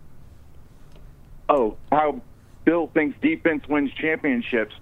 [1.49, 2.23] Oh, how
[2.65, 4.75] Bill thinks defense wins championships.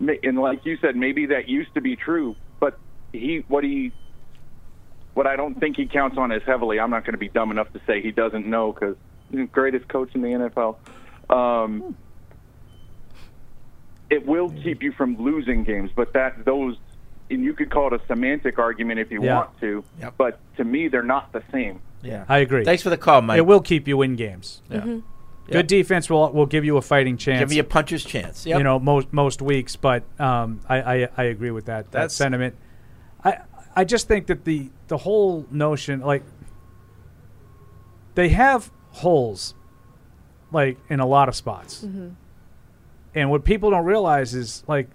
[0.00, 2.78] And like you said, maybe that used to be true, but
[3.12, 3.92] he what he
[5.14, 6.80] what I don't think he counts on as heavily.
[6.80, 8.96] I'm not going to be dumb enough to say he doesn't know because
[9.52, 10.76] greatest coach in the NFL.
[11.30, 11.96] Um,
[14.10, 16.76] it will keep you from losing games, but that those
[17.30, 19.36] and you could call it a semantic argument if you Yeah.
[19.36, 19.82] want to,
[20.18, 21.80] but to me they're not the same.
[22.02, 22.64] Yeah, I agree.
[22.64, 23.38] Thanks for the call, Mike.
[23.38, 24.60] It will keep you in games.
[24.68, 24.80] Yeah.
[24.80, 25.02] Mhm.
[25.46, 25.78] Good Yeah.
[25.78, 27.40] defense will will give you a fighting chance.
[27.40, 28.44] Give you a puncher's chance.
[28.44, 28.58] Yep.
[28.58, 32.54] You know, most most weeks, but um, I, I I agree with that that sentiment.
[33.24, 33.38] I
[33.74, 36.22] I just think that the the whole notion like
[38.14, 39.54] they have holes
[40.52, 41.82] like in a lot of spots.
[41.82, 42.10] Mm-hmm.
[43.14, 44.88] And what people don't realize is like,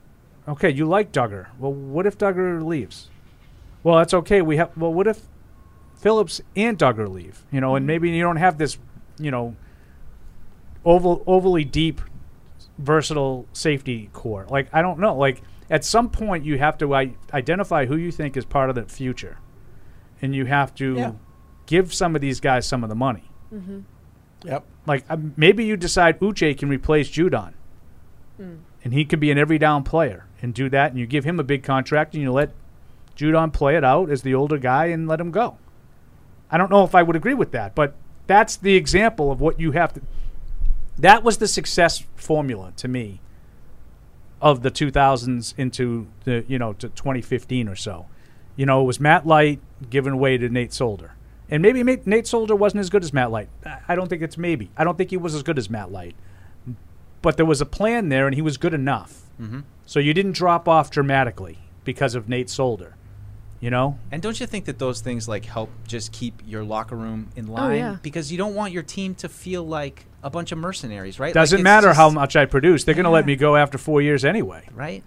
[0.48, 1.48] okay, you like Dugger.
[1.60, 3.10] Well, what if Dugger leaves?
[3.84, 4.42] Well, that's okay.
[4.42, 4.76] We have.
[4.78, 5.22] Well, what if
[5.96, 7.44] Phillips and Dugger leave?
[7.52, 7.88] You know, and mm-hmm.
[7.88, 8.78] maybe you don't have this,
[9.20, 9.56] you know,
[10.86, 12.02] oval overly deep,
[12.78, 14.46] versatile safety core.
[14.50, 15.16] Like I don't know.
[15.16, 18.76] Like at some point, you have to I- identify who you think is part of
[18.76, 19.38] the future,
[20.22, 21.12] and you have to Yeah.
[21.66, 23.30] give some of these guys some of the money.
[23.54, 23.80] Mm-hmm.
[24.46, 24.64] Yep.
[24.86, 27.54] Like um, maybe you decide Uche can replace Judon,
[28.40, 31.40] and he could be an every down player and do that, and you give him
[31.40, 32.52] a big contract and you let
[33.16, 35.58] Judon play it out as the older guy and let him go.
[36.52, 37.96] I don't know if I would agree with that, but
[38.28, 40.02] that's the example of what you have to.
[41.00, 43.20] That was the success formula to me
[44.42, 48.06] of the 2000s into the you know to 2015 or so.
[48.56, 49.60] You know, it was Matt Light
[49.90, 51.14] giving way to Nate Solder.
[51.50, 53.50] And maybe Nate Solder wasn't as good as Matt Light.
[53.66, 54.70] I- I don't think it's maybe.
[54.76, 56.16] I don't think he was as good as Matt Light.
[57.22, 59.22] But there was a plan there, and he was good enough.
[59.40, 59.64] Mhm.
[59.86, 62.96] So you didn't drop off dramatically because of Nate Solder.
[63.60, 63.98] You know?
[64.12, 67.48] And don't you think that those things like help just keep your locker room in
[67.50, 67.78] Oh, line?
[67.78, 67.98] yeah.
[68.02, 71.34] Because you don't want your team to feel like a bunch of mercenaries, right?
[71.34, 72.84] Doesn't Like, matter just- how much I produce.
[72.84, 74.68] They're going to let me go after four years anyway.
[74.74, 75.04] Right.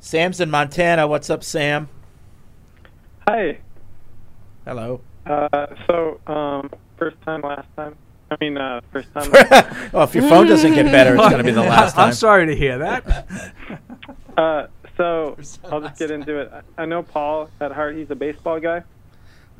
[0.00, 1.06] Sam's in Montana.
[1.06, 1.88] What's up, Sam?
[3.26, 3.58] Hi.
[4.64, 5.00] Hello.
[5.26, 7.96] Uh, so, um, first time, last time.
[8.30, 9.30] I mean, uh, first time.
[9.92, 12.08] Well, if your phone doesn't get better, it's gonna be the last time.
[12.08, 13.26] I'm sorry to hear that.
[14.36, 16.52] Uh, so I'll just get into it.
[16.78, 17.96] I I know Paul at heart.
[17.96, 18.84] He's a baseball guy.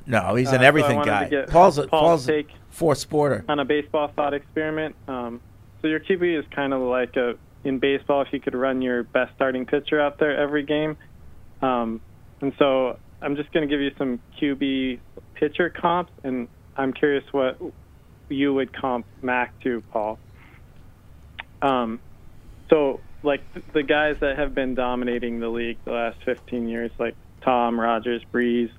[0.07, 1.53] No, he's Uh, an everything wanted to guy.
[1.53, 3.45] Paul's a, Paul's Paul's take fourth sporter.
[3.49, 4.95] on a baseball thought experiment.
[5.07, 5.41] Um,
[5.81, 7.35] so your QB is kind of like a
[7.65, 10.97] in baseball if you could run your best starting pitcher out there every game.
[11.61, 12.01] Um,
[12.41, 15.01] and so I'm just going to give you some QB
[15.35, 17.61] pitcher comps, and I'm curious what
[18.29, 20.19] you would comp Mac to, Paul.
[21.61, 22.01] Um,
[22.71, 23.43] so like
[23.73, 28.23] the guys that have been dominating the league the last 15 years, like Tom, Rodgers,
[28.33, 28.71] Brees.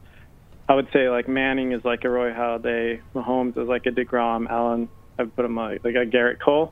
[0.69, 4.47] I would say like Manning is like a Roy Halladay, Mahomes is like a Degrom,
[4.49, 4.87] Allen.
[5.17, 6.71] I'd put him like like a Gerrit Cole,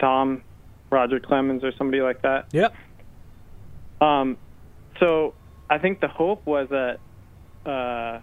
[0.00, 0.42] Tom,
[0.90, 2.46] Roger Clemens, or somebody like that.
[2.52, 2.74] Yep.
[4.00, 4.36] Um,
[4.98, 5.34] so
[5.70, 6.98] I think the hope was that
[7.64, 8.20] uh,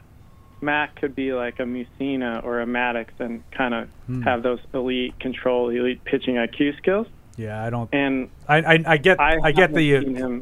[0.61, 4.21] Mac could be like a Mussina or a Maddux and kind of Hmm.
[4.21, 7.07] have those elite control, elite pitching IQ skills.
[7.38, 7.89] Yeah, I don't.
[7.93, 10.41] And I I, I get I, get the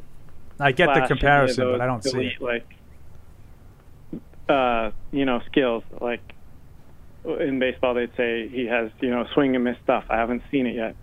[0.60, 2.42] I get the flash any of comparison, but I don't see it.
[2.42, 2.66] Like,
[4.50, 5.84] uh, you know, skills.
[6.00, 6.22] Like
[7.26, 10.06] in baseball, they'd say he has you know swing and miss stuff.
[10.10, 10.96] I haven't seen it yet.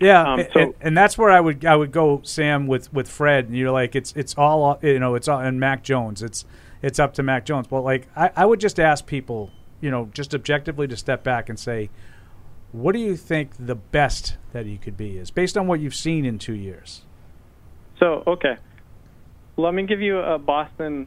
[0.00, 3.08] Yeah, Um, so- and, and that's where I would I would go, Sam, with with
[3.08, 3.46] Fred.
[3.46, 6.22] And you're like, it's it's all you know, it's all and Mac Jones.
[6.22, 6.44] It's
[6.82, 7.66] it's up to Mac Jones.
[7.68, 9.50] But like, I, I would just ask people,
[9.80, 11.88] you know, just objectively to step back and say,
[12.72, 15.94] what do you think the best that he could be is based on what you've
[15.94, 17.02] seen in two years?
[17.98, 18.56] So, okay.
[19.56, 21.06] Let me give you a Boston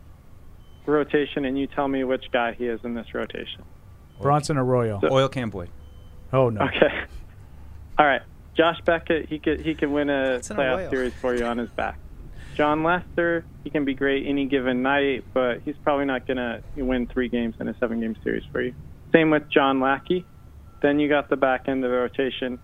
[0.91, 3.63] rotation, and you tell me which guy he is in this rotation.
[4.21, 5.69] Bronson Arroyo, Oil can Boyd.
[6.33, 6.61] Oh no.
[6.61, 7.03] Okay.
[7.97, 8.21] All right.
[8.55, 10.89] Josh Beckett, he could he could win a an playoff Arroyo.
[10.89, 11.99] series for you on his back.
[12.55, 17.05] Jon Lester, he can be great any given night, but he's probably not gonna win
[17.05, 18.73] three games in a seven game series for you.
[19.13, 20.25] Same with John Lackey.
[20.81, 22.59] Then you got the back end of the rotation,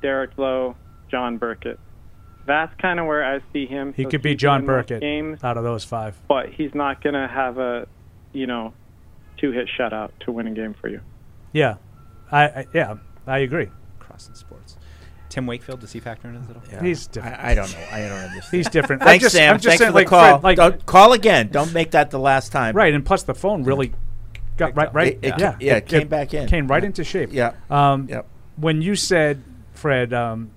[0.00, 0.76] Derek Lowe,
[1.10, 1.78] John Burkett.
[2.46, 3.92] That's kind of where I see him.
[3.94, 6.16] He So could be John gonna Burkett Games, out of those five.
[6.28, 7.86] but he's not gonna have a,
[8.32, 8.72] you know,
[9.38, 11.00] two hit shutout to win a game for you.
[11.52, 11.76] Yeah,
[12.30, 12.94] I, I yeah
[13.26, 13.68] I agree.
[13.98, 14.76] Crossing sports.
[15.28, 16.84] Tim Wakefield does he factor in this at all?
[16.84, 17.38] He's different.
[17.40, 17.78] I, I don't know.
[17.90, 18.44] I don't understand.
[18.50, 19.02] He's different.
[19.02, 19.54] Thanks, just- Sam.
[19.54, 20.40] I'm just Thanks saying, for the like, call.
[20.40, 21.48] Fred, like- don't call again.
[21.48, 22.74] Don't make that the last time.
[22.76, 23.92] Right, and plus the phone really
[24.58, 25.12] got right, right.
[25.22, 26.48] It- it yeah, ca- yeah, it came back in.
[26.48, 26.86] Came right Yeah.
[26.88, 27.30] into shape.
[27.32, 27.52] Yeah.
[27.70, 28.26] Um, Yep.
[28.56, 29.42] When you said,
[29.72, 30.50] Fred, um,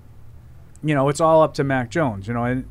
[0.88, 2.26] you know, it's all up to Mac Jones.
[2.28, 2.64] You know, and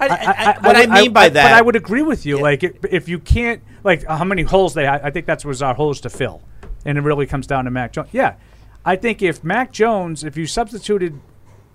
[0.00, 2.40] I- I- what I mean by but that- I would agree with you.
[2.40, 5.60] Like, it, if you can't, like, how many holes they, I, I think that's was
[5.62, 6.42] our holes to fill,
[6.86, 8.08] and it really comes down to Mac Jones.
[8.12, 8.34] Yeah,
[8.84, 11.20] I think if Mac Jones, if you substituted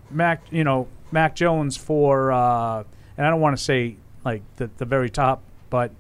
[0.10, 2.84] Mac, you know, Mac Jones for, uh,
[3.18, 5.92] and I don't want to say like the the very top, but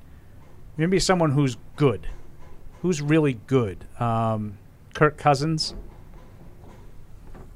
[0.77, 2.07] maybe someone who's good,
[2.81, 3.85] who's really good.
[3.99, 4.57] Um,
[4.95, 5.75] Kirk Cousins.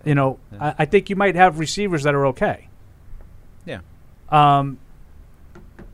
[0.05, 2.69] You know, I, I think you might have receivers that are okay.
[3.65, 3.80] Yeah.
[4.30, 4.77] Um,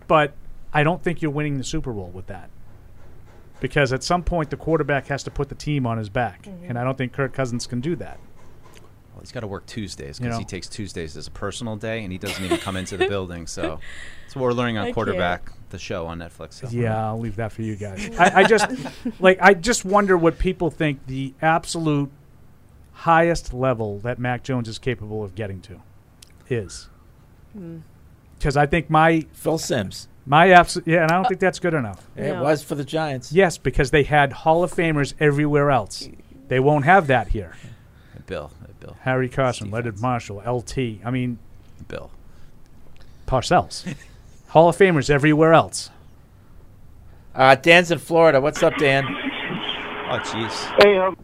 [0.07, 0.33] but
[0.73, 2.49] I don't think you're winning the Super Bowl with that.
[3.61, 6.47] Because at some point, the quarterback has to put the team on his back.
[6.67, 8.19] And I don't think Kirk Cousins can do that.
[9.13, 10.39] Well, he's got to work Tuesdays You because know.
[10.39, 13.47] he takes Tuesdays as a personal day, and he doesn't even come into the building.
[13.47, 13.79] So
[14.23, 14.95] that's what we're learning I on can't.
[14.95, 16.55] quarterback, the show on Netflix.
[16.55, 16.67] So.
[16.69, 18.09] Yeah, I'll leave that for you guys.
[18.19, 18.69] I, I just
[19.21, 22.11] like I just wonder what people think the absolute
[22.99, 25.81] highest level that Mac Jones is capable of getting to
[26.49, 26.89] is.
[27.53, 27.79] Hmm.
[28.37, 30.07] Because I think my Phil Simms.
[30.25, 32.05] my absolute yeah, and I don't think that's good enough.
[32.15, 32.43] It No.
[32.43, 33.31] was for the Giants.
[33.31, 36.09] Yes, because they had Hall of Famers everywhere else.
[36.47, 37.55] They won't have that here.
[38.27, 40.77] Bill, uh, Bill, Harry Carson, Leonard Marshall, LT.
[41.05, 41.37] I mean,
[41.87, 42.11] Bill.
[43.27, 43.85] Parcells.
[44.49, 45.89] Hall of Famers everywhere else.
[47.33, 48.39] Uh, Dan's in Florida.
[48.41, 49.05] What's up, Dan?
[49.07, 50.83] Oh, jeez.
[50.83, 51.15] Hey, how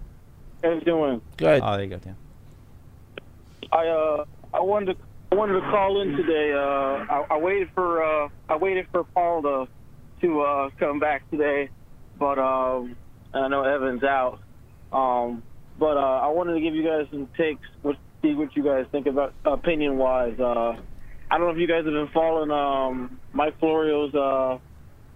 [0.62, 1.22] how you doing?
[1.38, 1.62] Good.
[1.64, 2.16] Oh, there you go, Dan.
[3.72, 6.52] I uh I wanted to I wanted to call in today.
[6.54, 9.68] Uh, I, I waited for uh I waited for Paul to
[10.22, 11.70] to uh come back today,
[12.20, 12.96] but um
[13.34, 14.40] I know Evan's out.
[14.92, 15.42] Um,
[15.80, 17.66] but uh, I wanted to give you guys some takes.
[17.82, 20.38] What see what you guys think about opinion wise.
[20.38, 20.76] Uh,
[21.32, 24.60] I don't know if you guys have been following um Mike Florio's uh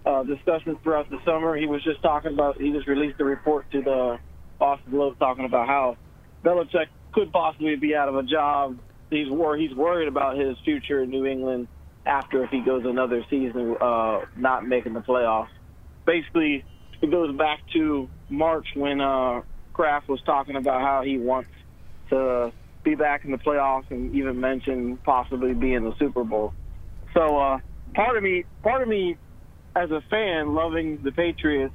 [0.06, 1.56] uh, discussions throughout the summer.
[1.56, 4.18] He was just talking about, he just released a report to the
[4.58, 5.96] Boston Globe talking about how
[6.44, 8.78] Belichick could possibly be out of a job.
[9.10, 11.68] He's wor- he's worried about his future in New England
[12.04, 15.48] after if he goes another season uh, not making the playoffs.
[16.04, 16.64] Basically,
[17.02, 19.42] it goes back to March when uh,
[19.72, 21.50] Kraft was talking about how he wants
[22.10, 22.52] to
[22.84, 26.54] be back in the playoffs and even mentioned possibly being the Super Bowl.
[27.14, 27.58] So uh,
[27.94, 29.16] part of me, part of me,
[29.74, 31.74] as a fan loving the Patriots,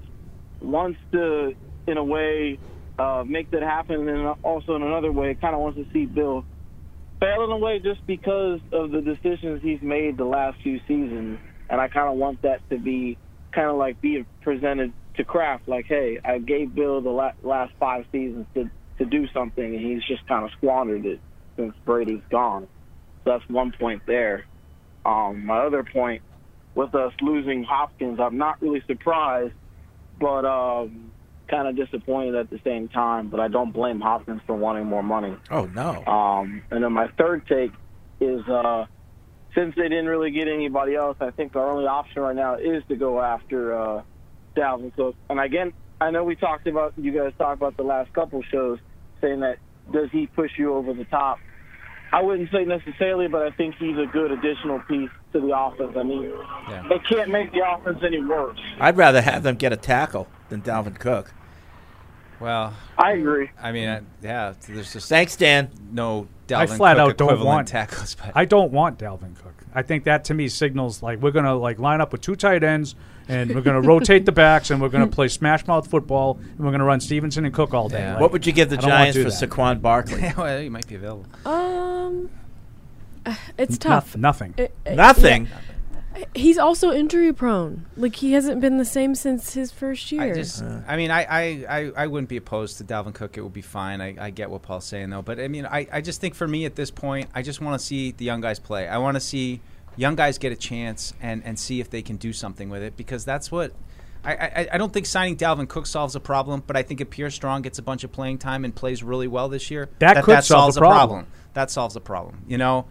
[0.61, 1.53] wants to,
[1.87, 2.57] in a way,
[3.01, 6.45] uh, make that happen, and also in another way, kind of wants to see Bill
[7.19, 11.39] fail in a way just because of the decisions he's made the last few seasons,
[11.69, 13.17] and I kind of want that to be
[13.55, 17.73] kind of like be presented to Kraft, like, hey, I gave Bill the la- last
[17.79, 18.69] five seasons to
[18.99, 21.21] to do something, and he's just kind of squandered it
[21.57, 22.67] since Brady's gone.
[23.23, 24.45] So that's one point there.
[25.05, 26.21] Um, my other point
[26.75, 29.53] with us losing Hopkins, I'm not really surprised,
[30.19, 31.10] but um,
[31.51, 33.27] kind of disappointed at the same time.
[33.27, 35.35] But I don't blame Hopkins for wanting more money.
[35.51, 36.03] Oh no.
[36.05, 37.71] Um, and then my third take
[38.19, 38.85] is uh,
[39.53, 42.83] since they didn't really get anybody else, I think our only option right now is
[42.87, 44.01] to go after uh,
[44.55, 45.15] Dalvin Cook.
[45.29, 48.79] And again, I know we talked about you guys talked about the last couple shows
[49.21, 49.57] saying that
[49.91, 51.39] does he push you over the top?
[52.13, 55.93] I wouldn't say necessarily, but I think he's a good additional piece to the offense.
[55.95, 56.29] I mean,
[56.89, 58.59] they can't make the offense any worse.
[58.79, 61.33] I'd rather have them get a tackle than Dalvin Cook.
[62.41, 63.51] Well, I agree.
[63.61, 65.69] I mean, uh, yeah, there's just Thanks, Dan.
[65.91, 69.53] No Dalvin I flat Cook out don't want tackles, but I don't want Dalvin Cook.
[69.73, 72.63] I think that to me signals like we're gonna like line up with two tight
[72.63, 72.95] ends
[73.29, 76.71] and we're gonna rotate the backs and we're gonna play smash mouth football and we're
[76.71, 77.99] gonna run Stevenson and Cook all day.
[77.99, 78.13] Yeah.
[78.13, 79.49] Like, What would you give the I wanna Giants do for that.
[79.49, 80.33] Saquon Barkley?
[80.37, 81.25] well, he might be available.
[81.45, 82.29] Um,
[83.57, 84.15] it's tough.
[84.15, 84.53] noth- nothing.
[84.57, 85.45] It- it- Nothing.
[85.45, 85.57] yeah.
[86.35, 87.85] He's also injury prone.
[87.95, 90.21] Like he hasn't been the same since his first year.
[90.21, 93.37] I just, I mean, I, I, I, I wouldn't be opposed to Dalvin Cook.
[93.37, 94.01] It would be fine.
[94.01, 96.47] I, I get what Paul's saying though, but I mean, I, I just think for
[96.47, 98.87] me at this point, I just want to see the young guys play.
[98.87, 99.61] I want to see
[99.95, 102.97] young guys get a chance and, and see if they can do something with it
[102.97, 103.73] because that's what.
[104.23, 107.09] I, I, I don't think signing Dalvin Cook solves a problem, but I think if
[107.09, 110.23] Pierre Strong gets a bunch of playing time and plays really well this year, That
[110.23, 111.21] could that solves a problem.
[111.25, 111.27] problem.
[111.55, 112.43] That solves a problem.
[112.47, 112.85] You know,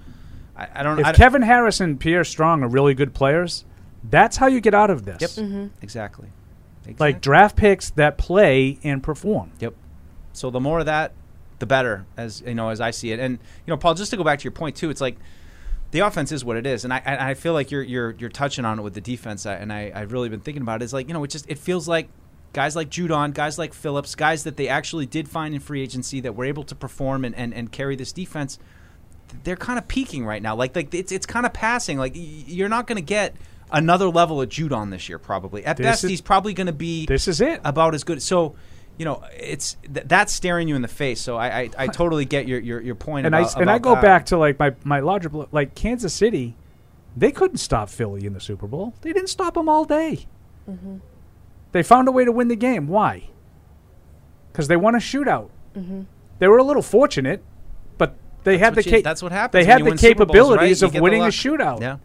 [0.60, 0.98] I, I don't.
[0.98, 3.64] If I, Kevin Harris and Pierre Strong are really good players,
[4.04, 5.20] that's how you get out of this.
[5.20, 5.30] Yep.
[5.30, 5.66] Mm-hmm.
[5.82, 6.28] Exactly.
[6.98, 9.52] Like draft picks that play and perform.
[9.60, 9.74] Yep.
[10.32, 11.12] So the more of that,
[11.60, 13.20] the better, as you know, as I see it.
[13.20, 15.16] And you know, Paul, just to go back to your point too, it's like
[15.92, 18.30] the offense is what it is, and I I I feel like you're you're you're
[18.30, 20.84] touching on it with the defense, and I I've really been thinking about it.
[20.84, 22.08] It's like you know, it just it feels like
[22.52, 26.20] guys like Judon, guys like Phillips, guys that they actually did find in free agency
[26.20, 28.58] that were able to perform and and, and carry this defense.
[29.44, 30.54] They're kind of peaking right now.
[30.56, 31.98] Like like it's it's kind of passing.
[31.98, 33.34] Like you're not going to get
[33.72, 35.64] another level of Judon this year probably.
[35.64, 37.60] At This best, is- he's probably going to be This is it.
[37.64, 38.20] about as good.
[38.22, 38.54] So,
[38.98, 41.20] you know, it's th- that's staring you in the face.
[41.20, 43.26] So I I, I totally get your your, your point.
[43.26, 44.02] and about, I and I go that.
[44.02, 46.56] back to like my my larger like Kansas City,
[47.16, 48.94] they couldn't stop Philly in the Super Bowl.
[49.02, 50.26] They didn't stop them all day.
[50.68, 50.96] Mm-hmm.
[51.72, 52.88] They found a way to win the game.
[52.88, 53.28] Why?
[54.52, 55.48] Because they won a shootout.
[55.76, 56.06] Mhm.
[56.40, 57.44] They were a little fortunate, but
[58.44, 60.24] they That's had the what cap- that's what happens They when had the win Super
[60.24, 60.34] Bowls, right?
[60.42, 61.80] capabilities of get the winning a shootout.
[61.80, 61.96] Yeah.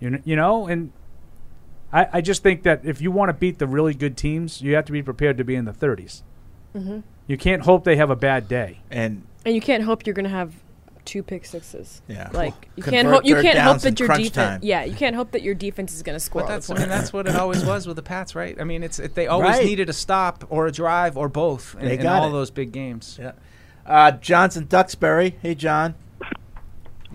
[0.00, 0.92] You kn- you know, and
[1.92, 4.74] I I just think that if you want to beat the really good teams, you
[4.74, 6.22] have to be prepared to be in the 30s.
[6.74, 7.02] Mhm.
[7.26, 8.80] You can't hope they have a bad day.
[8.90, 10.54] And And you can't hope you're going to have
[11.04, 12.00] two pick sixes.
[12.08, 12.28] Yeah.
[12.32, 14.30] Like you Convert can't hope you can't hope that your defense.
[14.30, 14.60] time.
[14.62, 16.42] Yeah, you can't hope that your defense is going to score.
[16.42, 18.58] But that's I mean that's what it always was with the Pats, right?
[18.60, 19.64] I mean, it's it, they always Right.
[19.66, 22.32] needed a stop or a drive or both in, They in all it.
[22.32, 23.18] those big games.
[23.20, 23.32] Yeah.
[23.84, 25.36] Uh, Johnson Duxbury.
[25.42, 25.94] Hey, John.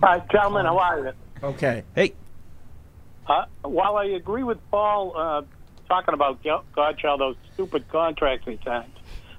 [0.02, 0.66] Hi, gentlemen.
[0.66, 1.12] How are you?
[1.42, 1.82] Okay.
[1.94, 2.14] Hey.
[3.26, 5.42] Uh, while I agree with Paul uh,
[5.88, 8.92] talking about Go- Godchaux, those stupid contracts he signed,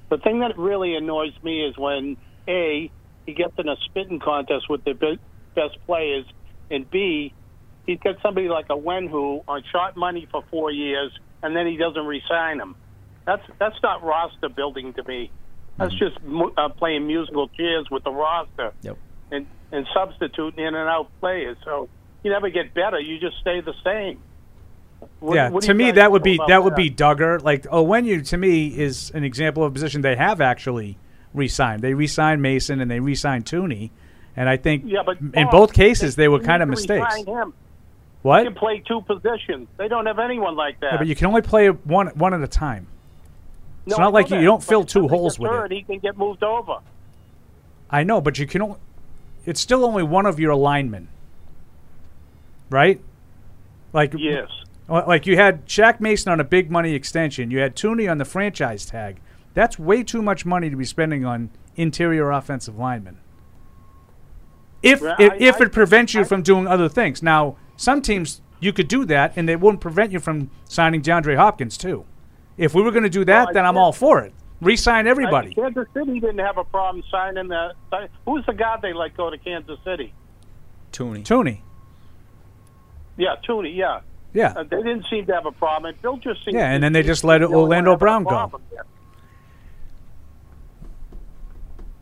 [0.09, 2.91] the thing that really annoys me is when A,
[3.25, 5.17] he gets in a spitting contest with the
[5.55, 6.25] best players,
[6.71, 7.33] and B,
[7.85, 11.11] he's got somebody like Onwenu on short money for four years,
[11.41, 12.75] and then he doesn't re-sign him.
[13.25, 15.31] That's that's not roster building to me.
[15.79, 18.97] That's just mu- uh, playing musical chairs with the roster Yep.
[19.31, 21.57] and and substituting in and out players.
[21.63, 21.87] So
[22.23, 22.99] you never get better.
[22.99, 24.19] You just stay the same.
[25.19, 27.41] What- yeah, what to me that would be about that would be Dugger.
[27.41, 30.97] Like Onwenu to me is an example of a position they have actually
[31.33, 31.81] re-signed.
[31.81, 33.91] They re-signed Mason and they re-signed Thuney,
[34.35, 37.15] and I think Yeah, but in Paul, both cases they were kind of mistakes.
[37.25, 37.53] Him.
[38.21, 38.39] What?
[38.39, 39.69] He can play two positions.
[39.77, 40.93] They don't have anyone like that.
[40.93, 42.87] Yeah, but you can only play one one at a time.
[43.89, 45.75] It's not like know you, don't fill two holes with hurt, it.
[45.75, 46.79] He can get moved over.
[47.89, 48.61] I know, but you can.
[48.61, 48.77] Only,
[49.45, 51.07] it's still only one of your linemen,
[52.69, 53.01] right?
[53.93, 54.49] Like Yes.
[54.87, 57.51] Like you had Shaq Mason on a big money extension.
[57.51, 59.19] You had Thuney on the franchise tag.
[59.53, 63.17] That's way too much money to be spending on interior offensive linemen.
[64.81, 67.21] If Well, if, I- if I- it prevents you from doing other things.
[67.21, 71.35] Now, some teams you could do that, and they wouldn't prevent you from signing DeAndre
[71.37, 72.05] Hopkins too.
[72.59, 74.33] If we were going to do that, Well, I then I'm all for it.
[74.61, 75.51] Resign everybody.
[75.51, 77.75] I- Kansas City didn't have a problem signing that.
[78.25, 80.13] Who's the guy they let go to Kansas City?
[80.91, 81.23] Thuney.
[81.23, 81.59] Thuney.
[83.15, 83.73] Yeah, Thuney.
[83.75, 84.01] Yeah.
[84.33, 84.53] Yeah.
[84.57, 85.95] Uh, they didn't seem to have a problem.
[86.01, 88.51] Bill just seemed Yeah, and then they just let the only one Orlando Brown go.
[88.71, 88.83] there.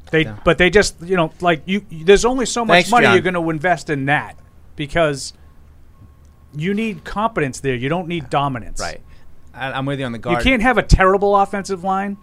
[0.09, 1.85] They, but they just, you know, like you.
[1.89, 3.13] you- There's only so much Thanks, money John.
[3.13, 4.37] you're going to invest in that
[4.75, 5.33] because
[6.55, 7.75] you need competence there.
[7.75, 8.79] You don't need dominance.
[8.81, 9.01] Right.
[9.57, 10.37] I'm with you on the guard.
[10.37, 12.17] You can't have a terrible offensive line,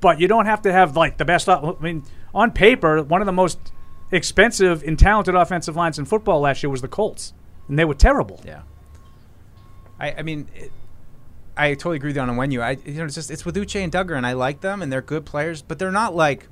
[0.00, 1.48] but you don't have to have like the best.
[1.48, 2.04] I mean,
[2.34, 3.58] on paper, one of the most
[4.10, 7.32] expensive and talented offensive lines in football last year was the Colts,
[7.68, 8.42] and they were terrible.
[8.44, 8.62] Yeah.
[10.00, 10.72] I, I mean, it,
[11.56, 12.62] I totally agree with you on when you.
[12.62, 14.92] I you know it's just it's with Uche and Dugger, and I like them, and
[14.92, 16.48] they're good players, but they're not like.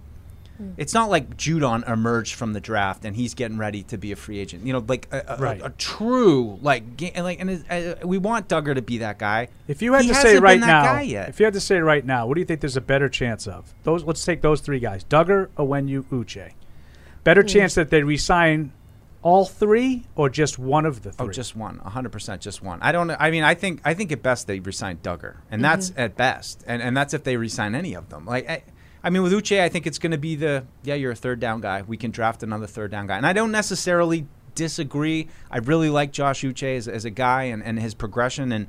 [0.76, 4.16] It's not like Judon emerged from the draft and he's getting ready to be a
[4.16, 4.64] free agent.
[4.66, 5.60] You know, like a, a, Right.
[5.60, 6.84] a, a true like
[7.14, 9.48] and like and uh, we want Dugger to be that guy.
[9.68, 12.26] If you had He to say right now, if you had to say right now,
[12.26, 13.72] what do you think there's a better chance of?
[13.84, 16.52] Those let's take those three guys: Dugger, Onwenu, Uche.
[17.24, 17.48] Better Hmm.
[17.48, 18.72] chance that they resign
[19.22, 21.26] all three or just one of the three?
[21.26, 21.78] Oh, just one.
[21.78, 22.78] one, hundred percent, just one.
[22.80, 23.10] I don't.
[23.10, 25.98] I mean, I think I think at best they resign Dugger, and that's Mhm.
[25.98, 28.24] at best, and and that's if they resign any of them.
[28.24, 28.62] Like, I,
[29.06, 31.38] I mean, with Uche, I think it's going to be the yeah, you're a third
[31.38, 31.82] down guy.
[31.82, 34.26] We can draft another third down guy, and I don't necessarily
[34.56, 35.28] disagree.
[35.48, 38.66] I really like Josh Uche as, as a guy and, and his progression, and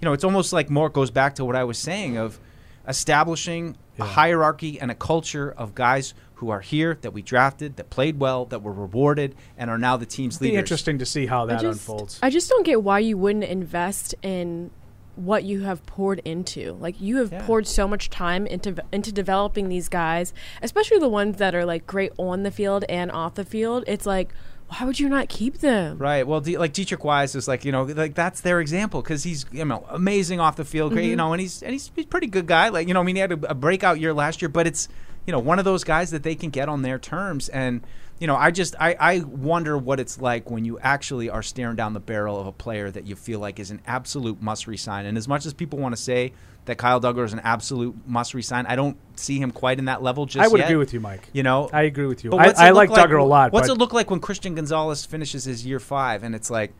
[0.00, 2.38] you know, it's almost like more goes back to what I was saying of
[2.86, 7.90] establishing a hierarchy and a culture of guys who are here that we drafted, that
[7.90, 11.26] played well, that were rewarded, and are now the team's It'd be interesting to see
[11.26, 12.20] how I that just, unfolds.
[12.22, 14.70] I just don't get why you wouldn't invest in
[15.16, 16.72] what you have poured into.
[16.80, 20.32] Like you have poured so much time into into developing these guys,
[20.62, 23.84] especially the ones that are like great on the field and off the field.
[23.86, 24.32] It's like
[24.68, 25.98] why would you not keep them?
[25.98, 26.24] Right.
[26.24, 29.44] Well, D- like Deatrich Wise is like you know like that's their example because he's
[29.50, 31.18] you know amazing off the field, great you Mhm.
[31.18, 32.68] know, and he's and he's, he's a pretty good guy.
[32.68, 34.88] Like you know, I mean, he had a, a breakout year last year, but it's
[35.26, 37.80] you know one of those guys that they can get on their terms, and
[38.20, 41.74] you know, I just I I wonder what it's like when you actually are staring
[41.74, 45.06] down the barrel of a player that you feel like is an absolute must resign.
[45.06, 46.34] And as much as people want to say
[46.66, 50.02] that Kyle Dugger is an absolute must resign, I don't see him quite in that
[50.02, 50.26] level.
[50.26, 50.66] Just I would yet.
[50.66, 51.28] agree with you, Mike.
[51.32, 52.32] You know, I agree with you.
[52.34, 55.44] I- I look like Dugger a lot, What's it look like when Christian Gonzalez finishes
[55.44, 56.74] his year five and it's like,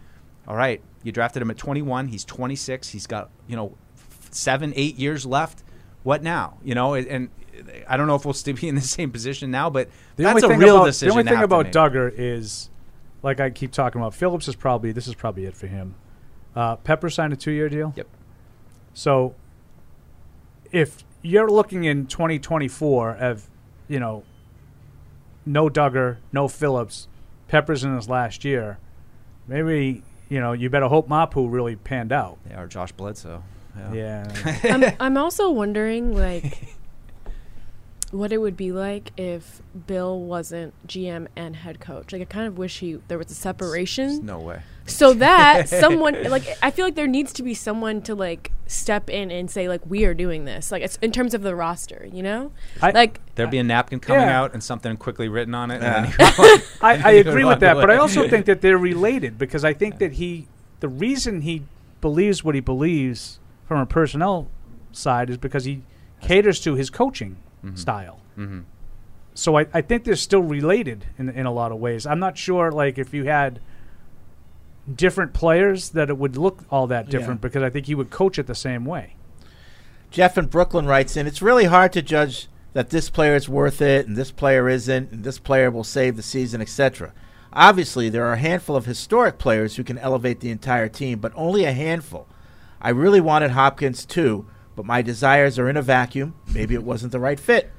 [0.47, 4.75] all right, you drafted him at 21, he's 26, he's got you know f- seven,
[4.77, 5.65] eight years left.
[6.03, 6.59] What now?
[6.63, 7.29] You know, and
[7.89, 10.43] I don't know if we'll still be in the same position now, but The that's
[10.43, 11.15] only a thing real about, decision.
[11.15, 11.67] The only thing about.
[11.67, 12.71] Dugger is,
[13.23, 15.95] like I keep talking about, Phillips is probably this is probably it for him.
[16.55, 17.93] Uh, Pepper signed a two-year deal.
[17.97, 18.09] Yep.
[18.93, 19.35] So,
[20.73, 23.49] if you're looking in 2024 of,
[23.89, 24.25] you know,
[25.47, 27.09] no Dugger, no Phillips,
[27.49, 28.79] Pepper's in his last year,
[29.47, 32.39] maybe you know you better hope Mapu really panned out.
[32.49, 33.43] Yeah, or Josh Bledsoe.
[33.93, 34.31] Yeah.
[34.65, 36.77] I'm, I'm also wondering like
[38.11, 42.13] what it would be like if Bill wasn't GM and head coach.
[42.13, 44.25] Like I kind of wish he there was a separation.
[44.27, 44.63] No way.
[44.87, 49.09] So that someone like I feel like there needs to be someone to like step
[49.11, 50.73] in and say like we are doing this.
[50.73, 52.51] Like it's in terms of the roster, you know?
[52.83, 54.41] like There'd be a napkin coming Yeah.
[54.41, 55.81] out and something quickly written on it.
[55.81, 56.05] Yeah.
[56.05, 59.65] And then I, I agree with that, but I also think that they're related because
[59.65, 60.49] I think that he,
[60.81, 61.63] the reason he
[62.01, 63.39] believes what he believes
[63.69, 64.49] from a personnel
[64.91, 65.83] side is because he
[66.21, 67.79] caters to his coaching Mhm.
[67.79, 68.21] style.
[68.39, 68.65] Mhm.
[69.35, 72.07] So I, I think they're still related in in a lot of ways.
[72.07, 73.61] I'm not sure like if you had
[74.93, 77.19] different players that it would look all that Yeah.
[77.19, 79.15] different because I think he would coach it the same way.
[80.11, 83.81] Jeff in Brooklyn writes in, it's really hard to judge that this player is worth
[83.81, 87.13] it and this player isn't and this player will save the season, etc.
[87.53, 91.33] Obviously, there are a handful of historic players who can elevate the entire team, but
[91.37, 92.27] only a handful.
[92.81, 94.47] I really wanted Hopkins too,
[94.81, 96.35] but my desires are in a vacuum.
[96.55, 97.71] Maybe it wasn't the right fit.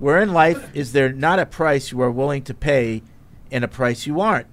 [0.00, 3.04] Where in life is there not a price you are willing to pay
[3.52, 4.48] and a price you aren't?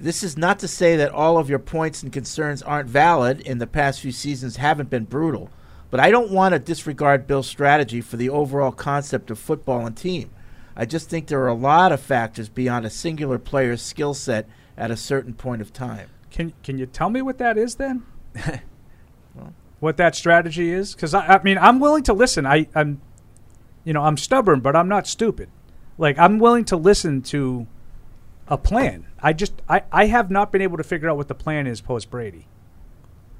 [0.00, 3.60] This is not to say that all of your points and concerns aren't valid and
[3.60, 5.48] the past few seasons haven't been brutal,
[5.88, 9.96] but I don't want to disregard Bill's strategy for the overall concept of football and
[9.96, 10.30] team.
[10.74, 14.48] I just think there are a lot of factors beyond a singular player's skill set
[14.76, 16.08] at a certain point of time.
[16.28, 18.02] Can can you tell me what that is then?
[19.80, 20.94] what that strategy is?
[20.94, 22.46] Because I, I mean, I'm willing to listen.
[22.46, 23.00] I, I'm,
[23.84, 25.48] you know, I'm stubborn, but I'm not stupid.
[25.98, 27.66] Like I'm willing to listen to
[28.48, 29.06] a plan.
[29.20, 31.80] I just I, I have not been able to figure out what the plan is
[31.80, 32.46] post Brady.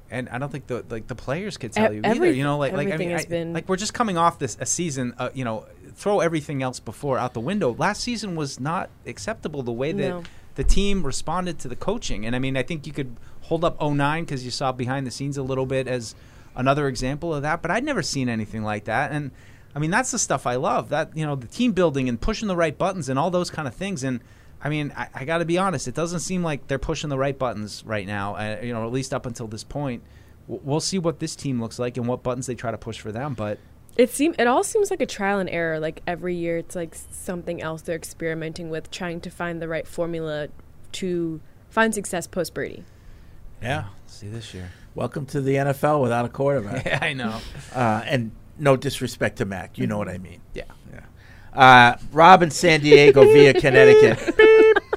[0.09, 2.31] and I don't think the like the players could tell E- you either.
[2.31, 4.57] You know, like like I mean, has I- been- like we're just coming off this
[4.59, 5.13] a season.
[5.17, 5.65] Uh, you know,
[5.95, 7.73] throw everything else before out the window.
[7.77, 10.23] Last season was not acceptable the way that No.
[10.55, 12.25] the team responded to the coaching.
[12.25, 13.17] And I mean, I think you could
[13.47, 16.15] hold up 09 because you saw behind the scenes a little bit as
[16.55, 17.61] another example of that.
[17.61, 19.11] But I'd never seen anything like that.
[19.11, 19.31] And
[19.73, 20.89] I mean, that's the stuff I love.
[20.89, 23.67] That you know, the team building and pushing the right buttons and all those kind
[23.67, 24.03] of things.
[24.03, 24.21] And
[24.61, 25.87] I mean, I, I got to be honest.
[25.87, 28.35] It doesn't seem like they're pushing the right buttons right now.
[28.35, 30.03] Uh, you know, at least up until this point.
[30.49, 33.11] We'll see what this team looks like and what buttons they try to push for
[33.11, 33.33] them.
[33.33, 33.59] But
[33.97, 35.79] It seem it all seems like a trial and error.
[35.79, 39.87] Like every year, it's like something else they're experimenting with, trying to find the right
[39.87, 40.47] formula
[40.93, 42.83] to find success post Brady.
[43.61, 43.85] Yeah.
[44.07, 44.71] see this year.
[44.95, 46.85] Welcome to the NFL without a quarterback.
[46.85, 47.39] Yeah, I know.
[47.73, 50.41] Uh, and no disrespect to Mac, you know what I mean.
[50.53, 50.63] Yeah.
[50.91, 51.59] Yeah.
[51.59, 54.35] Uh, Rob in San Diego via Connecticut.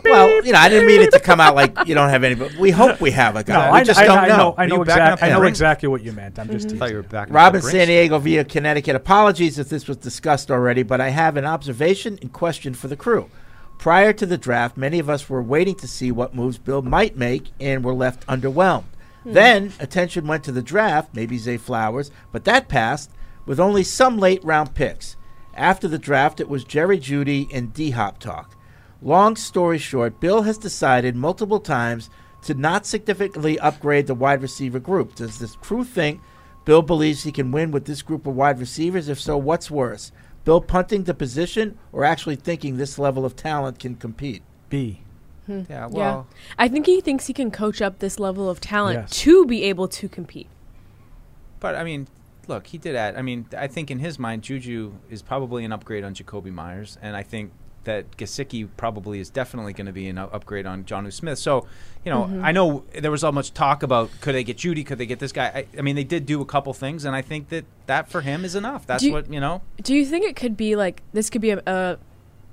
[0.05, 2.35] well, you know, I didn't mean it to come out like you don't have any,
[2.35, 3.67] but we hope we have a guy.
[3.67, 4.37] No, we I, just I, don't I know.
[4.37, 4.55] know.
[4.57, 6.39] I Are know, you backing exact, up I know exactly what you meant.
[6.39, 6.79] I'm just I teasing.
[6.79, 7.29] thought you were back.
[7.31, 8.97] Rob in San Diego via Connecticut.
[8.97, 12.97] Apologies if this was discussed already, but I have an observation and question for the
[12.97, 13.31] crew.
[13.81, 17.17] Prior to the draft, many of us were waiting to see what moves Bill might
[17.17, 18.85] make and were left underwhelmed.
[19.23, 19.33] Hmm.
[19.33, 23.11] Then attention went to the draft, maybe Zay Flowers, but that passed
[23.47, 25.17] with only some late round picks.
[25.55, 28.55] After the draft, it was Jerry Jeudy and D Hop talk.
[29.01, 32.11] Long story short, Bill has decided multiple times
[32.43, 35.15] to not significantly upgrade the wide receiver group.
[35.15, 36.21] Does this crew think
[36.67, 39.09] Bill believes he can win with this group of wide receivers?
[39.09, 40.13] If so, what's worse?
[40.45, 44.43] Bill punting the position or actually thinking this level of talent can compete?
[44.69, 45.01] B.
[45.47, 45.63] Hmm.
[45.69, 45.87] Yeah, yeah.
[45.91, 46.27] well-
[46.59, 49.11] I think he thinks he can coach up this level of talent Yes.
[49.23, 50.49] to be able to compete.
[51.61, 52.07] But I mean,
[52.49, 53.17] look, he did add.
[53.17, 56.97] I mean, I think in his mind, Juju is probably an upgrade on Jakobi Meyers,
[57.03, 57.53] and I think
[57.85, 61.39] that Gesicki probably is definitely going to be an upgrade on Jonnu Smith.
[61.39, 61.67] So,
[62.05, 62.45] you know, Mhm.
[62.45, 65.19] I know there was so much talk about could they get Jeudy, could they get
[65.19, 65.47] this guy.
[65.47, 68.21] I, I mean, they did do a couple things, and I think that that for
[68.21, 68.87] him is enough.
[68.87, 69.63] That's you- what you know.
[69.83, 71.99] Do you think it could be like this could be a, a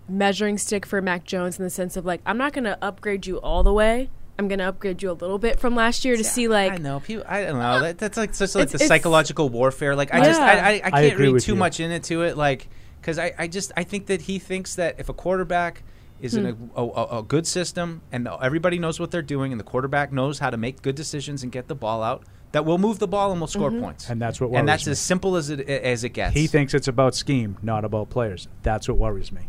[0.10, 3.26] measuring stick for Mac Jones in the sense of like I'm not going to upgrade
[3.28, 4.10] you all the way.
[4.40, 6.78] I'm going to upgrade you a little bit from last year to see like I
[6.78, 7.26] know people.
[7.28, 7.82] I don't know.
[7.82, 9.96] That, that's like such like It's- the it's- psychological warfare.
[9.96, 11.58] Like I just I, I, I I can't agree read too you.
[11.58, 12.38] much into it.
[12.38, 12.70] Like
[13.08, 15.84] because I, I just I think that he thinks that if a quarterback
[16.20, 16.66] is in Hmm.
[16.76, 20.40] a, a, a good system and everybody knows what they're doing and the quarterback knows
[20.40, 23.32] how to make good decisions and get the ball out, that we'll move the ball
[23.32, 23.80] and we'll score Mm-hmm.
[23.80, 23.84] Mhm.
[23.84, 24.10] points.
[24.10, 24.92] And that's what and that's me.
[24.92, 26.34] as simple as it as it gets.
[26.36, 28.50] He thinks it's about scheme, not about players.
[28.64, 29.44] That's what worries me.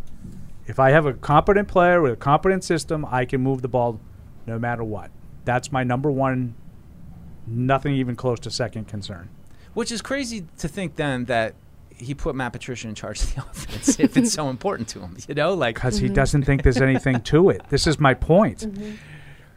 [0.68, 3.98] If I have a competent player with a competent system, I can move the ball
[4.46, 5.10] no matter what.
[5.44, 6.54] That's my number one,
[7.44, 9.30] nothing even close to second concern.
[9.74, 11.54] Which is crazy to think then that
[11.98, 15.16] he put Matt Patricia in charge of the offense if it's so important to him.
[15.28, 16.14] You know, like Because he mm-hmm.
[16.14, 17.62] doesn't think there's anything to it.
[17.68, 18.60] This is my point.
[18.60, 18.94] Mm-hmm.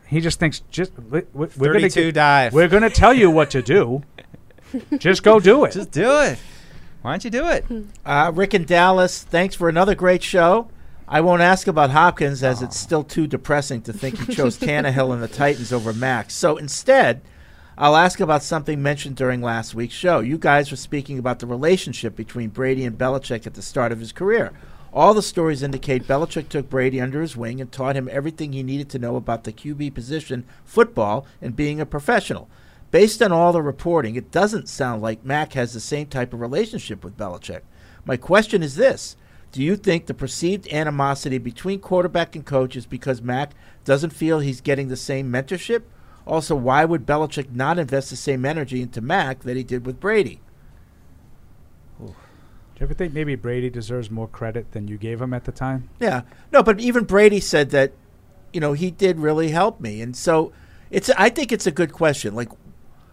[0.07, 2.53] He just thinks just we- we- we're going 32 to dive.
[2.53, 4.03] We're going to tell you what to do.
[4.97, 5.73] just go do it.
[5.73, 6.39] Just do it.
[7.01, 7.63] Why don't you do it?
[7.65, 7.81] Hmm.
[8.05, 10.69] Uh, Rick and Dallas, thanks for another great show.
[11.07, 15.13] I won't ask about Hopkins as it's still too depressing to think he chose Tannehill
[15.13, 16.33] and the Titans over Max.
[16.33, 17.21] So instead,
[17.77, 20.19] I'll ask about something mentioned during last week's show.
[20.19, 23.99] You guys were speaking about the relationship between Brady and Belichick at the start of
[23.99, 24.51] his career.
[24.93, 28.61] All the stories indicate Belichick took Brady under his wing and taught him everything he
[28.61, 32.49] needed to know about the QB position, football, and being a professional.
[32.91, 36.41] Based on all the reporting, it doesn't sound like Mac has the same type of
[36.41, 37.61] relationship with Belichick.
[38.03, 39.15] My question is this
[39.53, 43.53] Do you think the perceived animosity between quarterback and coach is because Mac
[43.85, 45.83] doesn't feel he's getting the same mentorship?
[46.25, 49.99] Also, why would Belichick not invest the same energy into Mac that he did with
[49.99, 50.39] Brady?
[52.81, 55.51] Do you ever think maybe Brady deserves more credit than you gave him at the
[55.51, 55.89] time?
[55.99, 56.21] Yeah.
[56.51, 57.93] No, but even Brady said that,
[58.53, 60.01] you know, he did really help me.
[60.01, 60.51] And so
[60.89, 62.33] it's I think it's a good question.
[62.33, 62.49] Like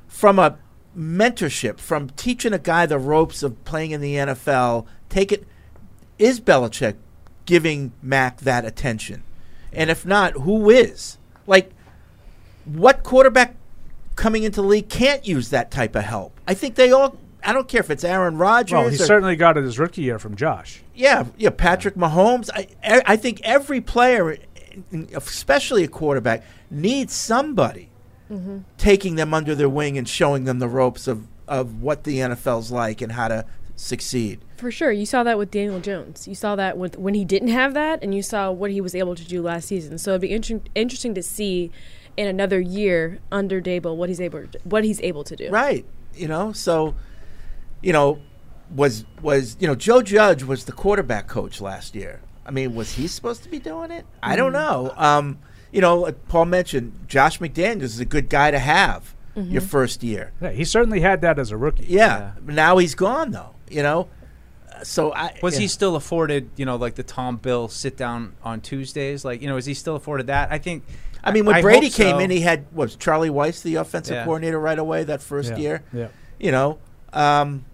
[0.07, 0.59] from a
[0.97, 5.47] mentorship, from teaching a guy the ropes of playing in the NFL, take it
[6.19, 6.97] is Belichick
[7.45, 9.23] giving Mac that attention?
[9.73, 11.19] And if not, who is?
[11.47, 11.73] Like
[12.77, 13.55] what quarterback
[14.17, 16.39] coming into the league can't use that type of help?
[16.47, 19.37] I think they all I don't care if it's Aaron Rodgers Well, he or- certainly
[19.37, 20.83] got it his rookie year from Josh.
[20.95, 22.51] yeah, yeah, Patrick Mahomes.
[22.55, 24.37] I, I I think every player,
[25.15, 27.91] especially a quarterback, needs somebody
[28.31, 28.65] Mhm.
[28.77, 32.71] taking them under their wing and showing them the ropes of, of what the NFL's
[32.71, 34.41] like and how to succeed.
[34.59, 36.27] For sure, you saw that with Daniel Jones.
[36.29, 38.95] You saw that with when he didn't have that, and you saw what he was
[38.95, 39.97] able to do last season.
[39.99, 41.71] So it'd be inter- interesting to see
[42.19, 45.49] in another year under Daboll what he's able to, what he's able to do.
[45.51, 45.87] Right.
[46.15, 46.95] You know, so
[47.81, 48.19] you know,
[48.75, 52.21] was was you know, Joe Judge was the quarterback coach last year.
[52.45, 54.05] I mean, was he supposed to be doing it?
[54.23, 54.61] I don't Mm.
[54.67, 54.93] know.
[54.97, 55.39] Um,
[55.71, 59.53] you know, like Paul mentioned Josh McDaniels is a good guy to have Mhm.
[59.53, 60.33] your first year.
[60.41, 61.87] Yeah, he certainly had that as a rookie.
[61.89, 62.33] Yeah.
[62.45, 63.55] Now he's gone though.
[63.71, 64.09] You know,
[64.75, 65.61] Uh, so I Was yeah.
[65.61, 69.25] he still afforded, you know, like the Tom Bill sit down on Tuesdays?
[69.25, 70.51] Like, you know, is he still afforded that?
[70.51, 70.83] I think.
[71.29, 72.19] I mean, when I Brady came so.
[72.21, 74.25] in, he had was Charlie Weis the offensive Yeah.
[74.25, 75.83] coordinator right away that first Yeah, year.
[75.93, 76.09] yeah.
[76.41, 76.79] You know,
[77.13, 77.65] um,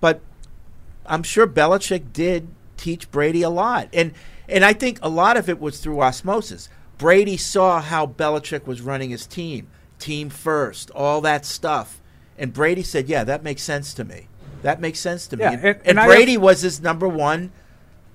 [0.00, 0.20] but
[1.06, 4.12] I'm sure Belichick did teach Brady a lot, and
[4.48, 6.68] and I think a lot of it was through osmosis.
[6.96, 9.68] Brady saw how Belichick was running his team,
[9.98, 12.00] team first, all that stuff,
[12.38, 14.28] and Brady said, "Yeah, that makes sense to me.
[14.62, 17.52] That makes sense to me." Yeah, and, and- and Brady have- was his number one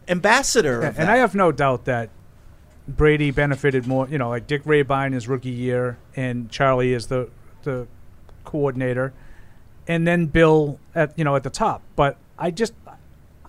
[0.07, 0.81] ambassador.
[0.81, 1.09] And.
[1.09, 2.09] I have no doubt that
[2.87, 4.07] Brady benefited more.
[4.07, 7.29] You know, like Dick Rehbein his rookie year, and Charlie is the
[7.63, 7.87] the
[8.43, 9.13] coordinator,
[9.87, 11.81] and then Bill at you know at the top.
[11.95, 12.73] But I just,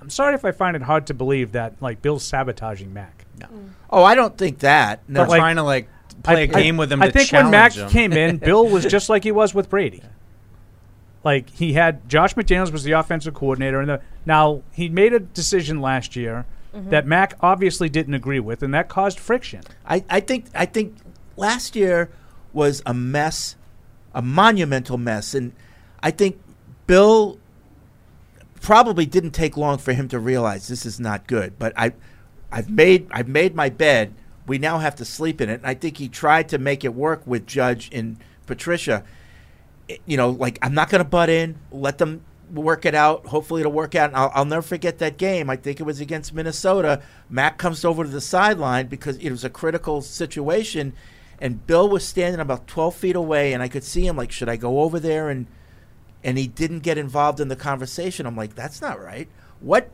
[0.00, 3.24] I'm sorry if I find it hard to believe that like Bill's sabotaging Mac.
[3.40, 3.46] No.
[3.46, 3.70] Mm.
[3.90, 5.00] Oh, I don't think that.
[5.08, 5.26] No.
[5.26, 5.88] But trying to like
[6.22, 7.88] play a game with him I to think when Mac him.
[7.90, 10.02] came in, Bill was just like he was with Brady.
[11.24, 15.20] Like he had Josh McDaniels was the offensive coordinator, and the, now he made a
[15.20, 16.44] decision last year
[16.74, 16.90] Mhm.
[16.90, 19.62] that Mac obviously didn't agree with, and that caused friction.
[19.86, 20.96] I, I think I think
[21.36, 22.10] last year
[22.52, 23.56] was a mess,
[24.14, 25.52] a monumental mess, and
[26.02, 26.40] I think
[26.86, 27.38] Bill
[28.60, 31.58] probably didn't take long for him to realize this is not good.
[31.58, 31.92] But I,
[32.50, 34.14] I've made I've made my bed.
[34.46, 35.54] We now have to sleep in it.
[35.54, 39.04] And I think he tried to make it work with Judge and Patricia.
[39.88, 41.56] It- you know, like I'm not going to butt in.
[41.70, 42.22] Let them
[42.62, 43.26] work it out.
[43.26, 44.10] Hopefully, it'll work out.
[44.10, 45.50] And I'll, I'll never forget that game.
[45.50, 47.02] I think it was against Minnesota.
[47.28, 50.94] Mac comes over to the sideline because it was a critical situation,
[51.40, 54.16] and Bill was standing about 12 feet away, and I could see him.
[54.16, 55.46] Like, should I go over there and
[56.24, 58.24] and he didn't get involved in the conversation.
[58.24, 59.28] I'm like, that's not right.
[59.60, 59.90] What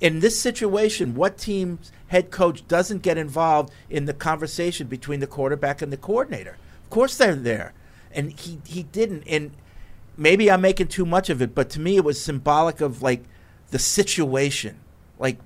[0.00, 5.26] in this situation, what team's head coach doesn't get involved in the conversation between the
[5.26, 6.58] quarterback and the coordinator?
[6.84, 7.72] Of course they're there.
[8.12, 9.22] And he, he didn't.
[9.26, 9.52] And
[10.16, 13.22] maybe I'm making too much of it, but to me it was symbolic of like
[13.70, 14.80] the situation.
[15.18, 15.38] Like,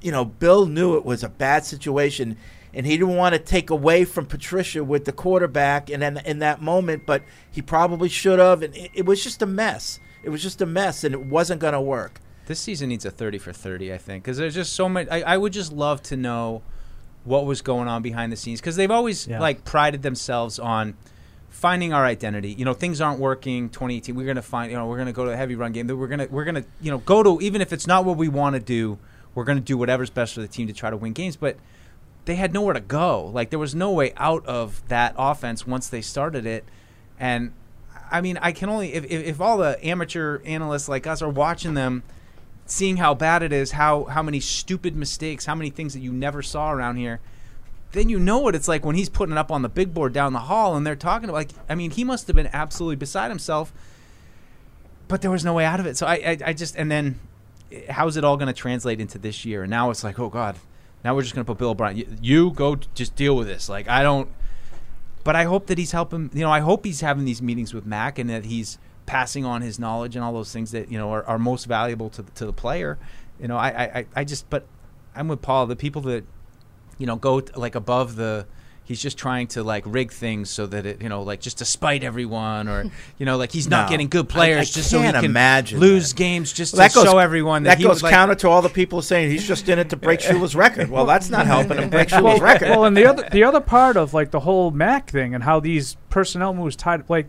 [0.00, 2.36] you know, Bill knew it was a bad situation
[2.74, 6.38] and he didn't want to take away from Patricia with the quarterback and then in
[6.38, 8.62] that moment, but he probably should have.
[8.62, 10.00] And it, it was just a mess.
[10.22, 12.20] It was just a mess, and it wasn't going to work.
[12.46, 15.06] This season needs a 30 for 30, I think, because there's just so much.
[15.10, 16.62] I, I would just love to know
[17.24, 19.38] what was going on behind the scenes because they've always Yeah.
[19.40, 20.94] like prided themselves on
[21.52, 22.52] finding our identity.
[22.52, 23.68] You know, things aren't working.
[23.68, 24.72] 2018, we're gonna find.
[24.72, 25.86] You know, we're gonna go to a heavy run game.
[25.86, 28.54] We're gonna we're gonna you know go to even if it's not what we want
[28.54, 28.98] to do.
[29.34, 31.36] We're gonna do whatever's best for the team to try to win games.
[31.36, 31.56] But
[32.24, 33.26] they had nowhere to go.
[33.26, 36.64] Like there was no way out of that offense once they started it.
[37.18, 37.52] And
[38.10, 41.28] I mean, I can only if if, if all the amateur analysts like us are
[41.28, 42.02] watching them
[42.66, 46.12] seeing how bad it is, how how many stupid mistakes, how many things that you
[46.12, 47.20] never saw around here,
[47.92, 50.12] then you know what it's like when he's putting it up on the big board
[50.12, 52.96] down the hall and they're talking about like I mean, he must have been absolutely
[52.96, 53.72] beside himself.
[55.08, 55.96] But there was no way out of it.
[55.96, 57.18] So I I, I just and then
[57.90, 59.62] how's it all going to translate into this year?
[59.62, 60.56] And now it's like, oh god,
[61.04, 61.96] now we're just going to put Bill O'Brien.
[61.96, 63.68] You, you go just deal with this.
[63.68, 64.28] Like I don't
[65.24, 66.30] but I hope that he's helping.
[66.34, 69.62] You know, I hope he's having these meetings with Mac and that he's passing on
[69.62, 72.46] his knowledge and all those things that you know are, are most valuable to to
[72.46, 72.98] the player.
[73.40, 74.66] You know, I I- I just but
[75.14, 75.66] I'm with Paul.
[75.66, 76.24] The people that
[77.02, 78.46] you know go t- like above the.
[78.84, 81.64] He's just trying to like rig things so that it, you know, like just to
[81.64, 82.84] spite everyone, or
[83.18, 83.90] you know, like he's not No.
[83.90, 87.00] getting good players I just so he can't can imagine lose games just Well, to
[87.00, 89.46] show everyone that, that he goes was, like, counter to all the people saying he's
[89.46, 90.90] just in it to break Shula's record.
[90.90, 92.70] Well, that's not helping him break Shula's well, record.
[92.70, 95.60] well, and the other the other part of like the whole Mac thing and how
[95.60, 97.28] these personnel moves tied like.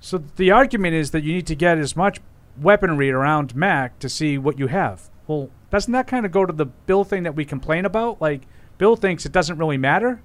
[0.00, 2.18] So the argument is that you need to get as much
[2.60, 5.10] weaponry around Mac to see what you have.
[5.26, 8.20] Well, doesn't that kind of go to the Bill thing that we complain about?
[8.20, 8.42] Like
[8.78, 10.22] Bill thinks it doesn't really matter.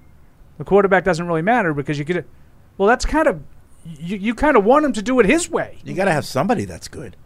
[0.58, 2.28] The quarterback doesn't really matter because you get it.
[2.78, 3.42] Well, that's kind of
[3.84, 4.16] you.
[4.16, 5.78] You kind of want him to do it his way.
[5.84, 7.16] you got to have somebody that's good.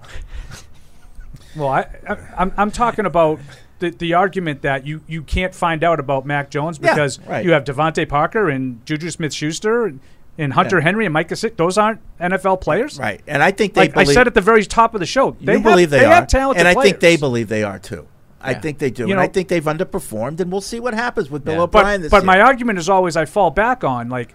[1.57, 3.41] Well, I, I I'm I'm talking about
[3.79, 7.45] the the argument that you you can't find out about Mac Jones Yeah, because right.
[7.45, 9.95] you have DeVante Parker and Juju Smith Schuster
[10.39, 10.85] and, Hunter Yeah.
[10.85, 11.57] Henry and Mike Gesicki.
[11.57, 14.65] Those aren't NFL players, Right, and I think they like I said at the very
[14.65, 15.37] top of the show.
[15.41, 17.79] They you have, believe they, are, have talented and I think they believe they are
[17.79, 18.07] too.
[18.41, 21.31] I think they do, You and I think they've underperformed, and we'll see what happens
[21.31, 21.61] with Bill Yeah.
[21.63, 24.35] O'Brien But, but my argument is always I fall back on like,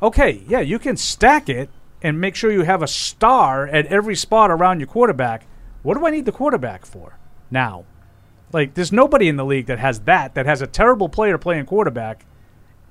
[0.00, 1.68] okay, yeah, you can stack it
[2.02, 5.46] and make sure you have a star at every spot around your quarterback.
[5.82, 7.18] What do I need the quarterback for
[7.50, 7.84] now?
[8.52, 10.34] Like, there's nobody in the league that has that.
[10.34, 12.26] That has a terrible player playing quarterback,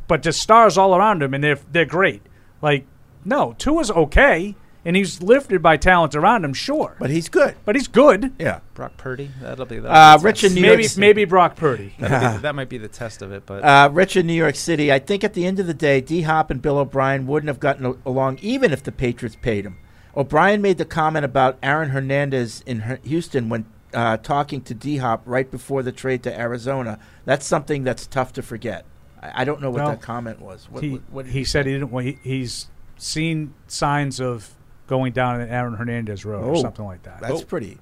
[0.08, 2.22] but just stars all around him, and they're they're great.
[2.62, 2.86] Like,
[3.26, 4.56] no, Tua's okay,
[4.86, 7.56] and he's lifted by talent around him, sure, but he's good.
[7.66, 8.34] But he's good.
[8.40, 9.30] Yeah, Brock Purdy.
[9.42, 10.56] That'll be that'll Uh, the Rich in test.
[10.56, 11.00] New York maybe City.
[11.02, 11.94] maybe Brock Purdy.
[12.00, 14.56] That'll be- that might be the test of it, but Uh, Rich in New York
[14.56, 14.92] City.
[14.92, 17.60] I think at the end of the day, D Hop and Bill O'Brien wouldn't have
[17.60, 19.78] gotten a- along even if the Patriots paid him.
[20.18, 24.98] O'Brien made the comment about Aaron Hernandez in Her- Houston when uh, talking to D
[24.98, 27.00] Hop right before the trade to Arizona.
[27.26, 28.86] That's something that's tough to forget.
[29.22, 30.68] I, I don't know what Well, that comment was.
[30.70, 31.92] What, he, what, what did he said he didn't.
[31.92, 32.68] want he, he's
[32.98, 34.56] seen signs of
[34.88, 37.22] going down an Aaron Hernandez road or Oh, something like that.
[37.22, 37.78] That's pretty.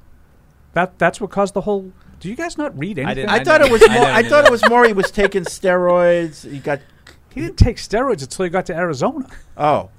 [0.73, 1.91] That that's what caused the whole.
[2.19, 3.27] Do you guys not read anything?
[3.29, 4.05] I, thought it was more.
[4.05, 4.85] I thought it was more.
[4.85, 6.49] He was taking steroids.
[6.49, 6.79] He got.
[7.33, 9.27] He didn't take steroids until he got to Arizona.
[9.55, 9.91] Oh,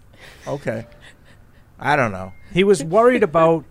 [0.45, 0.89] okay.
[1.79, 2.33] I don't know.
[2.53, 3.65] He was worried about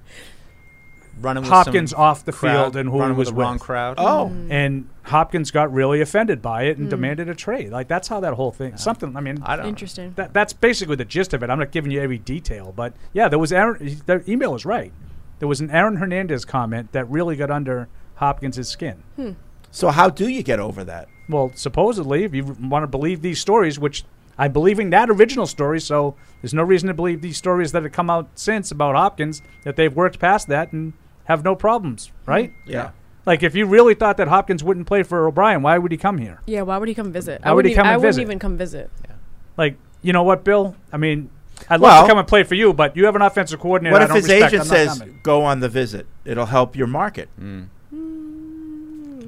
[1.19, 3.35] Running with Hopkins some off the crowd- field and who he running with was the
[3.35, 3.44] with.
[3.44, 3.95] wrong crowd.
[3.98, 4.31] Oh.
[4.49, 6.91] and Hopkins got really offended by it and Mm.
[6.91, 7.72] demanded a trade.
[7.72, 8.77] Like that's how that whole thing.
[8.77, 9.15] Something.
[9.15, 9.65] I mean, I don't.
[9.68, 10.14] Interesting.
[10.15, 11.49] That, that's basically the gist of it.
[11.49, 13.99] I'm not giving you every detail, but yeah, there was Aaron.
[14.06, 14.91] The email is right.
[15.39, 19.03] There was an Aaron Hernandez comment that really got under Hopkins' skin.
[19.15, 19.31] Hmm.
[19.72, 21.07] So how do you get over that?
[21.30, 24.03] Well, supposedly, if you want to believe these stories, which
[24.38, 27.91] I'm believing that original story, so there's no reason to believe these stories that have
[27.91, 30.94] come out since about Hopkins that they've worked past that and
[31.28, 32.52] have no problems, right?
[32.66, 32.91] Yeah.
[33.26, 36.18] Like if you really thought that Hopkins wouldn't play for O'Brien, why would he come
[36.18, 36.41] here?
[36.45, 37.41] Yeah, why would he come visit?
[37.44, 38.20] Why I would he come even, and I visit?
[38.22, 38.90] wouldn't even come visit.
[39.06, 39.16] Yeah.
[39.58, 40.76] Like, you know what, Bill?
[40.94, 41.30] I mean,
[41.70, 43.91] I'd love to come and play for you, but you have an offensive coordinator.
[43.94, 45.20] What I if don't his respect, agent says coming.
[45.24, 46.08] go on the visit?
[46.24, 47.28] It'll help your market.
[47.40, 47.68] Mm.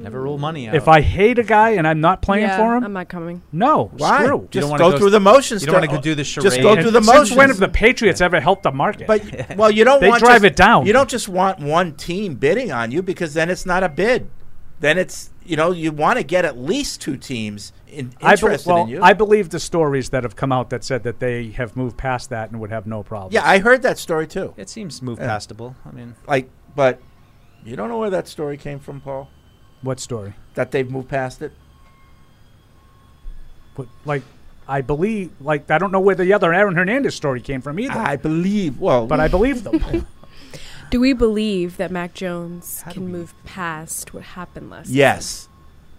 [0.01, 0.75] Never rule money out.
[0.75, 3.41] If I hate a guy and I'm not playing Yeah, for him, I'm not coming.
[3.51, 4.23] No, Why?
[4.23, 4.47] screw.
[4.49, 6.15] Just don't wanna go go- through the motions You don't to- want to go do
[6.15, 6.43] the charade.
[6.51, 7.37] just go through the Since motions.
[7.37, 9.07] when have the Patriots ever helped the market?
[9.07, 9.21] But
[9.57, 10.85] well, you don't They want drive just- it down.
[10.85, 14.29] You don't just want one team bidding on you because then it's not a bid.
[14.79, 18.41] Then it's you know you want to get at least two teams in, I be-
[18.41, 19.01] interested well, in you.
[19.03, 22.29] I believe the stories that have come out that said that they have moved past
[22.29, 23.33] that and would have no problem.
[23.33, 24.53] yeah, I heard that story too.
[24.55, 25.27] It seems move Yeah.
[25.27, 25.75] pastable.
[25.85, 27.01] I mean, like, but
[27.65, 29.27] you don't know where that story came from, Paul.
[29.81, 30.33] What story?
[30.55, 31.51] That they've moved past it.
[33.75, 34.23] But like,
[34.67, 37.93] I believe, like, I don't know where the other Aaron Hernandez story came from either.
[37.93, 40.05] I believe, well, but I believe them.
[40.91, 44.89] Do we believe that Mac Jones can move past what happened last?
[44.89, 45.47] Yes,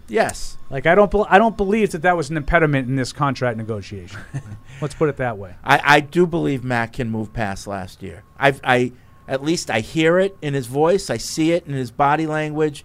[0.07, 0.57] yes.
[0.69, 3.57] Like, I don't, bel I don't believe that that was an impediment in this contract
[3.57, 4.19] negotiation.
[4.81, 5.55] Let's put it that way.
[5.63, 8.23] I, I do believe Matt can move past last year.
[8.37, 8.91] I've, I
[9.27, 11.09] at least I hear it in his voice.
[11.09, 12.83] I see it in his body language.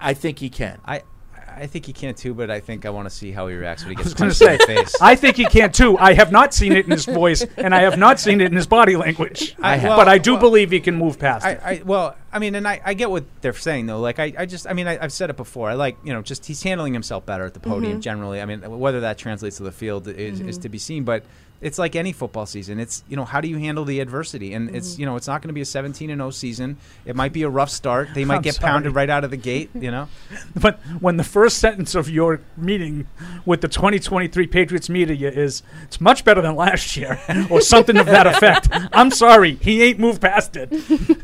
[0.00, 0.80] I think he can.
[0.84, 1.02] I
[1.50, 3.82] I think he can too, but I think I want to see how he reacts
[3.84, 4.94] when he I gets was going to punched in say, the face.
[5.00, 5.98] I think he can too.
[5.98, 8.54] I have not seen it in his voice, and I have not seen it in
[8.56, 9.56] his body language.
[9.62, 9.96] I have.
[9.96, 11.60] but I do Well, believe he can move past I, it.
[11.64, 13.98] I well, I mean, and I, I get what they're saying though.
[13.98, 15.68] Like I, I just, I mean, I, I've said it before.
[15.68, 18.02] I like, you know, just he's handling himself better at the podium Mhm.
[18.02, 18.40] generally.
[18.40, 20.62] I mean, whether that translates to the field is, is Mhm.
[20.62, 21.02] to be seen.
[21.02, 21.24] But
[21.60, 22.78] it's like any football season.
[22.78, 24.54] It's you know, how do you handle the adversity?
[24.54, 24.98] And it's Mhm.
[25.00, 26.76] you know, it's not going to be a 17 and 0 season.
[27.04, 28.10] It might be a rough start.
[28.14, 28.70] They might I'm get sorry.
[28.72, 29.70] pounded right out of the gate.
[29.74, 30.08] You know.
[30.60, 33.06] But when the first sentence of your meeting
[33.44, 37.20] with the 2023 Patriots media is, it's much better than last year,
[37.50, 40.72] or something of that effect, I'm sorry, he ain't moved past it.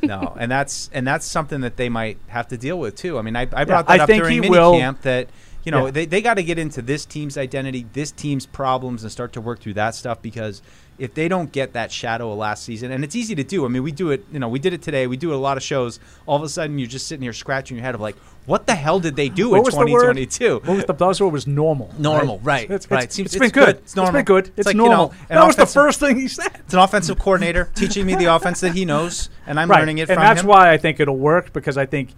[0.02, 3.18] no, and that's and that's something that they might have to deal with too.
[3.18, 4.72] I mean, I, I Yeah, brought that I up think during he mini will.
[4.78, 5.28] camp that
[5.64, 5.90] you know Yeah.
[5.90, 9.40] they, they got to get into this team's identity, this team's problems, and start to
[9.40, 10.62] work through that stuff because
[10.96, 13.64] if they don't get that shadow of last season, and it's easy to do.
[13.64, 14.24] I mean, we do it.
[14.30, 15.08] You know, we did it today.
[15.08, 15.98] We do it a lot of shows.
[16.24, 18.14] All of a sudden, you're just sitting here scratching your head of like,
[18.46, 20.14] what the hell did they do What in was the word?
[20.14, 20.60] 2022?
[20.64, 21.32] What was the buzzword?
[21.32, 21.92] Was normal.
[21.98, 22.70] Normal, right?
[22.70, 23.04] It's, it's, right.
[23.04, 23.64] it's, Seems- been it's good.
[23.66, 23.76] good.
[23.78, 24.12] It's It's normal.
[24.12, 24.46] been good.
[24.48, 25.14] It's, It's like, you know, normal.
[25.28, 26.52] that was the first thing he said.
[26.60, 29.80] It's an offensive coordinator teaching me the offense that he knows, and I'm right.
[29.80, 30.46] learning it and from that's him.
[30.46, 32.10] why I think it'll work because I think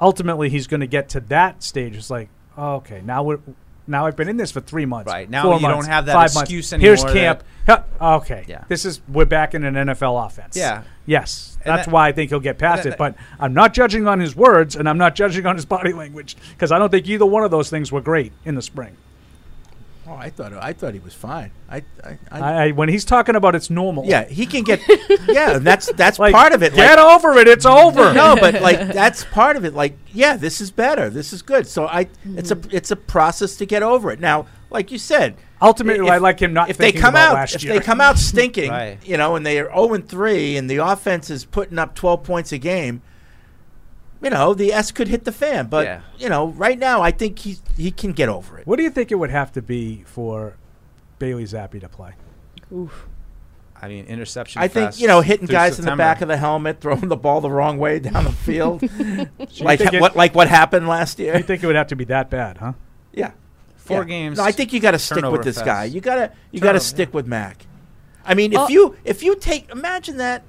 [0.00, 1.94] ultimately he's going to get to that stage.
[1.96, 2.28] It's like,
[2.60, 3.38] okay, now we're
[3.86, 5.10] now I've been in this for three months.
[5.10, 6.82] Right, now you don't have that five excuse months.
[6.84, 7.42] Here's camp.
[7.66, 8.64] Huh, okay, Yeah.
[8.68, 10.56] this is we're back in an NFL offense.
[10.56, 10.82] Yeah.
[11.06, 12.98] yes, And that's that- why I think he'll get past that- it.
[12.98, 16.36] But I'm not judging on his words, and I'm not judging on his body language
[16.52, 18.96] because I don't think either one of those things were great in the spring.
[20.10, 21.52] Oh, I thought I thought he was fine.
[21.68, 24.04] I, I, I, I, I, when he's talking about it's normal.
[24.06, 24.80] yeah, he can get.
[25.28, 26.74] yeah, that's that's Like, part of it.
[26.74, 27.46] Get like- over it.
[27.46, 28.12] It's over.
[28.12, 29.72] No, but like that's part of it.
[29.72, 31.10] Like, yeah, this is better.
[31.10, 31.68] This is good.
[31.68, 32.76] So I, it's a mm-hmm.
[32.76, 34.18] it's a process to get over it.
[34.18, 37.34] Now, like you said, Ultimately, if- I like him not If they come about out,
[37.34, 37.74] last if year.
[37.74, 38.98] they come out stinking, Right.
[39.04, 42.24] you know, and they are zero and three, and the offense is putting up twelve
[42.24, 43.02] points a game.
[44.22, 46.00] You know, the S could hit the fan, but Yeah.
[46.18, 48.66] you know, right now, I think he he can get over it.
[48.66, 50.56] What do you think it would have to be for
[51.18, 52.12] Bailey Zappe to play?
[52.72, 53.06] Oof.
[53.82, 54.60] I mean, interception.
[54.60, 57.16] I think you know hitting through guys in the back of the helmet, throwing the
[57.16, 58.82] ball the wrong way down the field,
[59.62, 61.34] like think it- what like what happened last year.
[61.38, 62.74] You think it would have to be that bad, huh?
[63.14, 63.30] Yeah,
[63.76, 64.04] Four Yeah.
[64.04, 65.64] games, No, I think you got to stick with this fest.
[65.64, 65.84] guy.
[65.84, 67.64] You gotta you got to Turnover, stick with Mac.
[68.26, 70.42] I mean, if you if you take imagine that.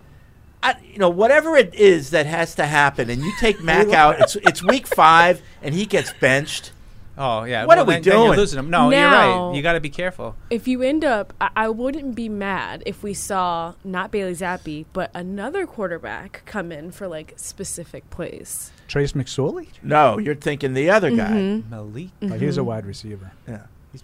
[0.63, 4.19] I, you know, whatever it is that has to happen, and you take Mac out.
[4.19, 6.71] It's it's week five, and he gets benched.
[7.17, 7.65] Oh yeah.
[7.65, 8.39] What well, are we then, then you're doing?
[8.39, 8.69] losing him.
[8.69, 9.53] No, you're right.
[9.53, 10.35] You got to be careful.
[10.49, 14.85] If you end up, I, I wouldn't be mad if we saw not Bailey Zappe,
[14.93, 18.71] but another quarterback come in for like specific plays.
[18.87, 19.67] Trace McSorley?
[19.83, 21.31] No, you're thinking the other guy.
[21.31, 21.69] Mhm.
[21.69, 22.09] Malik.
[22.23, 23.31] Oh, he's a wide receiver.
[23.47, 23.63] Yeah.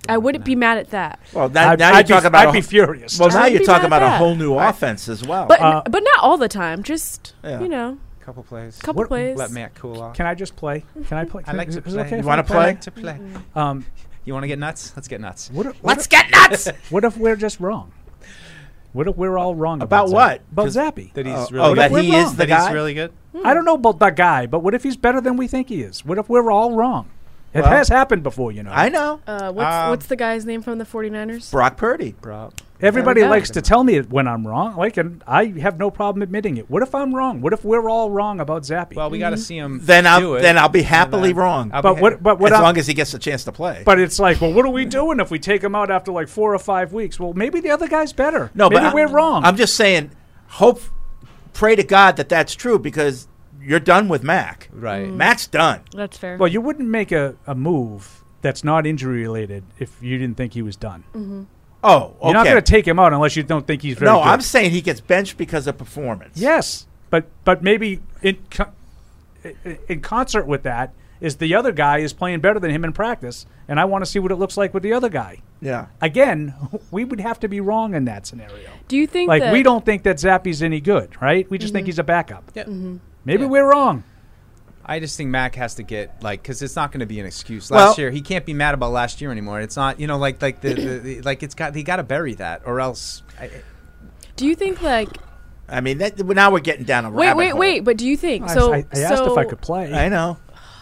[0.10, 1.20] I wouldn't be mad at that.
[1.34, 3.18] Well, now, I'd- now I'd you're be- about I'd be furious.
[3.20, 5.46] Well, now you're talking about a whole new offense as well.
[5.46, 6.84] But Uh, but not all the time.
[6.84, 7.62] Just Yeah.
[7.62, 8.78] you know, Couple plays.
[8.80, 9.38] couple What- plays.
[9.38, 10.16] Let Matt cool off.
[10.16, 10.84] Can I just play?
[11.08, 11.44] Can I play?
[11.48, 12.06] I like to it- is it play.
[12.08, 12.58] okay You wanna play?
[12.58, 13.18] Like to play.
[13.56, 13.86] Um,
[14.26, 14.92] You want to get nuts?
[14.98, 15.50] Let's get nuts.
[15.54, 16.68] what if, Let's what get nuts.
[16.90, 17.94] what if we're just wrong?
[18.92, 20.32] What if we're all wrong About about, what?
[20.32, 21.14] Zapp- About 'Cause- Zappe.
[21.14, 21.78] That he's Oh, really oh, good.
[21.92, 22.72] that he is the that he's guy.
[22.74, 23.12] really good.
[23.46, 25.82] I don't know about that guy, but what if he's better than we think he
[25.82, 26.04] is?
[26.06, 27.06] What if we're all wrong?
[27.58, 28.72] It Well, has happened before, you know.
[28.72, 29.20] I know.
[29.26, 31.52] Uh, what's Um, what's the guy's name from the 49ers?
[31.52, 32.16] Brock Purdy.
[32.22, 32.52] Bro.
[32.80, 33.38] Everybody There we go.
[33.38, 34.76] likes to tell me when I'm wrong.
[34.76, 36.70] Like, and I have no problem admitting it.
[36.70, 37.42] What if I'm wrong?
[37.42, 38.94] What if we're all wrong about Zappe?
[38.96, 39.80] Well, we got to see him.
[39.84, 41.72] Then I'll it, then I'll be happily then wrong.
[41.74, 42.22] I'll but be what?
[42.22, 42.52] But what?
[42.54, 43.82] as I- long as he gets a chance to play.
[43.84, 46.28] but it's like, well, what are we doing if we take him out after like
[46.28, 47.20] four or five weeks?
[47.20, 48.52] Well, maybe the other guy's better.
[48.54, 49.44] no, maybe but we're I, wrong.
[49.44, 50.12] I'm just saying.
[50.50, 50.82] Hope,
[51.54, 53.28] pray to God that that's true because
[53.68, 54.70] you're done with Mac.
[54.72, 55.10] Right.
[55.10, 55.82] Mac's done.
[55.94, 56.38] That's fair.
[56.38, 60.54] well, you wouldn't make a, a move that's not injury related if you didn't think
[60.54, 61.04] he was done.
[61.84, 62.16] Oh, okay.
[62.24, 64.28] You're not going to take him out unless you don't think he's very no, good.
[64.30, 66.38] I'm saying he gets benched because of performance.
[66.38, 68.72] Yes, but but maybe in co-
[69.88, 73.46] in concert with that, is the other guy is playing better than him in practice,
[73.68, 75.42] and I want to see what it looks like with the other guy.
[75.62, 75.88] Yeah.
[76.02, 76.54] Again,
[76.92, 78.70] we would have to be wrong in that scenario.
[78.88, 81.50] Do you think like that- we don't think that Zappe's any good, right?
[81.50, 81.90] We just think Mhm.
[81.90, 82.52] he's a backup.
[82.56, 82.64] Yeah.
[82.66, 83.00] Mhm.
[83.28, 84.04] Maybe we're wrong.
[84.90, 87.26] I just think Mac has to get like because it's not going to be an
[87.26, 87.70] excuse.
[87.70, 89.60] Well- Last year, he can't be mad about last year anymore.
[89.60, 92.04] It's not, you know, like like the, the, the like it's got he got to
[92.04, 93.22] bury that or else.
[93.40, 93.52] I,
[94.38, 95.10] Do you think like
[95.68, 97.60] I mean, that, now we're getting down a wait rabbit wait hole.
[97.60, 97.80] wait?
[97.82, 98.72] But do you think I- so?
[98.74, 99.94] I- I asked if I could play.
[99.94, 100.38] I know.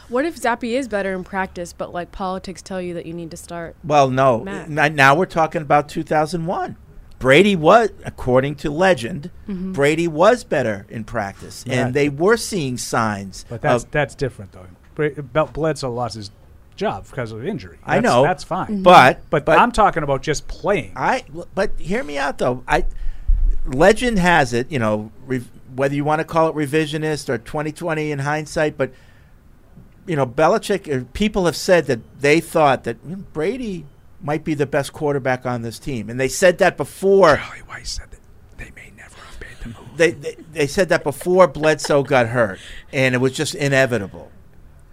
[0.08, 3.32] What if Zappe is better in practice, but like politics tell you that you need
[3.32, 3.76] to start?
[3.84, 4.42] Well, no.
[4.44, 4.70] Mac?
[4.70, 6.76] N- Now we're talking about 2001.
[7.20, 9.74] Brady was, according to legend, Mhm.
[9.74, 11.86] Brady was better in practice, Yeah.
[11.88, 13.46] and they were seeing signs.
[13.50, 14.66] But that's of, that's different though.
[14.96, 16.32] Bra- Bel- Bledsoe lost his
[16.76, 17.78] job because of injury.
[17.86, 18.84] I know, that's fine.
[18.84, 20.92] but but but I'm talking about just playing.
[20.96, 21.24] I
[21.56, 22.64] but hear me out though.
[22.68, 22.86] I
[23.66, 25.42] legend has it, you know, re,
[25.76, 28.92] whether you want to call it revisionist or 2020 in hindsight, but
[30.06, 31.02] you know, Belichick.
[31.02, 33.86] uh, People have said that they thought that you know, Brady
[34.22, 37.38] might be the best quarterback on this team, and they said that before.
[37.38, 38.20] Charlie Weis said that
[38.58, 39.98] they may never have made the move.
[39.98, 42.60] They, they they said that before Bledsoe got hurt,
[42.94, 44.32] and it was just inevitable.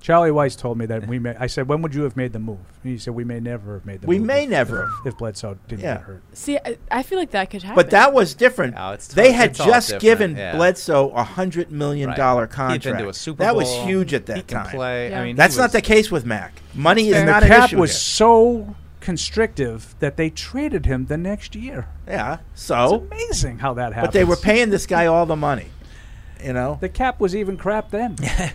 [0.00, 1.36] Charlie Weis told me that we may.
[1.36, 2.58] I said, when would you have made the move?
[2.82, 4.22] And he said, we may never have made the We move.
[4.22, 5.94] We may if- never if, if Bledsoe didn't Yeah.
[5.98, 6.22] get hurt.
[6.32, 7.76] See, I, I feel like that could happen.
[7.76, 8.74] But that was different.
[8.76, 10.56] it's they had It's just given yeah.
[10.56, 12.16] Bledsoe a hundred million Right.
[12.16, 12.98] dollar He'd been contract.
[12.98, 14.74] to a Super that was huge at that He can time.
[14.74, 15.14] play.
[15.14, 16.52] I mean, he that's not the case with Mac.
[16.74, 17.96] Money is and not the an cap issue was here.
[17.98, 21.88] so constrictive that they traded him the next year.
[22.08, 24.12] Yeah, so it's amazing how that happened.
[24.12, 25.66] But they were paying this guy all the money.
[26.42, 28.16] You know, the cap was even crap then.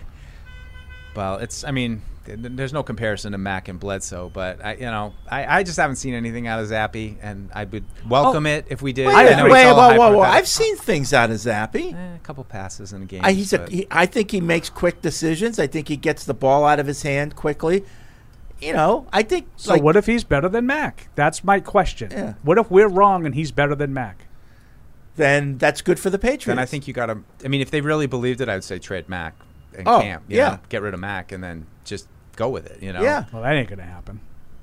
[1.16, 1.64] Well, it's.
[1.64, 5.14] I mean, th- th- there's no comparison to Mac and Bledsoe, but I, you know,
[5.28, 8.50] I, I just haven't seen anything out of Zappe, and I would welcome Oh.
[8.50, 9.08] it if we did.
[9.08, 10.22] Wait, I know wait, it's all whoa, whoa, whoa!
[10.22, 11.92] I've seen things out of Zappe.
[11.92, 13.22] Eh, a couple passes in a game.
[13.24, 15.58] I, he's a, he, I think he makes quick decisions.
[15.58, 17.84] I think he gets the ball out of his hand quickly.
[18.60, 19.48] You know, I think.
[19.56, 21.08] So like, what if he's better than Mac?
[21.14, 22.10] That's my question.
[22.10, 22.34] Yeah.
[22.42, 24.26] What if we're wrong and he's better than Mac?
[25.16, 26.46] Then that's good for the Patriots.
[26.46, 27.18] Then I think you got to.
[27.44, 29.34] I mean, if they really believed it, I would say trade Mac
[29.76, 30.24] and Oh, Camp.
[30.28, 30.48] you yeah.
[30.50, 32.82] know, get rid of Mac and then just go with it.
[32.82, 33.02] You know.
[33.02, 33.24] Yeah.
[33.32, 34.20] Well, that ain't going to happen.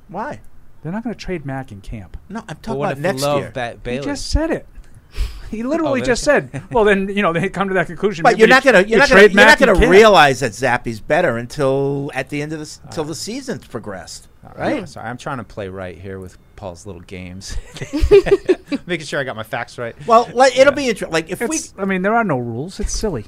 [0.08, 0.40] Why?
[0.82, 2.16] They're not going to trade Mac in camp.
[2.30, 3.52] No, I'm Well, talking what about if next Love year.
[3.52, 4.06] Ba- He Bailey?
[4.06, 4.68] just said it.
[5.52, 8.32] He literally Oh, just said, "Well, then you know they come to that conclusion." But
[8.32, 9.80] maybe you're not you- gonna you you're not gonna trade you're not Mac and gonna
[9.80, 9.92] Camp.
[9.92, 14.28] realize that Zappe's better until at the end of the until the season's progressed,
[14.58, 14.90] right?
[14.90, 17.56] Sorry, I'm trying to play right here with Paul's little games,
[18.86, 19.96] making sure I got my facts right.
[20.08, 21.14] Well, let, it'll be interesting.
[21.14, 22.80] Like if we, It's- I mean, there are no rules.
[22.80, 23.26] It's silly.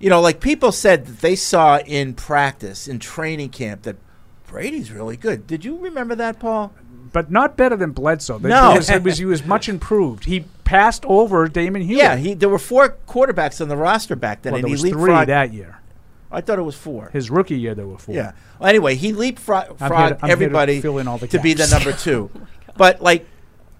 [0.00, 3.96] you know, like people said that they saw in practice in training camp that
[4.48, 5.46] Brady's really good.
[5.46, 6.72] Did you remember that, Paul?
[7.14, 8.38] But not better than Bledsoe.
[8.38, 8.68] No.
[8.70, 10.24] there was, it was, he was much improved.
[10.24, 11.96] He passed over Damon Huard.
[11.96, 14.82] Yeah, he there were four quarterbacks on the roster back then, Well, and there he
[14.82, 15.78] was three leapfrogged that year.
[16.32, 17.10] I thought it was four.
[17.12, 18.16] His rookie year, there were four.
[18.16, 18.32] Yeah.
[18.58, 22.30] Well, anyway, he leapfrogged to- to everybody the to be the number two.
[22.76, 23.24] but like,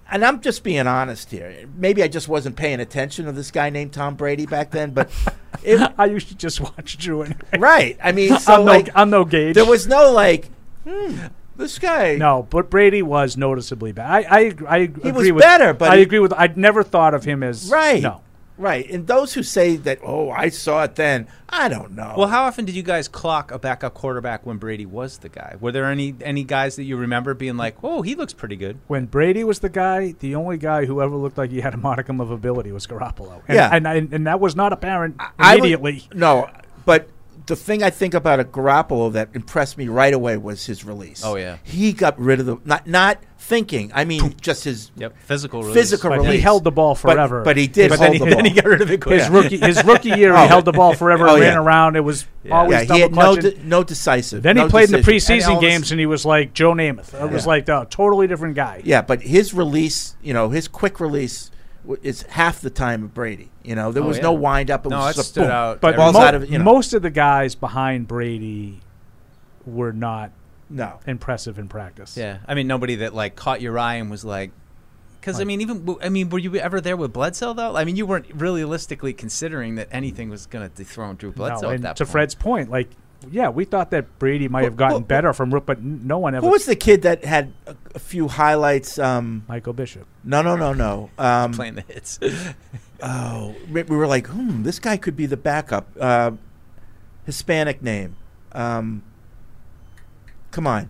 [0.09, 1.67] and I'm just being honest here.
[1.77, 4.93] Maybe I just wasn't paying attention to this guy named Tom Brady back then.
[4.93, 5.11] But
[5.65, 7.41] it, I used to just watch Drew anyway.
[7.59, 7.99] right.
[8.01, 9.57] I mean, so I'm, like, no, I'm no gauge.
[9.57, 10.49] there was no like,
[10.89, 11.17] hmm,
[11.57, 12.17] this guy.
[12.17, 14.11] no, but Brady was noticeably bad.
[14.11, 16.33] I I, I agree he was with better, but I he- agree with.
[16.35, 18.03] I'd never thought of him as Right.
[18.03, 18.21] No,
[18.57, 18.89] Right.
[18.89, 22.15] And those who say that, oh, I saw it then, I don't know.
[22.17, 25.57] Well, how often did you guys clock a backup quarterback when Brady was the guy?
[25.61, 28.79] Were there any any guys that you remember being like, "Whoa, he looks pretty good"?
[28.87, 31.77] when Brady was the guy, the only guy who ever looked like he had a
[31.79, 33.43] modicum of ability was Garoppolo.
[33.49, 33.71] And, Yeah.
[33.73, 36.09] and and, and that was not apparent I would- immediately.
[36.15, 36.49] no,
[36.85, 37.09] but
[37.47, 41.23] the thing I think about a Garoppolo that impressed me right away was his release.
[41.25, 41.59] Oh, yeah.
[41.63, 43.91] he got rid of the not not thinking.
[43.95, 45.75] I mean, just his Yep, physical release.
[45.75, 46.33] physical But release.
[46.37, 47.43] he held the ball But- forever.
[47.43, 48.43] but, he did But hold then the he- ball.
[48.43, 50.41] then he got rid of it His rookie his rookie year, Oh.
[50.41, 51.97] he held the ball forever, Oh, and ran around.
[51.97, 52.55] It was Yeah.
[52.57, 53.61] always yeah, he double had no clutching.
[53.61, 54.43] de- no decisive.
[54.43, 57.13] then no he played in the preseason And games, and he was like Joe Namath.
[57.23, 58.81] It was like a totally different guy.
[58.85, 61.54] Yeah, but his release, you know, his quick release w-
[62.03, 63.51] is half the time of Brady.
[63.63, 64.23] You know, there Oh, was yeah.
[64.25, 64.87] no wind up.
[64.87, 65.51] It No, was it just stood boom.
[65.51, 65.81] out.
[65.81, 66.65] But balls mo- out of you know.
[66.65, 68.81] most of the guys behind Brady
[69.67, 70.31] were not
[70.71, 70.99] no.
[71.07, 72.17] impressive in practice.
[72.17, 74.51] Yeah, I mean nobody that like caught your eye and was like,
[75.21, 77.77] because I mean even I mean were you ever there with Bledsoe though?
[77.77, 81.69] I mean you weren't realistically considering that anything was going to dethrone Drew Bledsoe No,
[81.71, 82.13] at and that to point.
[82.13, 82.91] Fred's point, like,
[83.31, 86.35] yeah, we thought that Brady might have gotten who- better from Rook, but no one
[86.35, 86.47] ever.
[86.47, 88.99] Who was the kid that had a, a few highlights?
[88.99, 90.07] Um, Michael Bishop?
[90.23, 91.11] no, no, no, no.
[91.19, 92.19] Um, playing the hits.
[93.03, 95.89] Oh, we we were like, hmm, this guy could be the backup.
[96.01, 96.31] Uh,
[97.27, 98.17] Hispanic name.
[98.53, 99.03] Um,
[100.51, 100.89] come on.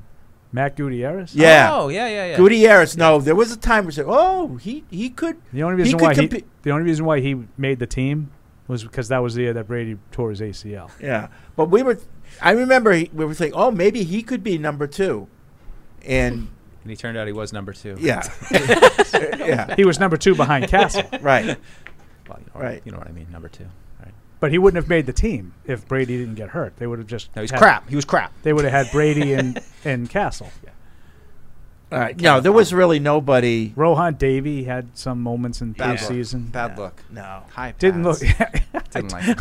[0.52, 1.34] Matt Gutierrez.
[1.34, 1.70] Yeah.
[1.72, 2.36] Oh, yeah, yeah, yeah.
[2.36, 2.96] Gutierrez.
[2.96, 5.36] No, there was a time where we said, oh, he, he could.
[5.52, 8.30] The only he reason could why he, the only reason why he made the team
[8.68, 10.90] was because that was the year that Brady tore his ACL.
[11.00, 11.98] Yeah, but we were.
[12.42, 15.28] I remember he, we were thinking, oh, maybe he could be number two,
[16.04, 16.48] and
[16.82, 17.96] And he turned out he was number two.
[17.98, 18.22] Yeah.
[18.50, 19.74] yeah.
[19.76, 21.04] He was number two behind Cassel.
[21.20, 21.56] Right.
[22.28, 22.82] Well, you know, Right.
[22.84, 23.66] You know what I mean, number two.
[24.02, 24.12] Right.
[24.40, 26.76] But he wouldn't have made the team if Brady didn't get hurt.
[26.76, 27.34] They would have just.
[27.36, 27.88] No, he's had- crap.
[27.88, 28.32] He was crap.
[28.42, 30.46] They would have had Brady and and Cassel.
[30.46, 30.73] All
[31.90, 32.20] right.
[32.20, 33.72] No, there was really nobody.
[33.76, 36.10] Rohan Davey had some moments in Bad look.
[36.10, 36.50] preseason.
[36.52, 37.02] Bad look.
[37.10, 37.42] No.
[37.50, 38.18] High Didn't look.
[38.90, 39.38] Didn't like it.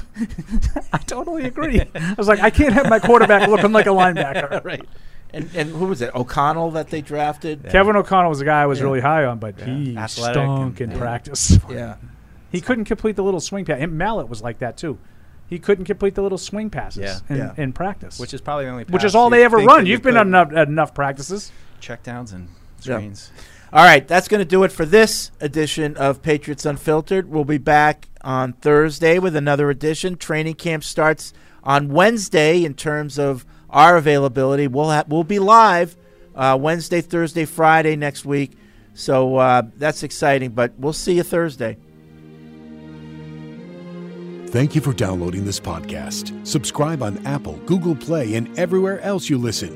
[0.93, 1.81] I totally agree.
[1.95, 4.63] I was like, I can't have my quarterback looking like a linebacker.
[4.65, 4.85] right.
[5.33, 6.13] And and who was it?
[6.13, 7.65] O'Connell that they drafted.
[7.71, 8.85] Kevin O'Connell was a guy I was Yeah.
[8.85, 9.65] really high on, but Yeah.
[9.65, 11.03] he Athletic stunk and- in yeah.
[11.03, 11.57] practice.
[11.69, 11.95] Yeah.
[12.51, 13.77] he couldn't complete the little swing pass.
[13.79, 14.99] And Mallett was like that too.
[15.47, 17.17] He couldn't complete the little swing passes Yeah.
[17.29, 17.53] in, Yeah.
[17.57, 19.69] in practice, Which is probably the only which pass is all you they ever think
[19.71, 19.85] run.
[19.85, 21.51] you You've been could- on enough, enough practices.
[21.83, 22.47] Checkdowns and
[22.81, 22.95] Yeah.
[22.97, 23.31] screens.
[23.71, 27.29] All right, that's going to do it for this edition of Patriots Unfiltered.
[27.29, 30.15] We'll be back on Thursday with another edition.
[30.15, 31.33] Training camp starts
[31.63, 34.67] on Wednesday in terms of our availability.
[34.67, 35.95] We'll ha- we'll be live
[36.35, 38.51] uh, Wednesday, Thursday, Friday next week.
[38.93, 41.77] So uh, that's exciting, but we'll see you Thursday.
[44.47, 46.45] Thank you for downloading this podcast.
[46.45, 49.75] Subscribe on Apple, Google Play, and everywhere else you listen.